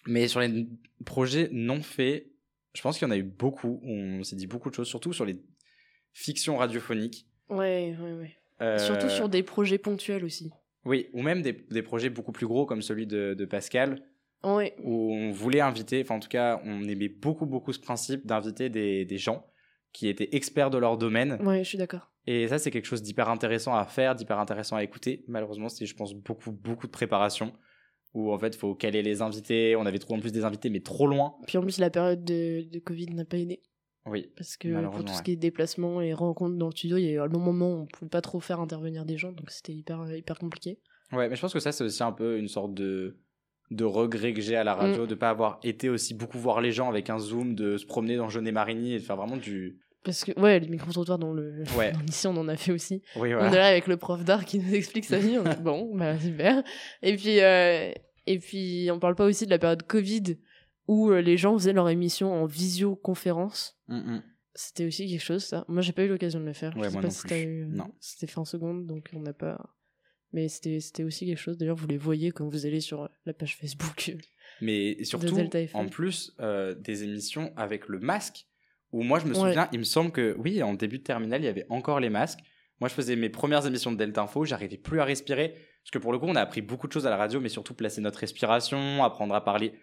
Mais 0.07 0.29
sur 0.29 0.40
les 0.40 0.66
projets 1.05 1.50
non 1.53 1.83
faits, 1.83 2.29
je 2.74 2.83
pense 2.83 2.98
qu'il 2.98 3.06
y 3.06 3.11
en 3.11 3.14
a 3.14 3.16
eu 3.16 3.22
beaucoup. 3.22 3.80
On 3.85 4.22
s'est 4.22 4.37
dit 4.37 4.46
beaucoup 4.46 4.70
de 4.70 4.74
choses, 4.74 4.88
surtout 4.88 5.12
sur 5.12 5.24
les 5.24 5.40
fictions 6.12 6.56
radiophoniques. 6.56 7.26
Ouais, 7.48 7.96
ouais, 8.00 8.12
ouais. 8.12 8.37
Euh, 8.62 8.78
Surtout 8.78 9.09
sur 9.09 9.28
des 9.28 9.42
projets 9.42 9.78
ponctuels 9.78 10.24
aussi. 10.24 10.50
Oui, 10.85 11.09
ou 11.12 11.22
même 11.22 11.42
des, 11.42 11.52
des 11.52 11.83
projets 11.83 12.11
beaucoup 12.11 12.33
plus 12.33 12.46
gros 12.46 12.66
comme 12.66 12.83
celui 12.83 13.06
de, 13.06 13.35
de 13.35 13.44
Pascal, 13.44 14.02
Ouais. 14.42 14.74
où 14.83 15.12
on 15.14 15.30
voulait 15.33 15.61
inviter, 15.61 16.00
enfin 16.02 16.16
en 16.16 16.20
tout 16.20 16.28
cas, 16.28 16.61
on 16.64 16.83
aimait 16.85 17.09
beaucoup, 17.09 17.44
beaucoup 17.46 17.72
ce 17.72 17.78
principe 17.80 18.26
d'inviter 18.26 18.68
des, 18.70 19.04
des 19.04 19.18
gens 19.18 19.46
qui 19.92 20.09
étaient 20.09 20.28
experts 20.37 20.70
de 20.70 20.78
leur 20.78 20.96
domaine. 20.96 21.38
Ouais, 21.46 21.64
je 21.64 21.68
suis 21.68 21.78
d'accord. 21.78 22.11
Et 22.26 22.48
ça, 22.48 22.59
c'est 22.59 22.70
quelque 22.70 22.87
chose 22.87 23.02
d'hyper 23.02 23.28
intéressant 23.28 23.74
à 23.74 23.85
faire, 23.87 24.14
d'hyper 24.14 24.38
intéressant 24.38 24.76
à 24.76 24.85
écouter. 24.85 25.24
Malheureusement, 25.26 25.68
c'est, 25.68 25.85
je 25.87 25.94
pense, 25.96 26.14
beaucoup, 26.14 26.52
beaucoup 26.52 26.87
de 26.87 26.92
préparation. 26.92 27.52
Où 28.14 28.32
en 28.32 28.38
fait, 28.38 28.48
il 28.54 28.58
faut 28.58 28.74
caler 28.74 29.02
les 29.02 29.22
invités. 29.22 29.76
On 29.76 29.86
avait 29.86 29.98
trouvé 29.98 30.18
en 30.18 30.20
plus 30.20 30.32
des 30.32 30.44
invités, 30.44 30.68
mais 30.68 30.80
trop 30.80 31.06
loin. 31.06 31.34
Puis 31.46 31.58
en 31.58 31.62
plus, 31.62 31.78
la 31.78 31.90
période 31.90 32.24
de, 32.24 32.68
de 32.68 32.78
Covid 32.80 33.06
n'a 33.14 33.24
pas 33.24 33.38
aidé. 33.38 33.60
Oui. 34.06 34.30
Parce 34.36 34.56
que 34.56 34.86
pour 34.90 35.04
tout 35.04 35.12
ce 35.12 35.22
qui 35.22 35.32
est 35.32 35.36
déplacement 35.36 36.00
et 36.00 36.12
rencontres 36.14 36.56
dans 36.56 36.66
le 36.66 36.72
studio, 36.72 36.96
il 36.96 37.04
y 37.04 37.08
a 37.08 37.12
eu 37.12 37.20
un 37.20 37.26
long 37.26 37.38
moment 37.38 37.72
où 37.74 37.82
on 37.82 37.86
pouvait 37.86 38.08
pas 38.08 38.20
trop 38.22 38.40
faire 38.40 38.58
intervenir 38.58 39.04
des 39.04 39.16
gens, 39.18 39.30
donc 39.30 39.50
c'était 39.50 39.74
hyper, 39.74 40.10
hyper 40.16 40.38
compliqué. 40.38 40.78
Ouais, 41.12 41.28
mais 41.28 41.36
je 41.36 41.40
pense 41.40 41.52
que 41.52 41.60
ça, 41.60 41.70
c'est 41.70 41.84
aussi 41.84 42.02
un 42.02 42.12
peu 42.12 42.38
une 42.38 42.48
sorte 42.48 42.72
de, 42.72 43.18
de 43.70 43.84
regret 43.84 44.32
que 44.32 44.40
j'ai 44.40 44.56
à 44.56 44.64
la 44.64 44.74
radio, 44.74 45.04
Mm. 45.04 45.06
de 45.06 45.14
pas 45.14 45.28
avoir 45.30 45.60
été 45.62 45.88
aussi 45.88 46.14
beaucoup 46.14 46.38
voir 46.38 46.60
les 46.60 46.72
gens 46.72 46.88
avec 46.88 47.10
un 47.10 47.18
zoom, 47.18 47.54
de 47.54 47.76
se 47.76 47.84
promener 47.86 48.16
dans 48.16 48.28
Jeunet 48.28 48.52
Marigny 48.52 48.94
et 48.94 48.98
de 48.98 49.04
faire 49.04 49.16
vraiment 49.16 49.36
du. 49.36 49.78
Parce 50.04 50.24
que, 50.24 50.32
ouais, 50.40 50.58
les 50.60 50.68
micro-trottoirs 50.68 51.18
dans 51.18 51.32
le. 51.32 51.64
Ouais. 51.78 51.92
dans 51.92 52.00
Ici, 52.08 52.26
on 52.26 52.36
en 52.36 52.48
a 52.48 52.56
fait 52.56 52.72
aussi. 52.72 53.02
Oui, 53.16 53.34
On 53.34 53.38
voilà. 53.38 53.52
est 53.52 53.54
là 53.56 53.66
avec 53.68 53.86
le 53.86 53.96
prof 53.96 54.24
d'art 54.24 54.44
qui 54.44 54.58
nous 54.58 54.74
explique 54.74 55.04
sa 55.04 55.18
vie. 55.18 55.36
On 55.38 55.44
dit, 55.44 55.60
bon, 55.60 55.94
bah 55.96 56.18
super. 56.18 56.62
Et 57.02 57.16
puis, 57.16 57.40
euh, 57.40 57.92
et 58.26 58.38
puis, 58.38 58.88
on 58.92 58.98
parle 58.98 59.14
pas 59.14 59.24
aussi 59.26 59.44
de 59.44 59.50
la 59.50 59.58
période 59.58 59.82
Covid 59.86 60.36
où 60.88 61.10
euh, 61.10 61.20
les 61.20 61.36
gens 61.36 61.56
faisaient 61.58 61.72
leur 61.72 61.88
émission 61.88 62.32
en 62.32 62.46
visioconférence. 62.46 63.78
Mm. 63.88 64.18
C'était 64.54 64.84
aussi 64.86 65.06
quelque 65.08 65.22
chose, 65.22 65.44
ça. 65.44 65.64
Moi, 65.68 65.80
j'ai 65.82 65.92
pas 65.92 66.02
eu 66.02 66.08
l'occasion 66.08 66.40
de 66.40 66.44
le 66.44 66.52
faire. 66.52 66.76
Ouais, 66.76 66.84
je 66.84 66.88
sais 66.88 66.92
moi 66.92 67.02
pas 67.02 67.08
non 67.08 67.12
si 67.14 67.26
t'as 67.26 67.38
eu. 67.38 67.62
euh, 67.64 67.66
Non. 67.68 67.92
C'était 68.00 68.26
fait 68.26 68.38
en 68.38 68.44
seconde, 68.44 68.86
donc 68.86 69.08
on 69.14 69.20
n'a 69.20 69.32
pas. 69.32 69.74
Mais 70.32 70.48
c'était 70.48 70.80
c'était 70.80 71.02
aussi 71.04 71.26
quelque 71.26 71.38
chose. 71.38 71.58
D'ailleurs, 71.58 71.76
vous 71.76 71.86
les 71.88 71.96
voyez 71.98 72.30
quand 72.30 72.48
vous 72.48 72.66
allez 72.66 72.80
sur 72.80 73.08
la 73.26 73.32
page 73.32 73.56
Facebook. 73.56 74.16
Mais 74.60 75.02
surtout, 75.04 75.36
en 75.74 75.86
plus, 75.86 76.34
euh, 76.40 76.74
des 76.74 77.04
émissions 77.04 77.52
avec 77.56 77.88
le 77.88 77.98
masque, 77.98 78.46
où 78.92 79.03
moi 79.03 79.18
je 79.18 79.26
me 79.26 79.31
Ouais. 79.35 79.48
souviens, 79.48 79.68
il 79.72 79.79
me 79.79 79.85
semble 79.85 80.11
que, 80.11 80.35
oui, 80.38 80.62
en 80.62 80.74
début 80.74 80.98
de 80.98 81.03
terminale, 81.05 81.40
il 81.42 81.44
y 81.44 81.48
avait 81.48 81.66
encore 81.70 82.00
les 82.00 82.11
masques. 82.11 82.40
Moi, 82.81 82.88
je 82.88 82.94
faisais 82.94 83.14
mes 83.14 83.29
premières 83.29 83.66
émissions 83.66 83.92
de 83.92 83.96
Delta 83.96 84.22
Info, 84.22 84.44
j'arrivais 84.44 84.79
plus 84.79 85.00
à 85.00 85.05
respirer, 85.05 85.50
parce 85.83 85.90
que 85.92 85.98
pour 85.98 86.12
le 86.12 86.18
coup, 86.18 86.26
on 86.29 86.35
a 86.35 86.40
appris 86.40 86.62
beaucoup 86.62 86.87
de 86.88 86.92
choses 86.92 87.07
à 87.07 87.11
la 87.11 87.16
radio, 87.18 87.38
mais 87.40 87.50
surtout 87.50 87.74
placer 87.74 88.00
notre 88.00 88.18
respiration, 88.20 89.05
apprendre 89.05 89.35
à 89.35 89.44
parler 89.44 89.74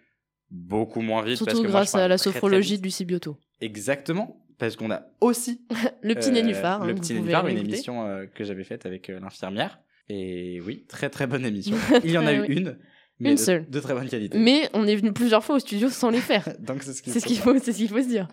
beaucoup 0.50 1.00
moins 1.00 1.22
vite. 1.22 1.38
parce 1.38 1.50
Surtout 1.52 1.62
que 1.66 1.70
grâce 1.70 1.94
à 1.94 2.08
la 2.08 2.16
très, 2.16 2.30
très 2.30 2.32
sophrologie 2.32 2.72
vite. 2.72 2.80
de 2.80 2.86
Lucie 2.86 3.04
Biotto. 3.04 3.36
Exactement, 3.60 4.44
parce 4.58 4.76
qu'on 4.76 4.90
a 4.90 5.02
aussi 5.20 5.64
Le 6.02 6.14
petit 6.14 6.30
euh, 6.30 6.32
nénuphar. 6.32 6.82
hein, 6.82 6.86
le 6.86 6.94
que 6.94 7.00
petit 7.00 7.14
nénuphar, 7.14 7.46
une 7.46 7.58
émission 7.58 8.04
euh, 8.06 8.26
que 8.26 8.44
j'avais 8.44 8.64
faite 8.64 8.84
avec 8.86 9.10
euh, 9.10 9.20
l'infirmière. 9.20 9.78
Et 10.08 10.60
oui, 10.64 10.84
très 10.88 11.08
très 11.10 11.26
bonne 11.26 11.44
émission. 11.46 11.76
Il 12.04 12.10
y 12.10 12.18
en 12.18 12.26
a 12.26 12.32
eu 12.32 12.40
Oui. 12.40 12.46
une, 12.56 12.78
mais 13.20 13.30
Une 13.30 13.36
de, 13.36 13.40
seule. 13.40 13.68
de 13.70 13.80
très 13.80 13.94
bonne 13.94 14.08
qualité. 14.08 14.38
Mais 14.38 14.68
on 14.72 14.86
est 14.86 14.96
venu 14.96 15.12
plusieurs 15.12 15.44
fois 15.44 15.56
au 15.56 15.58
studio 15.58 15.88
sans 15.90 16.10
les 16.10 16.20
faire. 16.20 16.48
Donc 16.60 16.82
c'est 16.82 16.94
ce 16.94 17.02
qu'il 17.02 17.12
C'est 17.12 17.20
ce 17.20 17.24
faut. 17.26 17.30
qu'il 17.30 17.38
faut, 17.42 17.58
c'est 17.58 17.72
ce 17.72 17.76
qu'il 17.78 17.88
faut 17.88 18.00
se 18.02 18.08
dire. 18.08 18.26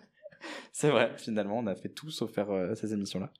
C'est 0.71 0.89
vrai, 0.89 1.12
finalement, 1.17 1.60
on 1.60 1.67
a 1.67 1.76
fait 1.76 1.89
tout 1.89 2.10
sauf 2.10 2.32
faire 2.32 2.52
euh, 2.52 2.76
ces 2.76 2.93
émissions-là. 2.93 3.32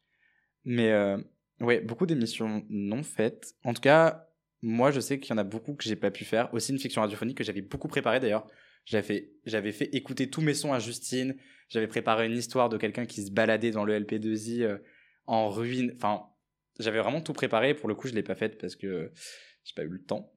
Mais 0.64 0.92
euh, 0.92 1.18
ouais, 1.62 1.80
beaucoup 1.80 2.06
d'émissions 2.06 2.66
non 2.70 3.04
faites. 3.04 3.56
En 3.64 3.74
tout 3.74 3.82
cas, 3.82 4.28
moi, 4.62 4.92
je 4.92 5.00
sais 5.00 5.20
qu'il 5.20 5.30
y 5.30 5.34
en 5.34 5.38
a 5.38 5.44
beaucoup 5.44 5.76
que 5.76 5.84
j'ai 5.84 5.96
pas 5.96 6.12
pu 6.12 6.26
faire. 6.26 6.54
Aussi 6.54 6.72
une 6.72 6.80
fiction 6.80 7.02
radiophonique 7.02 7.38
que 7.38 7.44
j'avais 7.44 7.62
beaucoup 7.62 7.88
préparée 7.88 8.20
d'ailleurs. 8.20 8.48
J'avais 8.86 9.04
fait, 9.04 9.32
j'avais 9.46 9.72
fait 9.72 9.94
écouter 9.96 10.30
tous 10.30 10.42
mes 10.42 10.54
sons 10.54 10.74
à 10.74 10.80
Justine. 10.80 11.36
J'avais 11.70 11.88
préparé 11.88 12.28
une 12.28 12.38
histoire 12.38 12.70
de 12.70 12.78
quelqu'un 12.78 13.06
qui 13.06 13.24
se 13.24 13.32
baladait 13.32 13.72
dans 13.72 13.86
le 13.86 14.00
LP2I 14.00 14.62
euh, 14.62 14.78
en 15.28 15.50
ruine. 15.50 15.94
Enfin, 15.96 16.24
j'avais 16.80 17.00
vraiment 17.00 17.22
tout 17.22 17.34
préparé. 17.34 17.74
Pour 17.74 17.90
le 17.90 17.96
coup, 17.96 18.08
je 18.08 18.14
l'ai 18.14 18.24
pas 18.24 18.36
faite 18.36 18.60
parce 18.60 18.76
que 18.76 19.12
j'ai 19.64 19.74
pas 19.76 19.84
eu 19.84 19.90
le 19.90 20.04
temps. 20.04 20.35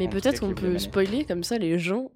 Mais 0.00 0.08
peut-être 0.08 0.40
qu'on 0.40 0.54
peut 0.54 0.78
spoiler 0.78 1.26
comme 1.26 1.44
ça 1.44 1.58
les 1.58 1.78
gens, 1.78 2.10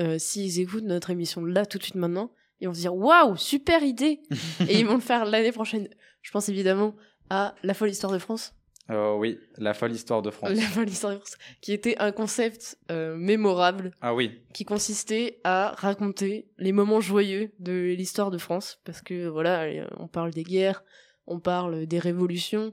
euh, 0.00 0.18
s'ils 0.18 0.60
écoutent 0.60 0.84
notre 0.84 1.10
émission 1.10 1.44
là 1.44 1.66
tout 1.66 1.76
de 1.76 1.82
suite 1.82 1.94
maintenant, 1.94 2.32
ils 2.58 2.68
vont 2.68 2.72
se 2.72 2.80
dire 2.80 2.94
waouh, 2.94 3.36
super 3.36 3.82
idée 3.82 4.22
Et 4.66 4.80
ils 4.80 4.86
vont 4.86 4.94
le 4.94 5.00
faire 5.00 5.26
l'année 5.26 5.52
prochaine. 5.52 5.90
Je 6.22 6.30
pense 6.30 6.48
évidemment 6.48 6.96
à 7.28 7.54
La 7.62 7.74
folle 7.74 7.90
histoire 7.90 8.14
de 8.14 8.18
France. 8.18 8.54
Oh 8.90 9.16
oui, 9.18 9.38
la 9.58 9.74
folle 9.74 9.92
histoire 9.92 10.22
de 10.22 10.30
France. 10.30 10.48
La 10.48 10.62
folle 10.62 10.88
histoire 10.88 11.12
de 11.12 11.18
France, 11.18 11.36
qui 11.60 11.74
était 11.74 11.98
un 11.98 12.12
concept 12.12 12.78
euh, 12.90 13.14
mémorable 13.14 13.90
Ah 14.00 14.14
oui, 14.14 14.40
qui 14.54 14.64
consistait 14.64 15.42
à 15.44 15.74
raconter 15.76 16.48
les 16.56 16.72
moments 16.72 17.02
joyeux 17.02 17.52
de 17.58 17.94
l'histoire 17.94 18.30
de 18.30 18.38
France 18.38 18.80
parce 18.86 19.02
que 19.02 19.28
voilà 19.28 19.64
euh, 19.64 19.86
on 19.98 20.08
parle 20.08 20.30
des 20.30 20.44
guerres 20.44 20.82
on 21.26 21.40
parle 21.40 21.84
des 21.84 21.98
révolutions 21.98 22.72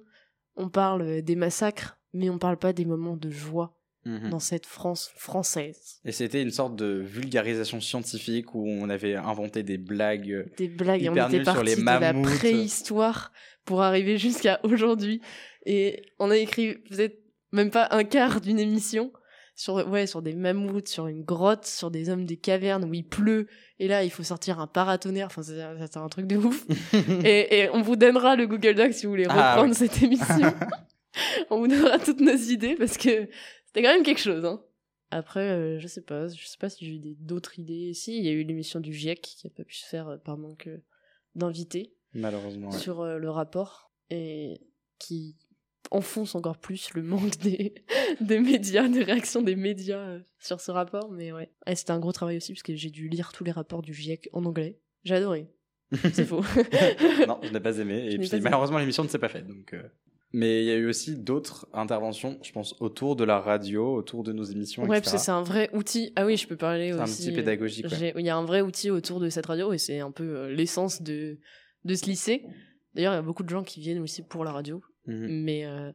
on 0.56 0.70
parle 0.70 1.22
des 1.22 1.36
massacres 1.36 1.98
mais 2.14 2.30
on 2.30 2.38
parle 2.38 2.56
pas 2.56 2.72
des 2.72 2.86
moments 2.86 3.18
de 3.18 3.30
joie 3.30 3.76
Mhm. 4.06 4.30
dans 4.30 4.40
cette 4.40 4.66
France 4.68 5.12
française 5.16 6.00
Et 6.06 6.12
c'était 6.12 6.42
une 6.42 6.52
sorte 6.52 6.76
de 6.76 7.02
vulgarisation 7.04 7.82
scientifique 7.82 8.54
où 8.54 8.68
on 8.68 8.90
avait 8.90 9.16
inventé 9.16 9.64
des 9.64 9.78
blagues. 9.80 10.32
euh, 10.32 10.46
des 10.58 10.68
blagues 10.68 11.02
et 11.04 11.10
on 11.10 11.14
hyper 11.14 11.34
était 11.34 11.44
sur 11.52 11.64
les 11.64 11.76
de 11.76 11.84
la 11.84 12.00
mammouths. 12.00 12.38
préhistoire 12.38 13.32
pour 13.66 13.82
arriver 13.82 14.18
jusqu'à 14.18 14.60
aujourd'hui 14.64 15.22
et 15.66 16.04
on 16.20 16.30
a 16.30 16.38
écrit 16.38 16.76
peut-être 16.90 17.18
même 17.52 17.72
pas 17.72 17.88
un 17.92 18.04
quart 18.04 18.42
d'une 18.42 18.60
émission 18.60 19.12
sur 19.56 19.88
ouais 19.90 20.06
sur 20.06 20.22
des 20.22 20.36
mammouths 20.36 20.88
sur 20.90 21.08
une 21.08 21.24
grotte 21.24 21.66
sur 21.66 21.90
des 21.90 22.10
hommes 22.10 22.26
des 22.26 22.38
cavernes 22.38 22.84
où 22.84 22.94
il 22.94 23.08
pleut 23.08 23.48
et 23.80 23.88
là 23.88 24.04
il 24.04 24.12
faut 24.12 24.22
sortir 24.22 24.60
un 24.60 24.68
paratonnerre 24.68 25.28
enfin 25.28 25.42
c'est 25.42 25.98
un 25.98 26.10
truc 26.10 26.28
de 26.28 26.36
ouf 26.38 26.66
et, 27.24 27.62
et 27.62 27.70
on 27.70 27.82
vous 27.82 27.96
donnera 27.96 28.36
le 28.36 28.46
Google 28.48 28.76
Doc 28.76 28.94
si 28.94 29.06
vous 29.06 29.14
voulez 29.14 29.26
Ah, 29.30 29.54
reprendre 29.56 29.70
oui. 29.74 29.76
cette 29.88 30.04
émission 30.04 30.54
on 31.50 31.60
vous 31.60 31.68
donnera 31.68 31.98
toutes 32.00 32.20
nos 32.20 32.36
idées 32.36 32.76
parce 32.76 32.98
que 32.98 33.30
c'était 33.76 33.88
quand 33.88 33.94
même 33.94 34.04
quelque 34.04 34.22
chose 34.22 34.46
hein. 34.46 34.62
après 35.12 35.50
euh, 35.52 35.80
je 35.80 35.88
sais 35.88 36.02
pas 36.02 36.28
je 36.30 36.46
sais 36.46 36.58
pas 36.58 36.70
si 36.70 36.86
j'ai 36.86 36.96
eu 36.96 37.16
d'autres 37.20 37.60
idées 37.60 37.94
si 37.94 38.18
il 38.18 38.24
y 38.24 38.30
a 38.30 38.32
eu 38.32 38.44
l'émission 38.44 38.80
du 38.80 38.94
GIEC 38.94 39.20
qui 39.22 39.48
a 39.48 39.50
pas 39.50 39.64
pu 39.66 39.76
se 39.76 39.86
faire 39.86 40.08
euh, 40.08 40.18
par 40.18 40.38
manque 40.38 40.68
euh, 40.68 40.78
d'invités 41.36 41.94
Malheureusement. 42.14 42.70
ouais. 42.70 42.78
sur 42.78 43.02
euh, 43.02 43.18
le 43.18 43.30
rapport 43.30 43.92
et 44.10 44.62
qui 45.00 45.36
enfonce 45.92 46.34
encore 46.36 46.58
plus 46.58 46.94
le 46.94 47.04
manque 47.04 47.38
des, 47.40 47.76
des 48.22 48.40
médias, 48.40 48.88
des 48.88 49.04
réactions 49.04 49.42
des 49.42 49.56
médias 49.56 50.00
euh, 50.00 50.20
sur 50.40 50.62
ce 50.62 50.72
rapport. 50.72 51.12
Mais 51.12 51.32
ouais, 51.32 51.52
Et 51.68 51.76
c'était 51.76 51.92
un 51.92 52.00
gros 52.00 52.14
travail 52.14 52.38
aussi 52.38 52.54
parce 52.54 52.64
que 52.64 52.76
j'ai 52.76 52.90
dû 52.90 53.10
lire 53.10 53.32
tous 53.34 53.44
les 53.44 53.52
rapports 53.52 53.82
du 53.82 53.94
GIEC 53.94 54.30
en 54.34 54.46
anglais. 54.46 54.80
J'ai 55.04 55.16
adoré. 55.16 55.48
C'est 56.14 56.26
faux. 56.26 56.42
non, 57.28 57.40
je 57.44 57.52
n'ai 57.52 57.60
pas 57.60 57.78
aimé. 57.78 58.08
Et 58.12 58.18
puis 58.18 58.42
malheureusement, 58.42 58.80
l'émission 58.80 59.04
ne 59.04 59.10
s'est 59.10 59.20
pas 59.20 59.30
faite. 59.30 59.46
Donc, 59.46 59.74
euh. 59.74 59.84
Mais 60.38 60.64
il 60.64 60.66
y 60.66 60.72
a 60.72 60.76
eu 60.76 60.90
aussi 60.90 61.16
d'autres 61.16 61.66
interventions, 61.72 62.38
je 62.44 62.52
pense, 62.52 62.76
autour 62.82 63.16
de 63.16 63.24
la 63.24 63.40
radio, 63.40 63.96
autour 63.96 64.22
de 64.24 64.34
nos 64.34 64.44
émissions. 64.44 64.84
Ouais, 64.84 64.98
etc. 64.98 65.02
parce 65.02 65.12
que 65.14 65.26
c'est 65.26 65.32
un 65.32 65.44
vrai 65.44 65.70
outil. 65.72 66.12
Ah 66.18 66.26
oui, 66.26 66.36
je 66.36 66.46
peux 66.46 66.58
parler 66.58 66.92
C'est 66.92 67.00
un 67.00 67.04
aussi. 67.04 67.22
outil 67.22 67.32
euh, 67.32 67.36
pédagogique, 67.38 67.86
ouais. 67.90 68.14
Il 68.18 68.26
y 68.26 68.30
a 68.30 68.36
un 68.36 68.44
vrai 68.44 68.60
outil 68.60 68.90
autour 68.92 69.22
de 69.22 69.30
cette 69.30 69.46
radio 69.46 69.72
et 69.72 69.78
c'est 69.78 70.02
un 70.02 70.12
peu 70.12 70.24
euh, 70.24 70.54
l'essence 70.54 71.02
de, 71.02 71.38
de 71.86 71.96
ce 71.96 72.06
lycée. 72.06 72.44
D'ailleurs, 72.96 73.14
il 73.14 73.16
y 73.16 73.20
a 73.20 73.22
beaucoup 73.22 73.44
de 73.44 73.50
gens 73.50 73.64
qui 73.64 73.80
viennent 73.80 74.00
aussi 74.02 74.24
pour 74.24 74.44
la 74.44 74.52
radio. 74.52 74.82
Mhm. 75.08 75.28
Mais 75.44 75.66
euh, 75.66 75.92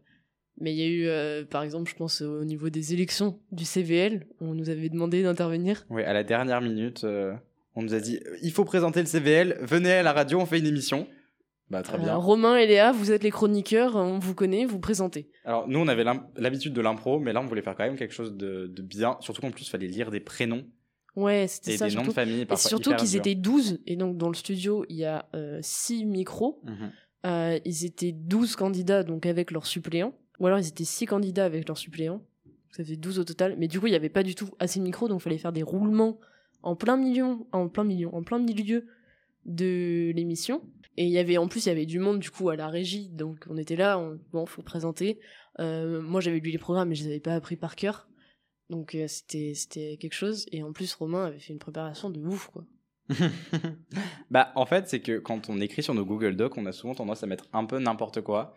mais 0.59 0.73
il 0.75 0.79
y 0.79 0.83
a 0.83 0.89
eu, 0.89 1.07
euh, 1.07 1.45
par 1.45 1.63
exemple, 1.63 1.91
je 1.91 1.97
pense 1.97 2.21
au 2.23 2.45
niveau 2.45 2.71
des 2.71 2.95
élections 2.95 3.39
du 3.53 3.65
CVL, 3.65 4.27
on 4.41 4.55
nous 4.55 4.69
avait 4.71 4.89
demandé 4.89 5.23
d'intervenir. 5.23 5.85
Oui, 5.91 6.03
à 6.03 6.13
la 6.13 6.23
dernière 6.23 6.61
minute, 6.61 7.05
euh, 7.05 7.35
on 7.75 7.83
nous 7.83 7.95
a 7.95 8.01
dit 8.01 8.21
il 8.43 8.53
faut 8.53 8.65
présenter 8.65 9.01
le 9.01 9.07
CVL, 9.07 9.59
venez 9.63 9.93
à 9.93 10.03
la 10.03 10.13
radio, 10.13 10.39
on 10.39 10.47
fait 10.47 10.59
une 10.59 10.67
émission. 10.67 11.07
Bah, 11.71 11.83
très 11.83 11.95
Euh, 11.95 11.99
bien. 12.03 12.17
Romain 12.17 12.57
et 12.57 12.67
Léa, 12.67 12.91
vous 12.93 13.13
êtes 13.13 13.23
les 13.23 13.31
chroniqueurs, 13.31 13.95
on 13.97 14.19
vous 14.19 14.35
connaît, 14.35 14.65
vous 14.67 14.81
présentez. 14.81 15.31
Alors, 15.45 15.69
nous, 15.69 15.79
on 15.79 15.87
avait 15.89 16.05
l'habitude 16.37 16.73
de 16.73 16.81
l'impro, 16.81 17.21
mais 17.21 17.33
là, 17.33 17.41
on 17.41 17.47
voulait 17.47 17.63
faire 17.63 17.77
quand 17.77 17.85
même 17.85 17.97
quelque 17.97 18.15
chose 18.15 18.35
de, 18.37 18.67
de 18.67 18.83
bien. 18.83 19.17
Surtout 19.21 19.41
qu'en 19.41 19.51
plus, 19.53 19.67
il 19.67 19.71
fallait 19.71 19.87
lire 19.87 20.11
des 20.11 20.21
prénoms. 20.21 20.65
Ouais, 21.17 21.47
c'était 21.49 21.75
Et 21.75 21.77
ça. 21.79 21.89
des 21.89 21.95
noms 21.95 22.03
de 22.05 22.11
famille, 22.13 22.47
Et 22.51 22.57
surtout 22.57 22.95
qu'ils 22.95 23.17
étaient 23.17 23.35
12, 23.35 23.81
et 23.87 23.97
donc 23.97 24.17
dans 24.17 24.29
le 24.29 24.35
studio, 24.35 24.85
il 24.89 24.97
y 24.97 25.05
a 25.05 25.27
6 25.61 26.05
micros. 26.07 26.61
Mhm. 26.65 26.93
Euh, 27.27 27.59
ils 27.65 27.85
étaient 27.85 28.13
12 28.13 28.57
candidats, 28.57 29.03
donc 29.03 29.27
avec 29.27 29.51
leurs 29.51 29.67
suppléants. 29.67 30.15
Ou 30.39 30.47
alors 30.47 30.59
ils 30.59 30.67
étaient 30.69 30.85
6 30.85 31.07
candidats 31.07 31.45
avec 31.45 31.69
leurs 31.69 31.77
suppléants. 31.79 32.23
Ça 32.71 32.83
fait 32.85 32.97
12 32.97 33.19
au 33.19 33.25
total. 33.25 33.57
Mais 33.59 33.69
du 33.69 33.79
coup, 33.81 33.87
il 33.89 33.91
n'y 33.91 33.97
avait 33.97 34.09
pas 34.09 34.23
du 34.23 34.35
tout 34.35 34.49
assez 34.59 34.79
de 34.79 34.85
micros, 34.85 35.09
donc 35.09 35.21
il 35.21 35.25
fallait 35.25 35.39
faire 35.39 35.53
des 35.53 35.63
roulements 35.65 36.19
en 36.63 36.77
plein 36.77 36.97
milieu, 36.97 37.27
en 37.53 37.69
plein 37.69 37.85
milieu, 37.85 38.09
en 38.15 38.23
plein 38.23 38.39
milieu 38.39 38.87
de 39.47 40.13
l'émission. 40.15 40.63
Et 40.97 41.05
il 41.05 41.11
y 41.11 41.19
avait, 41.19 41.39
en 41.39 41.49
plus, 41.49 41.67
il 41.67 41.69
y 41.69 41.73
avait 41.73 41.87
du 41.87 41.99
monde, 41.99 42.19
du 42.19 42.31
coup, 42.31 42.51
à 42.51 42.57
la 42.57 42.69
régie. 42.69 43.09
Donc 43.11 43.47
on 43.49 43.57
était 43.57 43.77
là, 43.77 43.99
on, 43.99 44.19
bon, 44.33 44.47
faut 44.47 44.63
présenter. 44.63 45.19
Euh, 45.59 46.01
moi, 46.03 46.21
j'avais 46.21 46.41
lu 46.41 46.51
les 46.51 46.59
programmes, 46.59 46.89
mais 46.89 46.95
je 46.95 47.05
les 47.05 47.11
avais 47.11 47.21
pas 47.21 47.35
appris 47.35 47.57
par 47.57 47.77
cœur. 47.77 48.09
Donc 48.69 48.95
euh, 48.95 49.07
c'était 49.09 49.53
c'était 49.55 49.97
quelque 50.01 50.15
chose. 50.15 50.47
Et 50.53 50.63
en 50.63 50.73
plus, 50.73 50.95
Romain 50.95 51.27
avait 51.27 51.41
fait 51.41 51.53
une 51.53 51.59
préparation 51.59 52.11
de 52.11 52.21
ouf, 52.21 52.49
quoi. 52.49 52.65
Bah, 54.31 54.53
en 54.55 54.65
fait, 54.67 54.87
c'est 54.89 55.01
que 55.01 55.19
quand 55.19 55.51
on 55.51 55.61
écrit 55.61 55.83
sur 55.83 55.95
nos 55.95 56.05
Google 56.05 56.37
Docs, 56.37 56.57
on 56.57 56.67
a 56.67 56.73
souvent 56.73 56.95
tendance 56.95 57.25
à 57.25 57.27
mettre 57.27 57.47
un 57.53 57.65
peu 57.65 57.81
n'importe 57.81 58.21
quoi. 58.21 58.55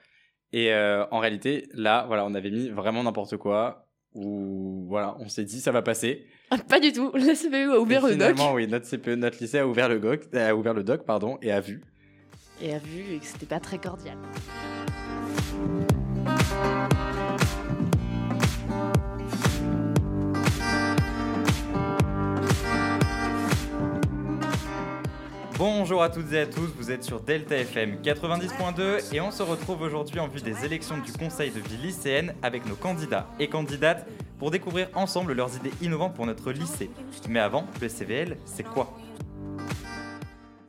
Et 0.52 0.72
euh, 0.72 1.04
en 1.10 1.17
réalité, 1.17 1.67
là, 1.74 2.06
voilà, 2.06 2.26
on 2.26 2.36
avait 2.36 2.52
mis 2.52 2.69
vraiment 2.69 3.04
n'importe 3.04 3.38
quoi. 3.38 3.88
Ou 4.13 4.86
voilà, 4.88 5.17
on 5.19 5.28
s'est 5.28 5.46
dit 5.46 5.60
ça 5.60 5.72
va 5.72 5.82
passer. 5.82 6.28
Ah, 6.52 6.60
pas 6.60 6.80
du 6.80 6.93
tout. 6.93 7.12
La 7.15 7.34
CPU 7.34 7.72
a 7.72 7.80
ouvert 7.80 8.06
Et 8.08 8.15
le 8.15 8.17
doc. 8.17 8.38
oui, 8.54 8.68
notre 8.68 8.88
CPE, 8.88 9.16
notre 9.16 9.39
lycée 9.41 9.57
a 9.57 9.68
ouvert 9.68 9.89
le 9.89 9.99
doc, 9.99 10.28
a 10.36 10.55
ouvert 10.55 10.76
le 10.76 10.84
doc, 10.84 11.03
pardon, 11.05 11.39
et 11.41 11.51
a 11.51 11.60
vu. 11.60 11.82
Et 12.62 12.74
a 12.74 12.80
vu 12.80 13.20
que 13.20 13.26
c'était 13.26 13.45
pas 13.45 13.60
très 13.60 13.78
cordial. 13.78 14.18
Bonjour 25.58 26.04
à 26.04 26.10
toutes 26.10 26.34
et 26.34 26.41
à 26.41 26.45
tous, 26.45 26.68
vous 26.78 26.91
êtes 26.91 27.04
sur 27.04 27.22
Delta 27.22 27.56
FM 27.56 28.01
90.2 28.01 29.16
et 29.16 29.22
on 29.22 29.32
se 29.32 29.43
retrouve 29.43 29.82
aujourd'hui 29.82 30.20
en 30.20 30.28
vue 30.28 30.41
des 30.41 30.66
élections 30.66 30.97
du 30.97 31.12
conseil 31.14 31.51
de 31.51 31.60
vie 31.60 31.78
lycéenne 31.78 32.34
avec 32.41 32.66
nos 32.66 32.76
candidats 32.76 33.28
et 33.39 33.47
candidates 33.47 34.06
pour 34.39 34.51
découvrir 34.51 34.89
ensemble 34.93 35.34
leurs 35.34 35.56
idées 35.56 35.72
innovantes 35.82 36.16
pour 36.16 36.26
notre 36.26 36.51
lycée. 36.51 36.89
Mais 37.30 37.39
avant, 37.39 37.66
le 37.82 37.88
CVL, 37.88 38.38
c'est 38.45 38.64
quoi? 38.64 38.93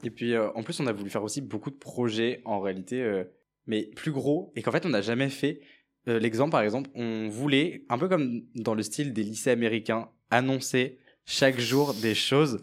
Et 0.05 0.11
puis, 0.11 0.35
euh, 0.35 0.51
en 0.55 0.63
plus, 0.63 0.79
on 0.81 0.87
a 0.87 0.93
voulu 0.93 1.11
faire 1.11 1.23
aussi 1.25 1.41
beaucoup 1.41 1.71
de 1.71 1.77
projets, 1.77 2.43
en 2.45 2.61
réalité, 2.61 3.03
euh, 3.03 3.25
mais 3.67 3.91
plus 3.97 4.13
gros, 4.13 4.53
et 4.55 4.63
qu'en 4.63 4.71
fait, 4.71 4.85
on 4.87 4.91
n'a 4.91 5.01
jamais 5.01 5.29
fait. 5.31 5.61
euh, 6.09 6.19
l'exemple, 6.19 6.51
par 6.51 6.61
exemple, 6.61 6.91
on 6.95 7.29
voulait, 7.29 7.85
un 7.89 7.97
peu 7.97 8.09
comme 8.09 8.43
dans 8.55 8.75
le 8.75 8.83
style 8.83 9.13
des 9.15 9.23
lycées 9.23 9.51
américains, 9.51 10.11
annoncer 10.31 10.99
chaque 11.25 11.59
jour 11.59 11.95
des 11.95 12.15
choses. 12.15 12.61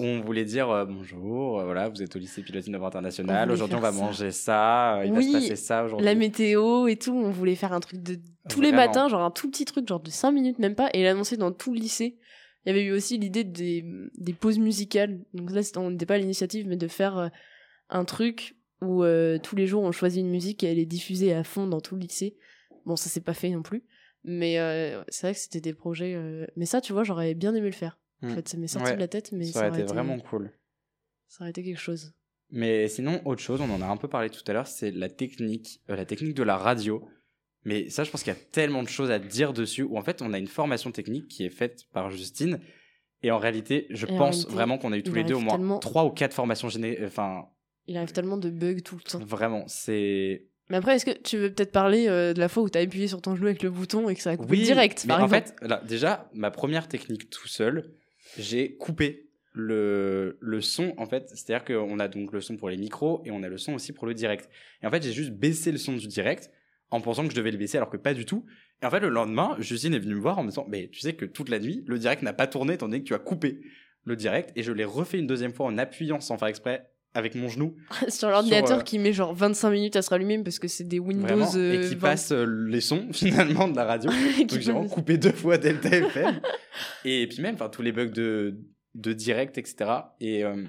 On 0.00 0.20
voulait 0.20 0.44
dire 0.44 0.86
bonjour, 0.88 1.62
voilà, 1.62 1.88
vous 1.88 2.02
êtes 2.02 2.14
au 2.16 2.18
lycée 2.18 2.42
Pilote 2.42 2.66
Innova 2.66 2.88
International. 2.88 3.50
Aujourd'hui, 3.50 3.76
on 3.76 3.80
va 3.80 3.92
ça. 3.92 3.98
manger 3.98 4.30
ça. 4.32 5.00
Il 5.04 5.12
oui, 5.12 5.32
va 5.32 5.40
se 5.40 5.44
passer 5.44 5.56
ça 5.56 5.84
aujourd'hui. 5.84 6.04
la 6.04 6.14
météo 6.16 6.88
et 6.88 6.96
tout, 6.96 7.12
on 7.12 7.30
voulait 7.30 7.54
faire 7.54 7.72
un 7.72 7.78
truc 7.80 8.02
de 8.02 8.18
tous 8.48 8.60
les 8.60 8.72
matins, 8.72 9.08
genre 9.08 9.22
un 9.22 9.30
tout 9.30 9.48
petit 9.50 9.64
truc, 9.64 9.88
genre 9.88 10.00
de 10.00 10.10
5 10.10 10.32
minutes 10.32 10.58
même 10.58 10.74
pas, 10.74 10.88
et 10.94 11.02
l'annoncer 11.04 11.36
dans 11.36 11.52
tout 11.52 11.72
le 11.72 11.78
lycée. 11.80 12.16
Il 12.64 12.70
y 12.70 12.72
avait 12.72 12.84
eu 12.84 12.92
aussi 12.92 13.18
l'idée 13.18 13.44
des, 13.44 13.84
des 14.16 14.32
pauses 14.32 14.58
musicales. 14.58 15.20
Donc 15.34 15.50
là, 15.52 15.60
on 15.76 15.90
n'était 15.90 16.06
pas 16.06 16.14
à 16.14 16.18
l'initiative, 16.18 16.66
mais 16.66 16.76
de 16.76 16.88
faire 16.88 17.18
euh, 17.18 17.28
un 17.90 18.04
truc 18.04 18.56
où 18.80 19.02
euh, 19.04 19.38
tous 19.38 19.56
les 19.56 19.66
jours 19.66 19.82
on 19.82 19.92
choisit 19.92 20.20
une 20.20 20.30
musique 20.30 20.62
et 20.64 20.70
elle 20.72 20.78
est 20.78 20.86
diffusée 20.86 21.32
à 21.34 21.44
fond 21.44 21.66
dans 21.66 21.80
tout 21.80 21.94
le 21.94 22.00
lycée. 22.02 22.36
Bon, 22.86 22.96
ça 22.96 23.08
s'est 23.08 23.20
pas 23.20 23.34
fait 23.34 23.50
non 23.50 23.62
plus. 23.62 23.84
Mais 24.24 24.58
euh, 24.58 25.02
c'est 25.08 25.26
vrai 25.26 25.34
que 25.34 25.40
c'était 25.40 25.60
des 25.60 25.74
projets. 25.74 26.14
euh, 26.14 26.46
Mais 26.56 26.64
ça, 26.66 26.80
tu 26.80 26.92
vois, 26.94 27.04
j'aurais 27.04 27.34
bien 27.34 27.54
aimé 27.54 27.66
le 27.66 27.72
faire. 27.72 27.98
En 28.22 28.28
Mm. 28.28 28.34
fait, 28.36 28.48
ça 28.48 28.56
m'est 28.56 28.66
sorti 28.68 28.88
Ouais, 28.88 28.94
de 28.94 29.00
la 29.00 29.08
tête, 29.08 29.32
mais 29.32 29.44
ça 29.44 29.68
aurait 29.68 29.80
été 29.80 29.92
vraiment 29.92 30.18
cool. 30.18 30.50
Ça 31.28 31.42
aurait 31.44 31.50
été 31.50 31.62
quelque 31.62 31.80
chose. 31.80 32.14
Mais 32.50 32.88
sinon, 32.88 33.20
autre 33.26 33.42
chose, 33.42 33.60
on 33.60 33.68
en 33.70 33.82
a 33.82 33.86
un 33.86 33.96
peu 33.98 34.08
parlé 34.08 34.30
tout 34.30 34.42
à 34.46 34.52
l'heure, 34.54 34.66
c'est 34.66 34.90
la 34.92 35.08
technique, 35.10 35.82
la 35.88 36.04
technique 36.06 36.34
de 36.34 36.42
la 36.42 36.56
radio. 36.56 37.06
Mais 37.64 37.88
ça, 37.88 38.04
je 38.04 38.10
pense 38.10 38.22
qu'il 38.22 38.32
y 38.32 38.36
a 38.36 38.40
tellement 38.52 38.82
de 38.82 38.88
choses 38.88 39.10
à 39.10 39.18
dire 39.18 39.52
dessus, 39.52 39.82
où 39.82 39.96
en 39.96 40.02
fait, 40.02 40.20
on 40.22 40.32
a 40.32 40.38
une 40.38 40.46
formation 40.48 40.90
technique 40.92 41.28
qui 41.28 41.44
est 41.44 41.50
faite 41.50 41.84
par 41.92 42.10
Justine. 42.10 42.60
Et 43.22 43.30
en 43.30 43.38
réalité, 43.38 43.86
je 43.90 44.04
Et 44.04 44.08
pense 44.08 44.34
réalité, 44.36 44.52
vraiment 44.52 44.76
qu'on 44.78 44.92
a 44.92 44.98
eu 44.98 45.02
tous 45.02 45.14
les 45.14 45.24
deux 45.24 45.34
au 45.34 45.40
moins 45.40 45.56
tellement- 45.56 45.78
trois 45.78 46.04
ou 46.04 46.10
quatre 46.10 46.34
formations 46.34 46.68
géné... 46.68 46.98
Enfin, 47.06 47.46
Il 47.86 47.96
arrive 47.96 48.12
tellement 48.12 48.36
de 48.36 48.50
bugs 48.50 48.80
tout 48.84 48.96
le 48.96 49.02
temps. 49.02 49.18
vraiment, 49.24 49.64
c'est... 49.66 50.44
Mais 50.70 50.76
après, 50.78 50.96
est-ce 50.96 51.04
que 51.06 51.10
tu 51.22 51.36
veux 51.38 51.52
peut-être 51.52 51.72
parler 51.72 52.06
euh, 52.08 52.32
de 52.34 52.40
la 52.40 52.48
fois 52.48 52.62
où 52.62 52.68
t'as 52.70 52.80
appuyé 52.80 53.06
sur 53.08 53.20
ton 53.22 53.34
genou 53.36 53.46
avec 53.46 53.62
le 53.62 53.70
bouton 53.70 54.08
et 54.08 54.14
que 54.14 54.20
ça 54.22 54.30
a 54.30 54.36
coupé 54.36 54.50
Oui, 54.52 54.62
direct, 54.62 55.04
mais 55.04 55.08
par 55.14 55.22
en 55.22 55.26
exemple 55.26 55.48
fait, 55.60 55.66
là, 55.68 55.82
déjà, 55.86 56.30
ma 56.34 56.50
première 56.50 56.88
technique 56.88 57.28
tout 57.30 57.48
seul, 57.48 57.92
j'ai 58.38 58.74
coupé 58.76 59.28
le, 59.52 60.36
le 60.40 60.60
son, 60.60 60.94
en 60.98 61.06
fait. 61.06 61.28
C'est-à-dire 61.30 61.64
qu'on 61.64 61.98
a 61.98 62.08
donc 62.08 62.32
le 62.32 62.40
son 62.40 62.56
pour 62.56 62.68
les 62.68 62.76
micros 62.76 63.22
et 63.24 63.30
on 63.30 63.42
a 63.42 63.48
le 63.48 63.56
son 63.58 63.74
aussi 63.74 63.92
pour 63.92 64.06
le 64.06 64.14
direct. 64.14 64.48
Et 64.82 64.86
en 64.86 64.90
fait, 64.90 65.02
j'ai 65.02 65.12
juste 65.12 65.32
baissé 65.32 65.70
le 65.72 65.78
son 65.78 65.92
du 65.92 66.06
direct 66.08 66.50
en 66.94 67.00
pensant 67.00 67.24
que 67.24 67.30
je 67.30 67.36
devais 67.36 67.50
le 67.50 67.58
baisser 67.58 67.76
alors 67.76 67.90
que 67.90 67.96
pas 67.96 68.14
du 68.14 68.24
tout. 68.24 68.46
Et 68.80 68.86
en 68.86 68.90
fait, 68.90 69.00
le 69.00 69.08
lendemain, 69.08 69.56
Justine 69.58 69.94
est 69.94 69.98
venue 69.98 70.14
me 70.14 70.20
voir 70.20 70.38
en 70.38 70.44
me 70.44 70.50
disant, 70.50 70.64
mais 70.68 70.88
tu 70.92 71.00
sais 71.00 71.14
que 71.14 71.24
toute 71.24 71.48
la 71.48 71.58
nuit, 71.58 71.82
le 71.88 71.98
direct 71.98 72.22
n'a 72.22 72.32
pas 72.32 72.46
tourné 72.46 72.74
étant 72.74 72.86
donné 72.86 73.00
que 73.00 73.04
tu 73.08 73.14
as 73.14 73.18
coupé 73.18 73.60
le 74.04 74.14
direct 74.14 74.52
et 74.54 74.62
je 74.62 74.70
l'ai 74.72 74.84
refait 74.84 75.18
une 75.18 75.26
deuxième 75.26 75.52
fois 75.52 75.66
en 75.66 75.76
appuyant 75.76 76.20
sans 76.20 76.38
faire 76.38 76.46
exprès 76.48 76.88
avec 77.12 77.34
mon 77.34 77.48
genou. 77.48 77.74
sur 78.08 78.28
l'ordinateur 78.28 78.78
euh, 78.78 78.82
qui 78.82 79.00
met 79.00 79.12
genre 79.12 79.34
25 79.34 79.70
minutes 79.70 79.96
à 79.96 80.02
se 80.02 80.10
rallumer 80.10 80.38
parce 80.42 80.60
que 80.60 80.68
c'est 80.68 80.84
des 80.84 81.00
Windows 81.00 81.26
Vraiment, 81.26 81.52
et 81.52 81.56
euh, 81.78 81.88
qui 81.88 81.94
20. 81.96 82.00
passe 82.00 82.30
euh, 82.30 82.44
les 82.68 82.80
sons 82.80 83.08
finalement 83.12 83.66
de 83.66 83.74
la 83.74 83.84
radio. 83.84 84.10
Donc 84.38 84.60
j'ai 84.60 84.72
vraiment 84.72 84.88
coupé 84.88 85.18
deux 85.18 85.32
fois 85.32 85.58
Delta 85.58 85.88
FM. 85.88 86.40
et 87.04 87.26
puis 87.26 87.40
même, 87.40 87.54
enfin 87.56 87.68
tous 87.68 87.82
les 87.82 87.92
bugs 87.92 88.06
de, 88.06 88.56
de 88.94 89.12
direct, 89.12 89.58
etc. 89.58 89.90
Et 90.20 90.44
euh, 90.44 90.62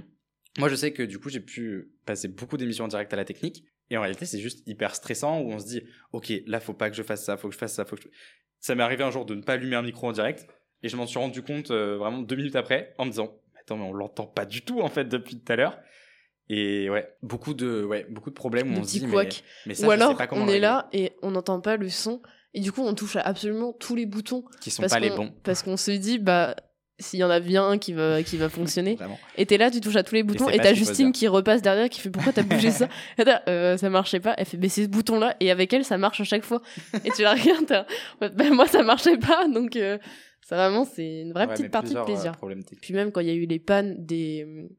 moi 0.57 0.69
je 0.69 0.75
sais 0.75 0.91
que 0.91 1.03
du 1.03 1.19
coup 1.19 1.29
j'ai 1.29 1.39
pu 1.39 1.91
passer 2.05 2.29
beaucoup 2.29 2.57
d'émissions 2.57 2.85
en 2.85 2.89
direct 2.89 3.13
à 3.13 3.17
la 3.17 3.25
technique. 3.25 3.63
Et 3.89 3.97
en 3.97 4.01
réalité 4.01 4.25
c'est 4.25 4.39
juste 4.39 4.67
hyper 4.67 4.95
stressant 4.95 5.39
où 5.41 5.51
on 5.51 5.59
se 5.59 5.65
dit, 5.65 5.83
ok 6.11 6.33
là 6.47 6.59
faut 6.59 6.73
pas 6.73 6.89
que 6.89 6.95
je 6.95 7.03
fasse 7.03 7.23
ça, 7.23 7.37
faut 7.37 7.47
que 7.49 7.53
je 7.53 7.59
fasse 7.59 7.73
ça, 7.73 7.85
faut 7.85 7.95
que 7.95 8.03
je... 8.03 8.07
Ça 8.59 8.75
m'est 8.75 8.83
arrivé 8.83 9.03
un 9.03 9.11
jour 9.11 9.25
de 9.25 9.35
ne 9.35 9.41
pas 9.41 9.53
allumer 9.53 9.75
un 9.75 9.83
micro 9.83 10.07
en 10.07 10.11
direct. 10.11 10.47
Et 10.81 10.89
je 10.89 10.97
m'en 10.97 11.07
suis 11.07 11.19
rendu 11.19 11.41
compte 11.41 11.71
euh, 11.71 11.97
vraiment 11.97 12.21
deux 12.21 12.35
minutes 12.35 12.55
après 12.55 12.93
en 12.97 13.05
me 13.05 13.09
disant, 13.11 13.39
attends 13.59 13.77
mais 13.77 13.83
on 13.83 13.93
l'entend 13.93 14.27
pas 14.27 14.45
du 14.45 14.61
tout 14.61 14.81
en 14.81 14.89
fait 14.89 15.05
depuis 15.05 15.39
tout 15.39 15.51
à 15.51 15.55
l'heure. 15.55 15.79
Et 16.47 16.89
ouais, 16.89 17.09
beaucoup 17.23 17.53
de, 17.53 17.83
ouais, 17.83 18.05
beaucoup 18.09 18.29
de 18.29 18.35
problèmes 18.35 18.71
où 18.71 18.75
de 18.75 18.79
on 18.79 18.83
se 18.83 18.99
dit, 18.99 19.05
mais, 19.05 19.29
mais 19.65 19.73
ça, 19.73 19.87
Ou 19.87 19.91
je 19.91 19.97
sais 19.97 20.03
alors, 20.03 20.15
pas 20.15 20.27
comment 20.27 20.45
on 20.45 20.47
est 20.47 20.59
là 20.59 20.89
et 20.93 21.13
on 21.23 21.31
n'entend 21.31 21.59
pas 21.59 21.77
le 21.77 21.89
son. 21.89 22.21
Et 22.53 22.61
du 22.61 22.71
coup, 22.71 22.81
on 22.81 22.93
touche 22.93 23.15
à 23.15 23.21
absolument 23.21 23.73
tous 23.73 23.95
les 23.95 24.05
boutons. 24.05 24.45
Qui 24.61 24.71
sont 24.71 24.83
pas 24.83 24.99
les 24.99 25.09
bons. 25.09 25.33
Parce 25.43 25.63
qu'on 25.63 25.75
se 25.75 25.91
dit, 25.91 26.19
bah, 26.19 26.55
s'il 26.97 27.19
y 27.19 27.23
en 27.23 27.29
a 27.29 27.39
bien 27.39 27.67
un 27.67 27.77
qui 27.77 27.93
va, 27.93 28.23
qui 28.23 28.37
va 28.37 28.49
fonctionner. 28.49 28.97
et 29.37 29.45
t'es 29.45 29.57
là, 29.57 29.69
tu 29.69 29.81
touches 29.81 29.97
à 29.97 30.03
tous 30.03 30.15
les 30.15 30.23
boutons. 30.23 30.49
Et 30.49 30.57
t'as 30.57 30.73
Justine 30.73 31.11
qui 31.11 31.27
repasse 31.27 31.61
derrière, 31.61 31.89
qui 31.89 31.99
fait 31.99 32.09
Pourquoi 32.09 32.31
t'as 32.31 32.43
bougé 32.43 32.71
ça 32.71 32.87
euh, 33.47 33.77
Ça 33.77 33.89
marchait 33.89 34.19
pas. 34.19 34.33
Elle 34.37 34.45
fait 34.45 34.57
Mais 34.57 34.69
ce 34.69 34.81
bouton-là. 34.87 35.35
Et 35.39 35.51
avec 35.51 35.73
elle, 35.73 35.83
ça 35.83 35.97
marche 35.97 36.21
à 36.21 36.23
chaque 36.23 36.45
fois. 36.45 36.61
et 37.03 37.11
tu 37.11 37.23
la 37.23 37.33
regardes, 37.33 37.85
bah, 38.21 38.49
moi, 38.51 38.67
ça 38.67 38.83
marchait 38.83 39.17
pas. 39.17 39.47
Donc, 39.47 39.75
euh, 39.75 39.97
ça 40.41 40.55
vraiment, 40.55 40.85
c'est 40.85 41.21
une 41.21 41.33
vraie 41.33 41.47
Ouais, 41.47 41.53
petite 41.53 41.71
partie 41.71 41.93
de 41.93 41.99
euh, 41.99 42.05
plaisir. 42.05 42.33
Puis 42.81 42.93
même 42.93 43.11
quand 43.11 43.21
il 43.21 43.27
y 43.27 43.31
a 43.31 43.35
eu 43.35 43.45
les 43.45 43.59
pannes 43.59 43.95
des, 44.05 44.69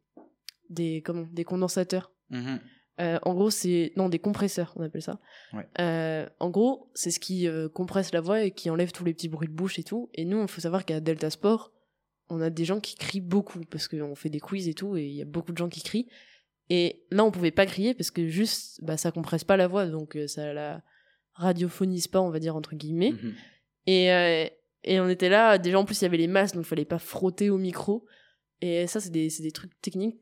des, 0.71 1.03
comment, 1.05 1.27
des 1.31 1.45
condensateurs. 1.45 2.13
Mhm. 2.31 2.61
Euh, 2.99 3.19
en 3.23 3.35
gros, 3.35 3.51
c'est 3.51 3.93
non 3.97 4.09
des 4.09 4.19
compresseurs, 4.19 4.73
on 4.77 4.83
appelle 4.83 5.03
ça. 5.03 5.21
Ouais. 5.53 6.27
En 6.41 6.49
gros, 6.49 6.91
c'est 6.95 7.11
ce 7.11 7.21
qui 7.21 7.47
compresse 7.75 8.15
la 8.15 8.23
voix 8.23 8.43
et 8.43 8.53
qui 8.53 8.71
enlève 8.71 8.91
tous 8.93 9.05
les 9.05 9.13
petits 9.13 9.29
bruits 9.29 9.49
de 9.49 9.53
bouche 9.53 9.79
et 9.79 9.83
tout. 9.83 10.09
Et 10.15 10.25
nous, 10.25 10.41
il 10.41 10.49
faut 10.49 10.63
savoir 10.63 10.87
qu'à 10.87 11.01
Delta 11.01 11.29
Sport, 11.29 11.73
on 12.29 12.41
a 12.41 12.51
des 12.51 12.65
gens 12.65 12.81
qui 12.81 12.97
crient 12.97 13.21
beaucoup 13.21 13.61
parce 13.71 13.89
qu'on 13.89 14.15
fait 14.15 14.31
des 14.31 14.41
quiz 14.41 14.69
et 14.69 14.75
tout, 14.75 14.97
et 14.97 15.07
il 15.07 15.15
y 15.15 15.23
a 15.23 15.27
beaucoup 15.27 15.53
de 15.53 15.59
gens 15.59 15.69
qui 15.69 15.83
crient. 15.83 16.09
Et 16.69 17.05
là, 17.11 17.25
on 17.25 17.31
pouvait 17.31 17.53
pas 17.53 17.67
crier 17.67 17.95
parce 17.95 18.11
que 18.11 18.27
juste, 18.27 18.83
bah, 18.83 18.97
ça 18.97 19.13
compresse 19.13 19.45
pas 19.45 19.57
la 19.57 19.69
voix, 19.69 19.87
donc 19.87 20.17
euh, 20.17 20.27
ça 20.27 20.53
la 20.53 20.83
radiophonise 21.35 22.09
pas, 22.09 22.21
on 22.21 22.31
va 22.31 22.41
dire 22.41 22.57
entre 22.57 22.75
guillemets. 22.75 23.13
Mhm. 23.13 23.35
Et, 23.87 24.13
euh, 24.13 24.47
et 24.83 25.01
on 25.01 25.09
était 25.09 25.29
là, 25.29 25.59
déjà 25.59 25.79
en 25.79 25.85
plus 25.85 26.01
il 26.01 26.05
y 26.05 26.07
avait 26.07 26.17
les 26.17 26.27
masques, 26.27 26.55
donc 26.55 26.65
il 26.65 26.69
fallait 26.69 26.85
pas 26.85 26.99
frotter 26.99 27.51
au 27.51 27.59
micro. 27.59 28.07
Et 28.61 28.87
ça, 28.87 29.01
c'est 29.01 29.11
des, 29.11 29.31
c'est 29.31 29.43
des 29.43 29.53
trucs 29.53 29.81
techniques 29.81 30.19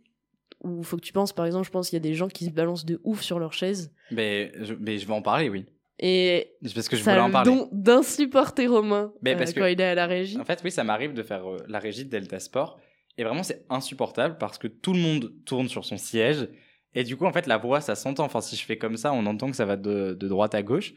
où 0.63 0.79
il 0.79 0.85
faut 0.85 0.97
que 0.97 1.03
tu 1.03 1.13
penses, 1.13 1.33
par 1.33 1.47
exemple, 1.47 1.67
je 1.67 1.71
pense 1.71 1.89
qu'il 1.89 1.97
y 1.97 2.03
a 2.03 2.09
des 2.09 2.15
gens 2.15 2.29
qui 2.29 2.47
se 2.47 2.51
balancent 2.51 2.87
de 2.87 3.01
ouf 3.05 3.23
sur 3.23 3.39
leur 3.39 3.53
chaise. 3.53 3.93
Mais 4.11 4.53
je, 4.61 4.75
mais 4.75 4.99
je 4.99 5.07
vais 5.07 5.13
en 5.13 5.23
parler, 5.23 5.49
oui. 5.49 5.67
Et 6.01 6.53
C'est 6.65 6.75
parce 6.75 6.89
que 6.89 6.97
je 6.97 7.03
voulais 7.05 7.19
en 7.21 7.27
le 7.29 7.33
parler. 7.33 7.63
d'insupporter 7.73 8.67
Romain 8.67 9.13
Mais 9.23 9.35
euh, 9.35 9.39
parce 9.39 9.53
que- 9.53 9.61
quand 9.61 9.67
il 9.67 9.81
est 9.81 9.85
à 9.85 9.95
la 9.95 10.07
régie. 10.07 10.39
En 10.39 10.45
fait, 10.45 10.61
oui, 10.65 10.71
ça 10.71 10.83
m'arrive 10.85 11.15
de 11.15 11.23
faire 11.23 11.49
euh, 11.49 11.59
la 11.69 11.79
régie 11.79 12.05
de 12.05 12.11
Delta 12.11 12.41
Sport. 12.41 12.81
Et 13.17 13.23
vraiment, 13.25 13.45
c'est 13.45 13.65
insupportable 13.71 14.37
parce 14.39 14.59
que 14.59 14.67
tout 14.67 14.93
le 14.93 14.99
monde 14.99 15.33
tourne 15.47 15.69
sur 15.69 15.85
son 15.85 15.97
siège. 15.97 16.49
Et 16.95 17.05
du 17.05 17.17
coup, 17.17 17.27
en 17.27 17.33
fait, 17.33 17.47
la 17.47 17.59
voix, 17.59 17.81
ça 17.81 17.95
s'entend. 17.95 18.25
Enfin, 18.25 18.41
si 18.41 18.57
je 18.57 18.65
fais 18.65 18.77
comme 18.77 18.97
ça, 18.97 19.13
on 19.13 19.25
entend 19.27 19.51
que 19.51 19.57
ça 19.57 19.65
va 19.65 19.77
de, 19.77 20.15
de 20.15 20.29
droite 20.29 20.55
à 20.55 20.63
gauche. 20.63 20.95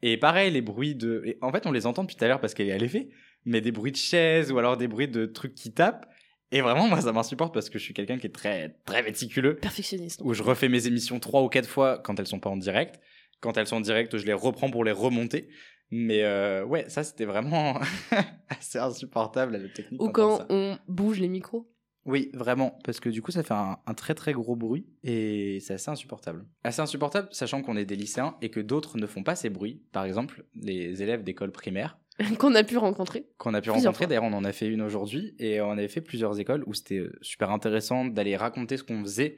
Et 0.00 0.16
pareil, 0.16 0.50
les 0.50 0.62
bruits 0.62 0.94
de. 0.94 1.22
et 1.26 1.38
en 1.42 1.52
fait, 1.52 1.66
on 1.66 1.72
les 1.72 1.84
entend 1.86 2.02
depuis 2.04 2.16
tout 2.16 2.24
à 2.24 2.28
l'heure 2.28 2.40
parce 2.40 2.54
qu'elle 2.54 2.68
est 2.68 2.72
à 2.72 2.78
l'effet. 2.78 3.08
Mais 3.44 3.60
des 3.60 3.72
bruits 3.72 3.92
de 3.92 3.96
chaises 3.96 4.50
ou 4.50 4.58
alors 4.58 4.76
des 4.76 4.88
bruits 4.88 5.08
de 5.08 5.26
trucs 5.26 5.54
qui 5.54 5.72
tapent. 5.72 6.06
Et 6.52 6.62
vraiment, 6.62 6.88
moi, 6.88 7.00
ça 7.02 7.12
m'insupporte 7.12 7.52
parce 7.52 7.68
que 7.68 7.78
je 7.78 7.84
suis 7.84 7.92
quelqu'un 7.92 8.16
qui 8.18 8.26
est 8.26 8.34
très, 8.34 8.76
très 8.86 9.02
méticuleux. 9.02 9.56
Perfectionniste. 9.56 10.22
Où 10.24 10.32
je 10.32 10.42
refais 10.42 10.68
mes 10.70 10.86
émissions 10.86 11.20
trois 11.20 11.42
ou 11.42 11.48
quatre 11.48 11.68
fois 11.68 11.98
quand 11.98 12.18
elles 12.18 12.26
sont 12.26 12.40
pas 12.40 12.48
en 12.48 12.56
direct. 12.56 12.98
Quand 13.40 13.56
elles 13.56 13.66
sont 13.66 13.76
en 13.76 13.80
direct, 13.80 14.16
je 14.16 14.26
les 14.26 14.32
reprends 14.32 14.70
pour 14.70 14.84
les 14.84 14.92
remonter. 14.92 15.48
Mais 15.90 16.22
euh, 16.24 16.64
ouais, 16.64 16.84
ça, 16.88 17.02
c'était 17.02 17.24
vraiment 17.24 17.78
assez 18.48 18.78
insupportable, 18.78 19.56
la 19.56 19.68
technique. 19.68 20.02
Ou 20.02 20.10
quand 20.10 20.44
on 20.50 20.76
bouge 20.86 21.18
les 21.20 21.28
micros. 21.28 21.70
Oui, 22.04 22.30
vraiment, 22.32 22.78
parce 22.84 23.00
que 23.00 23.10
du 23.10 23.20
coup, 23.20 23.32
ça 23.32 23.42
fait 23.42 23.54
un, 23.54 23.78
un 23.86 23.94
très 23.94 24.14
très 24.14 24.32
gros 24.32 24.56
bruit 24.56 24.86
et 25.02 25.58
c'est 25.60 25.74
assez 25.74 25.90
insupportable. 25.90 26.46
Assez 26.64 26.80
insupportable, 26.80 27.28
sachant 27.32 27.60
qu'on 27.60 27.76
est 27.76 27.84
des 27.84 27.96
lycéens 27.96 28.36
et 28.40 28.50
que 28.50 28.60
d'autres 28.60 28.96
ne 28.96 29.06
font 29.06 29.22
pas 29.22 29.34
ces 29.36 29.50
bruits. 29.50 29.82
Par 29.92 30.04
exemple, 30.04 30.44
les 30.54 31.02
élèves 31.02 31.22
d'école 31.22 31.52
primaire 31.52 31.98
qu'on 32.38 32.54
a 32.54 32.64
pu 32.64 32.78
rencontrer. 32.78 33.26
qu'on 33.36 33.52
a 33.54 33.60
pu 33.60 33.70
Plusieurs 33.70 33.92
rencontrer. 33.92 34.06
D'ailleurs, 34.06 34.24
on 34.24 34.32
en 34.32 34.44
a 34.44 34.52
fait 34.52 34.68
une 34.68 34.82
aujourd'hui 34.82 35.34
et 35.38 35.60
on 35.60 35.72
avait 35.72 35.88
fait 35.88 36.00
plusieurs 36.00 36.40
écoles 36.40 36.64
où 36.66 36.72
c'était 36.74 36.98
euh, 36.98 37.12
super 37.20 37.50
intéressant 37.50 38.06
d'aller 38.06 38.36
raconter 38.36 38.76
ce 38.76 38.84
qu'on 38.84 39.02
faisait. 39.02 39.36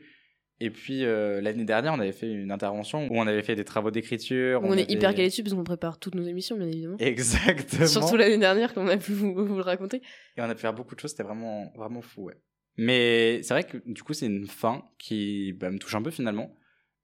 Et 0.63 0.71
puis 0.71 1.05
euh, 1.05 1.41
l'année 1.41 1.65
dernière, 1.65 1.95
on 1.95 2.01
avait 2.01 2.13
fait 2.13 2.31
une 2.31 2.53
intervention 2.53 3.07
où 3.11 3.19
on 3.19 3.27
avait 3.27 3.43
fait 3.43 3.57
des 3.57 3.65
travaux 3.65 3.91
d'écriture. 3.91 4.61
on, 4.63 4.73
est 4.75 4.83
avait- 4.83 4.93
hyper 4.93 5.15
calé 5.15 5.29
dessus 5.29 5.43
parce 5.43 5.55
qu'on 5.55 5.65
prépare 5.65 5.99
toutes 5.99 6.15
nos 6.15 6.23
émissions, 6.23 6.57
bien 6.57 6.67
évidemment. 6.67 6.97
Exactement. 6.99 7.87
Surtout 7.87 8.17
l'année 8.17 8.39
dernière, 8.39 8.75
qu'on 8.75 8.87
a 8.87 8.99
pu 8.99 9.13
vous, 9.13 9.35
vous 9.35 9.57
le 9.57 9.63
raconter. 9.63 10.03
Et 10.37 10.41
on 10.41 10.45
a 10.45 10.55
pu 10.55 10.61
faire 10.61 10.75
beaucoup 10.75 10.95
de 10.95 11.01
choses, 11.01 11.13
c'était 11.13 11.23
vraiment, 11.23 11.73
vraiment 11.77 12.03
fou, 12.03 12.25
ouais. 12.25 12.37
Mais 12.77 13.43
c'est 13.43 13.55
vrai 13.55 13.65
que 13.65 13.79
du 13.87 14.03
coup, 14.03 14.13
c'est 14.13 14.27
une 14.27 14.47
fin 14.47 14.85
qui 14.99 15.53
bah, 15.55 15.71
me 15.71 15.79
touche 15.79 15.95
un 15.95 16.03
peu 16.03 16.11
finalement. 16.11 16.55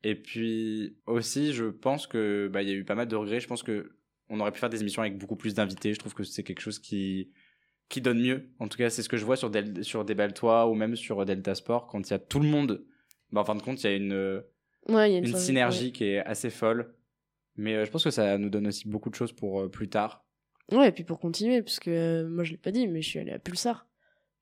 Et 0.02 0.14
puis 0.14 0.96
aussi, 1.06 1.52
je 1.52 1.64
pense 1.64 2.06
que 2.06 2.48
bah, 2.52 2.62
y 2.62 2.70
a 2.70 2.74
eu 2.74 2.84
pas 2.84 2.94
mal 2.94 3.08
de 3.08 3.16
regrets. 3.16 3.40
Je 3.40 3.48
pense 3.48 3.62
que 3.62 3.96
on 4.28 4.40
aurait 4.40 4.52
pu 4.52 4.58
faire 4.58 4.70
des 4.70 4.80
émissions 4.80 5.02
avec 5.02 5.18
beaucoup 5.18 5.36
plus 5.36 5.54
d'invités. 5.54 5.94
Je 5.94 5.98
trouve 5.98 6.14
que 6.14 6.24
c'est 6.24 6.42
quelque 6.42 6.60
chose 6.60 6.78
qui 6.78 7.30
qui 7.88 8.00
donne 8.00 8.20
mieux. 8.20 8.50
En 8.58 8.68
tout 8.68 8.78
cas, 8.78 8.90
c'est 8.90 9.02
ce 9.02 9.08
que 9.08 9.16
je 9.16 9.24
vois 9.24 9.36
sur 9.36 9.50
Del 9.50 9.84
sur 9.84 10.04
Déballe-toi 10.04 10.68
ou 10.68 10.74
même 10.74 10.96
sur 10.96 11.24
Delta 11.24 11.54
Sport 11.54 11.86
quand 11.86 12.08
il 12.08 12.10
y 12.10 12.14
a 12.14 12.18
tout 12.18 12.40
le 12.40 12.48
monde. 12.48 12.84
Bah, 13.36 13.42
en 13.42 13.44
fin 13.44 13.54
de 13.54 13.62
compte, 13.62 13.84
il 13.84 13.86
y 13.90 13.92
a 13.92 13.96
une 13.96 14.42
Ouais, 14.88 15.10
il 15.10 15.12
y 15.12 15.16
a 15.16 15.18
une 15.18 15.36
synergie 15.36 15.86
ouais. 15.86 15.92
qui 15.92 16.04
est 16.04 16.18
assez 16.24 16.48
folle. 16.50 16.94
Mais 17.56 17.74
euh, 17.74 17.84
je 17.84 17.90
pense 17.90 18.02
que 18.04 18.10
ça 18.10 18.38
nous 18.38 18.48
donne 18.50 18.66
aussi 18.66 18.88
beaucoup 18.88 19.10
de 19.10 19.14
choses 19.14 19.32
pour 19.32 19.60
euh, 19.62 19.68
plus 19.70 19.88
tard. 19.88 20.24
Ouais, 20.72 20.88
et 20.88 20.92
puis 20.92 21.04
pour 21.04 21.18
continuer, 21.20 21.62
parce 21.62 21.78
que 21.80 21.90
euh, 21.90 22.28
moi 22.28 22.44
je 22.44 22.52
l'ai 22.52 22.56
pas 22.58 22.70
dit, 22.70 22.86
mais 22.88 23.02
je 23.02 23.08
suis 23.08 23.18
allée 23.18 23.32
à 23.32 23.38
Pulsar. 23.38 23.86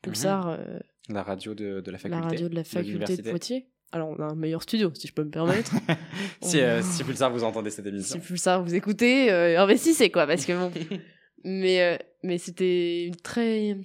Pulsar, 0.02 0.48
euh, 0.48 0.78
La 1.08 1.22
radio 1.22 1.54
de, 1.54 1.80
de 1.80 1.90
la 1.90 1.92
la 1.92 1.98
faculté. 1.98 2.26
radio 2.28 2.48
de 2.48 2.54
la 2.54 2.64
faculté 2.64 3.16
de. 3.16 3.30
Poitiers. 3.30 3.68
Alors 3.92 4.08
on 4.10 4.16
a 4.20 4.26
un 4.26 4.34
meilleur 4.34 4.62
studio, 4.62 4.92
si 4.94 5.06
je 5.06 5.12
peux 5.12 5.24
me 5.24 5.30
permettre. 5.30 5.72
Si, 6.42 6.60
euh, 6.60 6.82
Pulsar 7.06 7.30
vous 7.32 7.44
entendez 7.44 7.70
cette 7.70 7.86
émission. 7.86 8.20
si 8.20 8.26
Pulsar 8.26 8.62
vous 8.62 8.74
écoutez, 8.74 9.30
euh, 9.32 9.60
investissez 9.60 10.10
quoi, 10.10 10.26
parce 10.26 10.44
que 10.44 10.52
bon. 10.52 10.70
mais 11.44 11.80
euh, 11.82 11.96
mais 12.22 12.38
c'était 12.38 13.10
très 13.22 13.76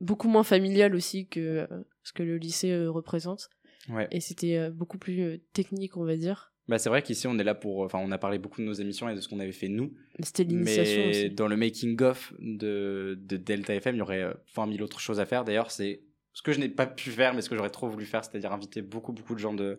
beaucoup 0.00 0.28
moins 0.28 0.42
familial 0.44 0.94
aussi 0.94 1.28
que 1.28 1.40
euh, 1.40 1.66
ce 2.02 2.12
que 2.12 2.22
le 2.22 2.36
lycée 2.38 2.72
euh, 2.72 2.90
représente. 2.90 3.48
Ouais. 3.88 4.08
Et 4.10 4.20
c'était 4.20 4.56
euh, 4.56 4.70
beaucoup 4.70 4.98
plus 4.98 5.20
euh, 5.22 5.38
technique, 5.52 5.96
on 5.96 6.04
va 6.04 6.16
dire. 6.16 6.52
Bah, 6.68 6.78
c'est 6.78 6.88
vrai 6.88 7.02
qu'ici, 7.02 7.26
on 7.26 7.38
est 7.38 7.44
là 7.44 7.54
pour. 7.54 7.80
Enfin, 7.80 7.98
on 8.00 8.12
a 8.12 8.18
parlé 8.18 8.38
beaucoup 8.38 8.60
de 8.60 8.66
nos 8.66 8.72
émissions 8.72 9.08
et 9.08 9.14
de 9.14 9.20
ce 9.20 9.28
qu'on 9.28 9.40
avait 9.40 9.52
fait 9.52 9.68
nous. 9.68 9.92
C'était 10.22 10.44
l'initiation 10.44 11.00
Mais 11.00 11.10
aussi. 11.10 11.30
dans 11.30 11.48
le 11.48 11.56
making-of 11.56 12.32
de, 12.38 13.18
de 13.20 13.36
Delta 13.36 13.74
FM, 13.74 13.96
il 13.96 13.98
y 13.98 14.02
aurait 14.02 14.22
euh, 14.22 14.34
20 14.54 14.72
000 14.72 14.84
autres 14.84 15.00
choses 15.00 15.18
à 15.18 15.26
faire. 15.26 15.44
D'ailleurs, 15.44 15.70
c'est 15.70 16.02
ce 16.32 16.42
que 16.42 16.52
je 16.52 16.60
n'ai 16.60 16.68
pas 16.68 16.86
pu 16.86 17.10
faire, 17.10 17.34
mais 17.34 17.42
ce 17.42 17.48
que 17.50 17.56
j'aurais 17.56 17.70
trop 17.70 17.88
voulu 17.88 18.04
faire, 18.04 18.24
c'est-à-dire 18.24 18.52
inviter 18.52 18.82
beaucoup, 18.82 19.12
beaucoup 19.12 19.34
de 19.34 19.40
gens 19.40 19.52
de, 19.54 19.78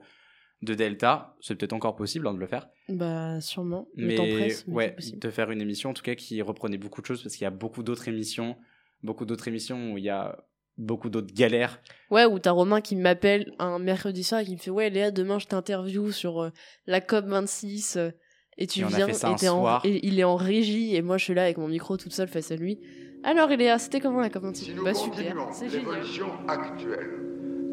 de 0.64 0.74
Delta. 0.74 1.38
C'est 1.40 1.56
peut-être 1.56 1.74
encore 1.74 1.96
possible 1.96 2.28
hein, 2.28 2.34
de 2.34 2.40
le 2.40 2.48
faire. 2.48 2.68
Bah, 2.90 3.40
sûrement. 3.40 3.88
Le 3.96 4.08
Mais 4.08 4.16
temps 4.16 4.28
presse, 4.28 4.68
mais 4.68 4.74
ouais, 4.74 4.96
de 5.14 5.30
faire 5.30 5.50
une 5.52 5.62
émission 5.62 5.92
en 5.92 5.94
tout 5.94 6.04
cas 6.04 6.16
qui 6.16 6.42
reprenait 6.42 6.78
beaucoup 6.78 7.02
de 7.02 7.06
choses 7.06 7.24
parce 7.24 7.36
qu'il 7.36 7.46
y 7.46 7.48
a 7.48 7.52
beaucoup 7.52 7.84
d'autres 7.84 8.10
émissions, 8.10 8.58
beaucoup 9.02 9.26
d'autres 9.26 9.48
émissions 9.48 9.94
où 9.94 9.98
il 9.98 10.04
y 10.04 10.10
a 10.10 10.44
beaucoup 10.82 11.10
d'autres 11.10 11.34
galères. 11.34 11.80
Ouais, 12.10 12.26
ou 12.26 12.40
t'as 12.40 12.52
Romain 12.52 12.82
qui 12.82 12.96
m'appelle 12.96 13.52
un 13.60 13.80
mercredi 13.80 14.24
soir 14.24 14.42
et 14.42 14.46
qui 14.46 14.54
me 14.54 14.58
fait 14.58 14.72
Ouais, 14.72 14.90
Léa, 14.90 15.12
demain 15.12 15.40
je 15.40 15.48
t'interview 15.48 16.12
sur 16.12 16.42
euh, 16.44 16.50
la 16.88 17.00
COP26 17.00 17.98
euh, 17.98 18.12
et 18.58 18.68
tu 18.68 18.82
Et 18.82 18.84
viens 18.86 19.08
et, 19.08 19.12
t'es 19.14 19.26
en- 19.50 19.62
soir. 19.62 19.82
et 19.86 20.06
il 20.06 20.20
est 20.20 20.24
en 20.24 20.36
régie 20.36 20.96
et 20.96 21.02
moi 21.02 21.18
je 21.18 21.24
suis 21.26 21.34
là 21.34 21.44
avec 21.44 21.58
mon 21.58 21.68
micro 21.68 21.98
toute 21.98 22.14
seule 22.14 22.28
face 22.28 22.52
à 22.52 22.56
lui. 22.56 22.80
Alors, 23.24 23.50
Léa, 23.50 23.78
c'était 23.78 24.00
comment 24.00 24.20
la 24.22 24.30
COP26 24.30 24.84
Bah, 24.84 24.94
super, 24.96 25.36
c'est 25.54 25.70
génial. 25.70 25.86
l'évolution 25.86 26.26
actuelle 26.48 27.12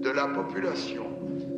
de 0.02 0.10
la 0.10 0.26
population 0.28 1.04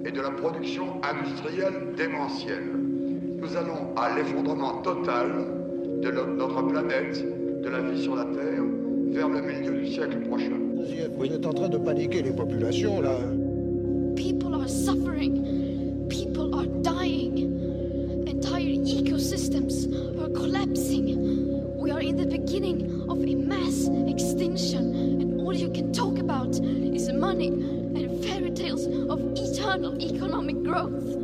et 0.07 0.13
de 0.13 0.21
la 0.21 0.31
production 0.31 1.01
industrielle 1.03 1.93
démentielle, 1.97 2.71
nous 2.73 3.57
allons 3.57 3.95
à 3.97 4.15
l'effondrement 4.17 4.81
total 4.81 5.29
de 6.01 6.11
no- 6.11 6.27
notre 6.37 6.63
planète, 6.63 7.23
de 7.63 7.69
la 7.69 7.81
vie 7.83 8.03
sur 8.03 8.15
la 8.17 8.25
Terre, 8.25 8.63
vers 9.11 9.29
le 9.29 9.43
milieu 9.43 9.73
du 9.83 9.87
siècle 9.93 10.21
prochain. 10.21 10.59
Vous 11.17 11.27
êtes 11.27 11.47
en 11.47 11.53
train 11.53 11.69
de 11.69 11.79
paniquer 11.79 12.23
les 12.23 12.33
populations, 12.33 13.01
là. 13.01 13.19
People 14.17 14.55
are 14.55 14.69
suffering. 14.69 16.07
People 16.09 16.55
are 16.55 16.67
dying. 16.83 18.27
Entire 18.27 18.79
ecosystems 18.85 19.87
are 20.19 20.31
collapsing. 20.31 21.77
We 21.79 21.91
are 21.91 22.01
in 22.01 22.17
the 22.17 22.27
beginning 22.27 23.09
of 23.09 23.19
a 23.23 23.35
mass 23.35 23.89
extinction, 24.09 24.95
and 25.21 25.41
all 25.41 25.55
you 25.55 25.71
can 25.71 25.93
talk 25.93 26.19
about 26.19 26.59
is 26.59 27.11
money 27.13 27.49
and 27.49 28.25
fairy 28.25 28.51
tales 28.53 28.87
of 29.09 29.21
eternal 29.37 30.01
economic 30.01 30.63
growth. 30.63 31.17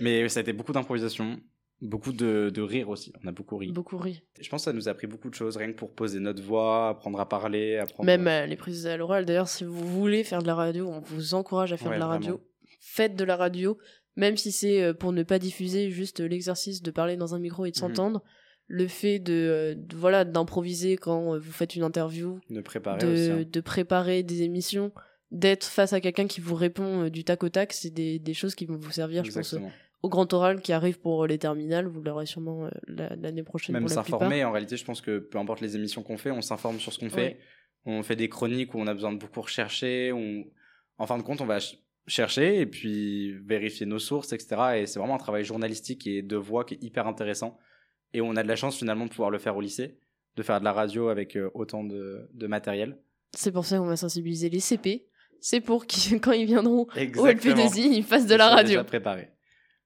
Mais 0.00 0.28
ça 0.28 0.40
a 0.40 0.42
été 0.42 0.52
beaucoup 0.52 0.72
d'improvisation, 0.72 1.38
beaucoup 1.84 2.12
de, 2.12 2.50
de 2.52 2.62
rire 2.62 2.88
aussi. 2.88 3.12
On 3.24 3.28
a 3.28 3.32
beaucoup 3.32 3.56
ri. 3.56 3.70
Beaucoup 3.72 3.96
ri. 3.98 4.22
Je 4.40 4.48
pense 4.48 4.62
que 4.62 4.64
ça 4.64 4.72
nous 4.72 4.88
a 4.88 4.92
appris 4.92 5.06
beaucoup 5.06 5.30
de 5.30 5.34
choses, 5.34 5.56
rien 5.56 5.68
que 5.72 5.76
pour 5.76 5.90
poser 5.92 6.18
notre 6.20 6.42
voix, 6.42 6.88
apprendre 6.88 7.20
à 7.20 7.28
parler, 7.28 7.76
apprendre. 7.76 8.06
Même 8.06 8.26
euh, 8.26 8.46
les 8.46 8.56
prises 8.56 8.86
à 8.86 8.96
l'oral. 8.96 9.24
D'ailleurs, 9.26 9.48
si 9.48 9.64
vous 9.64 9.86
voulez 9.86 10.24
faire 10.24 10.42
de 10.42 10.46
la 10.46 10.54
radio, 10.54 10.88
on 10.88 11.00
vous 11.00 11.34
encourage 11.34 11.72
à 11.72 11.76
faire 11.76 11.88
Ouais, 11.90 11.94
de 11.96 12.00
la 12.00 12.06
radio. 12.06 12.34
vraiment. 12.34 12.44
Faites 12.80 13.16
de 13.16 13.24
la 13.24 13.36
radio, 13.36 13.78
même 14.16 14.36
si 14.36 14.52
c'est 14.52 14.82
euh, 14.82 14.92
pour 14.94 15.12
ne 15.12 15.22
pas 15.22 15.38
diffuser 15.38 15.90
juste 15.90 16.20
l'exercice 16.20 16.82
de 16.82 16.90
parler 16.90 17.16
dans 17.16 17.34
un 17.34 17.38
micro 17.38 17.64
et 17.66 17.70
de 17.70 17.76
Mhm. 17.76 17.80
s'entendre. 17.80 18.22
Le 18.66 18.86
fait 18.88 19.18
de, 19.18 19.32
euh, 19.32 19.74
de- 19.76 19.94
voilà 19.96 20.24
d'improviser 20.24 20.96
quand 20.96 21.34
euh, 21.34 21.38
vous 21.38 21.52
faites 21.52 21.76
une 21.76 21.82
interview, 21.82 22.40
De 22.48 22.60
préparer 22.62 22.98
de, 22.98 23.06
aussi, 23.12 23.30
hein. 23.30 23.44
de 23.50 23.60
préparer 23.60 24.22
des 24.22 24.40
émissions, 24.42 24.90
d'être 25.30 25.64
face 25.66 25.92
à 25.92 26.00
quelqu'un 26.00 26.26
qui 26.26 26.40
vous 26.40 26.54
répond 26.54 27.02
euh, 27.04 27.10
du 27.10 27.24
tac 27.24 27.42
au 27.44 27.50
tac, 27.50 27.74
c'est 27.74 27.90
des, 27.90 28.18
des 28.18 28.32
choses 28.32 28.54
qui 28.54 28.64
vont 28.64 28.76
vous 28.78 28.90
servir, 28.90 29.22
je 29.24 29.32
pense, 29.32 29.52
euh, 29.54 29.58
au 30.04 30.08
grand 30.08 30.30
oral 30.34 30.60
qui 30.60 30.72
arrive 30.72 30.98
pour 31.00 31.26
les 31.26 31.38
terminales. 31.38 31.86
Vous 31.86 32.02
l'aurez 32.02 32.26
sûrement 32.26 32.66
euh, 32.66 32.70
la- 32.86 33.14
l'année 33.16 33.42
prochaine 33.42 33.72
Même 33.72 33.88
s'informer, 33.88 34.44
en 34.44 34.52
réalité, 34.52 34.76
je 34.76 34.84
pense 34.84 35.00
que 35.00 35.18
peu 35.18 35.38
importe 35.38 35.60
les 35.60 35.76
émissions 35.76 36.02
qu'on 36.02 36.18
fait, 36.18 36.30
on 36.30 36.42
s'informe 36.42 36.78
sur 36.78 36.92
ce 36.92 36.98
qu'on 36.98 37.10
fait. 37.10 37.38
On 37.86 38.02
fait 38.02 38.16
des 38.16 38.28
chroniques 38.28 38.74
où 38.74 38.78
on 38.78 38.86
a 38.86 38.94
besoin 38.94 39.12
de 39.12 39.18
beaucoup 39.18 39.40
rechercher. 39.42 40.12
On... 40.12 40.44
En 40.98 41.06
fin 41.06 41.18
de 41.18 41.22
compte, 41.22 41.40
on 41.40 41.46
va 41.46 41.60
ch- 41.60 41.78
chercher 42.06 42.60
et 42.60 42.66
puis 42.66 43.32
vérifier 43.46 43.86
nos 43.86 43.98
sources, 43.98 44.32
etc. 44.32 44.56
Et 44.76 44.86
c'est 44.86 44.98
vraiment 44.98 45.14
un 45.16 45.18
travail 45.26 45.44
journalistique 45.44 46.06
et 46.06 46.22
de 46.22 46.36
voix 46.36 46.64
qui 46.64 46.74
est 46.74 46.82
hyper 46.82 47.06
intéressant. 47.06 47.58
Et 48.12 48.20
on 48.20 48.36
a 48.36 48.42
de 48.42 48.48
la 48.48 48.56
chance 48.56 48.76
finalement 48.78 49.04
de 49.06 49.10
pouvoir 49.10 49.30
le 49.30 49.38
faire 49.38 49.56
au 49.56 49.60
lycée, 49.60 49.98
de 50.36 50.42
faire 50.42 50.60
de 50.60 50.64
la 50.64 50.72
radio 50.72 51.08
avec 51.08 51.36
euh, 51.36 51.50
autant 51.54 51.82
de, 51.82 52.28
de 52.32 52.46
matériel. 52.46 52.98
C'est 53.32 53.52
pour 53.52 53.64
ça 53.64 53.78
qu'on 53.78 53.86
va 53.86 53.96
sensibiliser 53.96 54.48
les 54.50 54.60
CP. 54.60 55.06
C'est 55.40 55.60
pour 55.60 55.86
qu'ils, 55.86 56.20
quand 56.22 56.32
ils 56.32 56.46
viendront 56.46 56.82
au. 56.82 56.88
LP2I, 56.94 57.80
ils 57.92 58.02
fassent 58.04 58.26
de 58.26 58.34
Ils 58.34 58.38
la 58.38 58.48
radio. 58.48 58.68
déjà 58.68 58.84
préparés. 58.84 59.28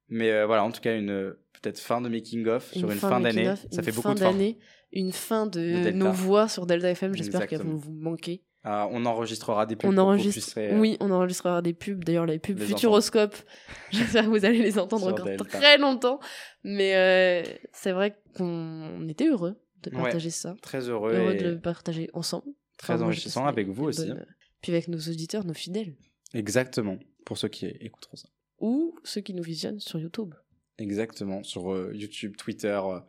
Mais 0.08 0.30
euh, 0.30 0.46
voilà, 0.46 0.64
en 0.64 0.70
tout 0.70 0.80
cas, 0.80 0.96
une 0.96 1.10
euh, 1.10 1.40
peut-être 1.60 1.78
fin 1.78 2.00
de 2.00 2.08
making-of 2.08 2.72
sur 2.72 2.90
une, 2.90 2.98
fin, 2.98 3.20
d'année. 3.20 3.52
Ça 3.70 3.82
fait 3.82 3.92
beaucoup 3.92 4.14
de 4.14 4.18
fin. 4.18 4.30
d'année, 4.32 4.58
une 4.92 5.12
fin 5.12 5.46
de, 5.46 5.90
nos 5.90 6.12
voix 6.12 6.48
sur 6.48 6.66
Delta 6.66 6.90
FM. 6.90 7.14
J'espère 7.14 7.46
qu'elles 7.46 7.62
vont 7.62 7.76
vous 7.76 7.92
manquer. 7.92 8.42
Ah, 8.64 8.88
on 8.90 9.06
enregistrera 9.06 9.66
des 9.66 9.76
pubs 9.76 9.88
On 9.90 9.96
enregistre, 9.98 10.42
puissiez, 10.42 10.72
euh, 10.72 10.78
oui, 10.80 10.96
on 11.00 11.10
enregistrera 11.10 11.62
des 11.62 11.72
pubs. 11.72 12.02
D'ailleurs, 12.04 12.26
les 12.26 12.38
pubs 12.40 12.58
les 12.58 12.66
Futuroscope, 12.66 13.34
j'espère 13.90 14.24
que 14.24 14.30
vous 14.30 14.44
allez 14.44 14.58
les 14.58 14.78
entendre 14.78 15.06
encore 15.08 15.26
Delta. 15.26 15.44
très 15.44 15.78
longtemps. 15.78 16.18
Mais 16.64 16.96
euh, 16.96 17.42
c'est 17.72 17.92
vrai 17.92 18.20
qu'on 18.36 19.06
était 19.08 19.28
heureux 19.28 19.56
de 19.84 19.90
Ouais, 19.90 20.02
partager 20.02 20.30
ça. 20.30 20.56
très 20.60 20.88
heureux 20.88 21.14
Heureux 21.14 21.34
et 21.34 21.36
de 21.36 21.48
le 21.50 21.60
partager 21.60 22.10
ensemble. 22.14 22.48
très 22.78 22.98
je 22.98 23.02
enrichissant 23.04 23.46
avec 23.46 23.68
vous 23.68 23.84
aussi. 23.84 24.08
bonnes- 24.08 24.26
Puis 24.60 24.72
avec 24.72 24.88
nos 24.88 24.98
auditeurs, 24.98 25.44
nos 25.44 25.54
fidèles. 25.54 25.94
Exactement, 26.34 26.98
pour 27.24 27.38
ceux 27.38 27.48
qui 27.48 27.66
écouteront 27.66 28.16
ça. 28.16 28.28
Ou 28.60 28.94
ceux 29.04 29.20
qui 29.20 29.34
nous 29.34 29.42
visionnent 29.42 29.80
sur 29.80 29.98
YouTube. 29.98 30.34
Exactement, 30.78 31.42
sur 31.42 31.72
euh, 31.72 31.92
YouTube, 31.94 32.36
Twitter, 32.36 32.80
euh, 32.84 33.00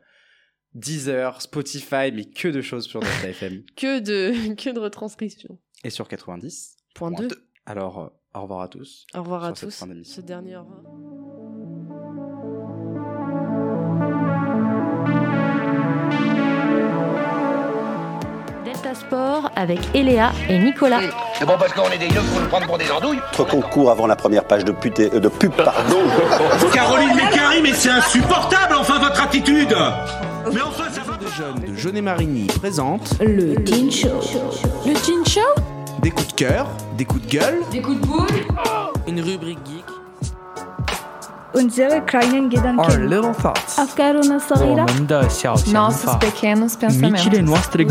Deezer, 0.73 1.41
Spotify, 1.41 2.11
mais 2.13 2.25
que 2.25 2.47
de 2.47 2.61
choses 2.61 2.85
sur 2.85 2.99
Delta 2.99 3.29
FM. 3.29 3.63
Que 3.75 3.99
de, 3.99 4.53
que 4.61 4.69
de 4.69 4.79
retranscriptions. 4.79 5.59
Et 5.83 5.89
sur 5.89 6.07
90. 6.07 6.77
Point 6.95 7.11
deux. 7.11 7.29
Alors, 7.65 7.99
euh, 7.99 8.07
au 8.33 8.41
revoir 8.43 8.61
à 8.61 8.67
tous. 8.67 9.05
Au 9.13 9.21
revoir 9.21 9.43
à 9.43 9.53
tous. 9.53 9.83
Ce 10.03 10.21
dernier 10.21 10.57
au 10.57 10.63
revoir. 10.63 11.08
Delta 18.89 18.99
Sport 18.99 19.51
avec 19.55 19.79
Eléa 19.93 20.31
et 20.49 20.57
Nicolas. 20.57 20.99
C'est 21.37 21.45
bon 21.45 21.53
parce 21.59 21.73
qu'on 21.73 21.89
est 21.91 21.97
des 21.97 22.07
yeux 22.07 22.21
pour 22.31 22.41
nous 22.41 22.47
prendre 22.47 22.65
pour 22.65 22.77
des 22.77 22.89
andouilles. 22.91 23.17
Notre 23.17 23.45
concours 23.45 23.91
avant 23.91 24.07
la 24.07 24.15
première 24.15 24.43
page 24.45 24.65
de, 24.65 24.71
pute- 24.71 24.99
euh, 24.99 25.19
de 25.19 25.27
pub, 25.27 25.51
pardon. 25.51 25.97
Caroline 26.73 27.15
Mécari, 27.15 27.61
mais 27.61 27.73
c'est 27.73 27.89
insupportable, 27.91 28.75
enfin, 28.79 28.97
votre 28.99 29.21
attitude. 29.21 29.75
Mais 30.53 30.61
enfin, 30.61 30.85
ça 30.91 31.01
va 31.01 31.17
de 31.17 31.27
jeunes 31.27 31.71
de 31.71 31.75
Jeunet 31.75 32.01
Marigny 32.01 32.47
présente 32.47 33.13
Le 33.19 33.55
Teen 33.63 33.91
Show. 33.91 34.07
Le 34.85 34.93
Teen 34.93 35.25
Show? 35.25 35.61
Des 36.01 36.11
coups 36.11 36.27
de 36.29 36.33
cœur, 36.33 36.67
des 36.97 37.05
coups 37.05 37.25
de 37.27 37.31
gueule, 37.31 37.59
Des 37.71 37.81
coups 37.81 37.99
de 38.01 38.05
boule. 38.07 38.27
Une 39.07 39.21
rubrique 39.21 39.59
geek. 39.65 39.85
Unsere 41.54 42.00
kleinen 42.00 42.50
Gedanken. 42.50 43.08
little 43.08 43.32
thoughts. 43.32 43.78
أفكارنا 43.78 44.36
الصغيرة. 44.36 44.86
Nossos 45.72 46.16
pequenos 46.18 46.76
pensamentos. 46.76 47.26
Mentire 47.26 47.42
nostre 47.42 47.84
우 47.84 47.88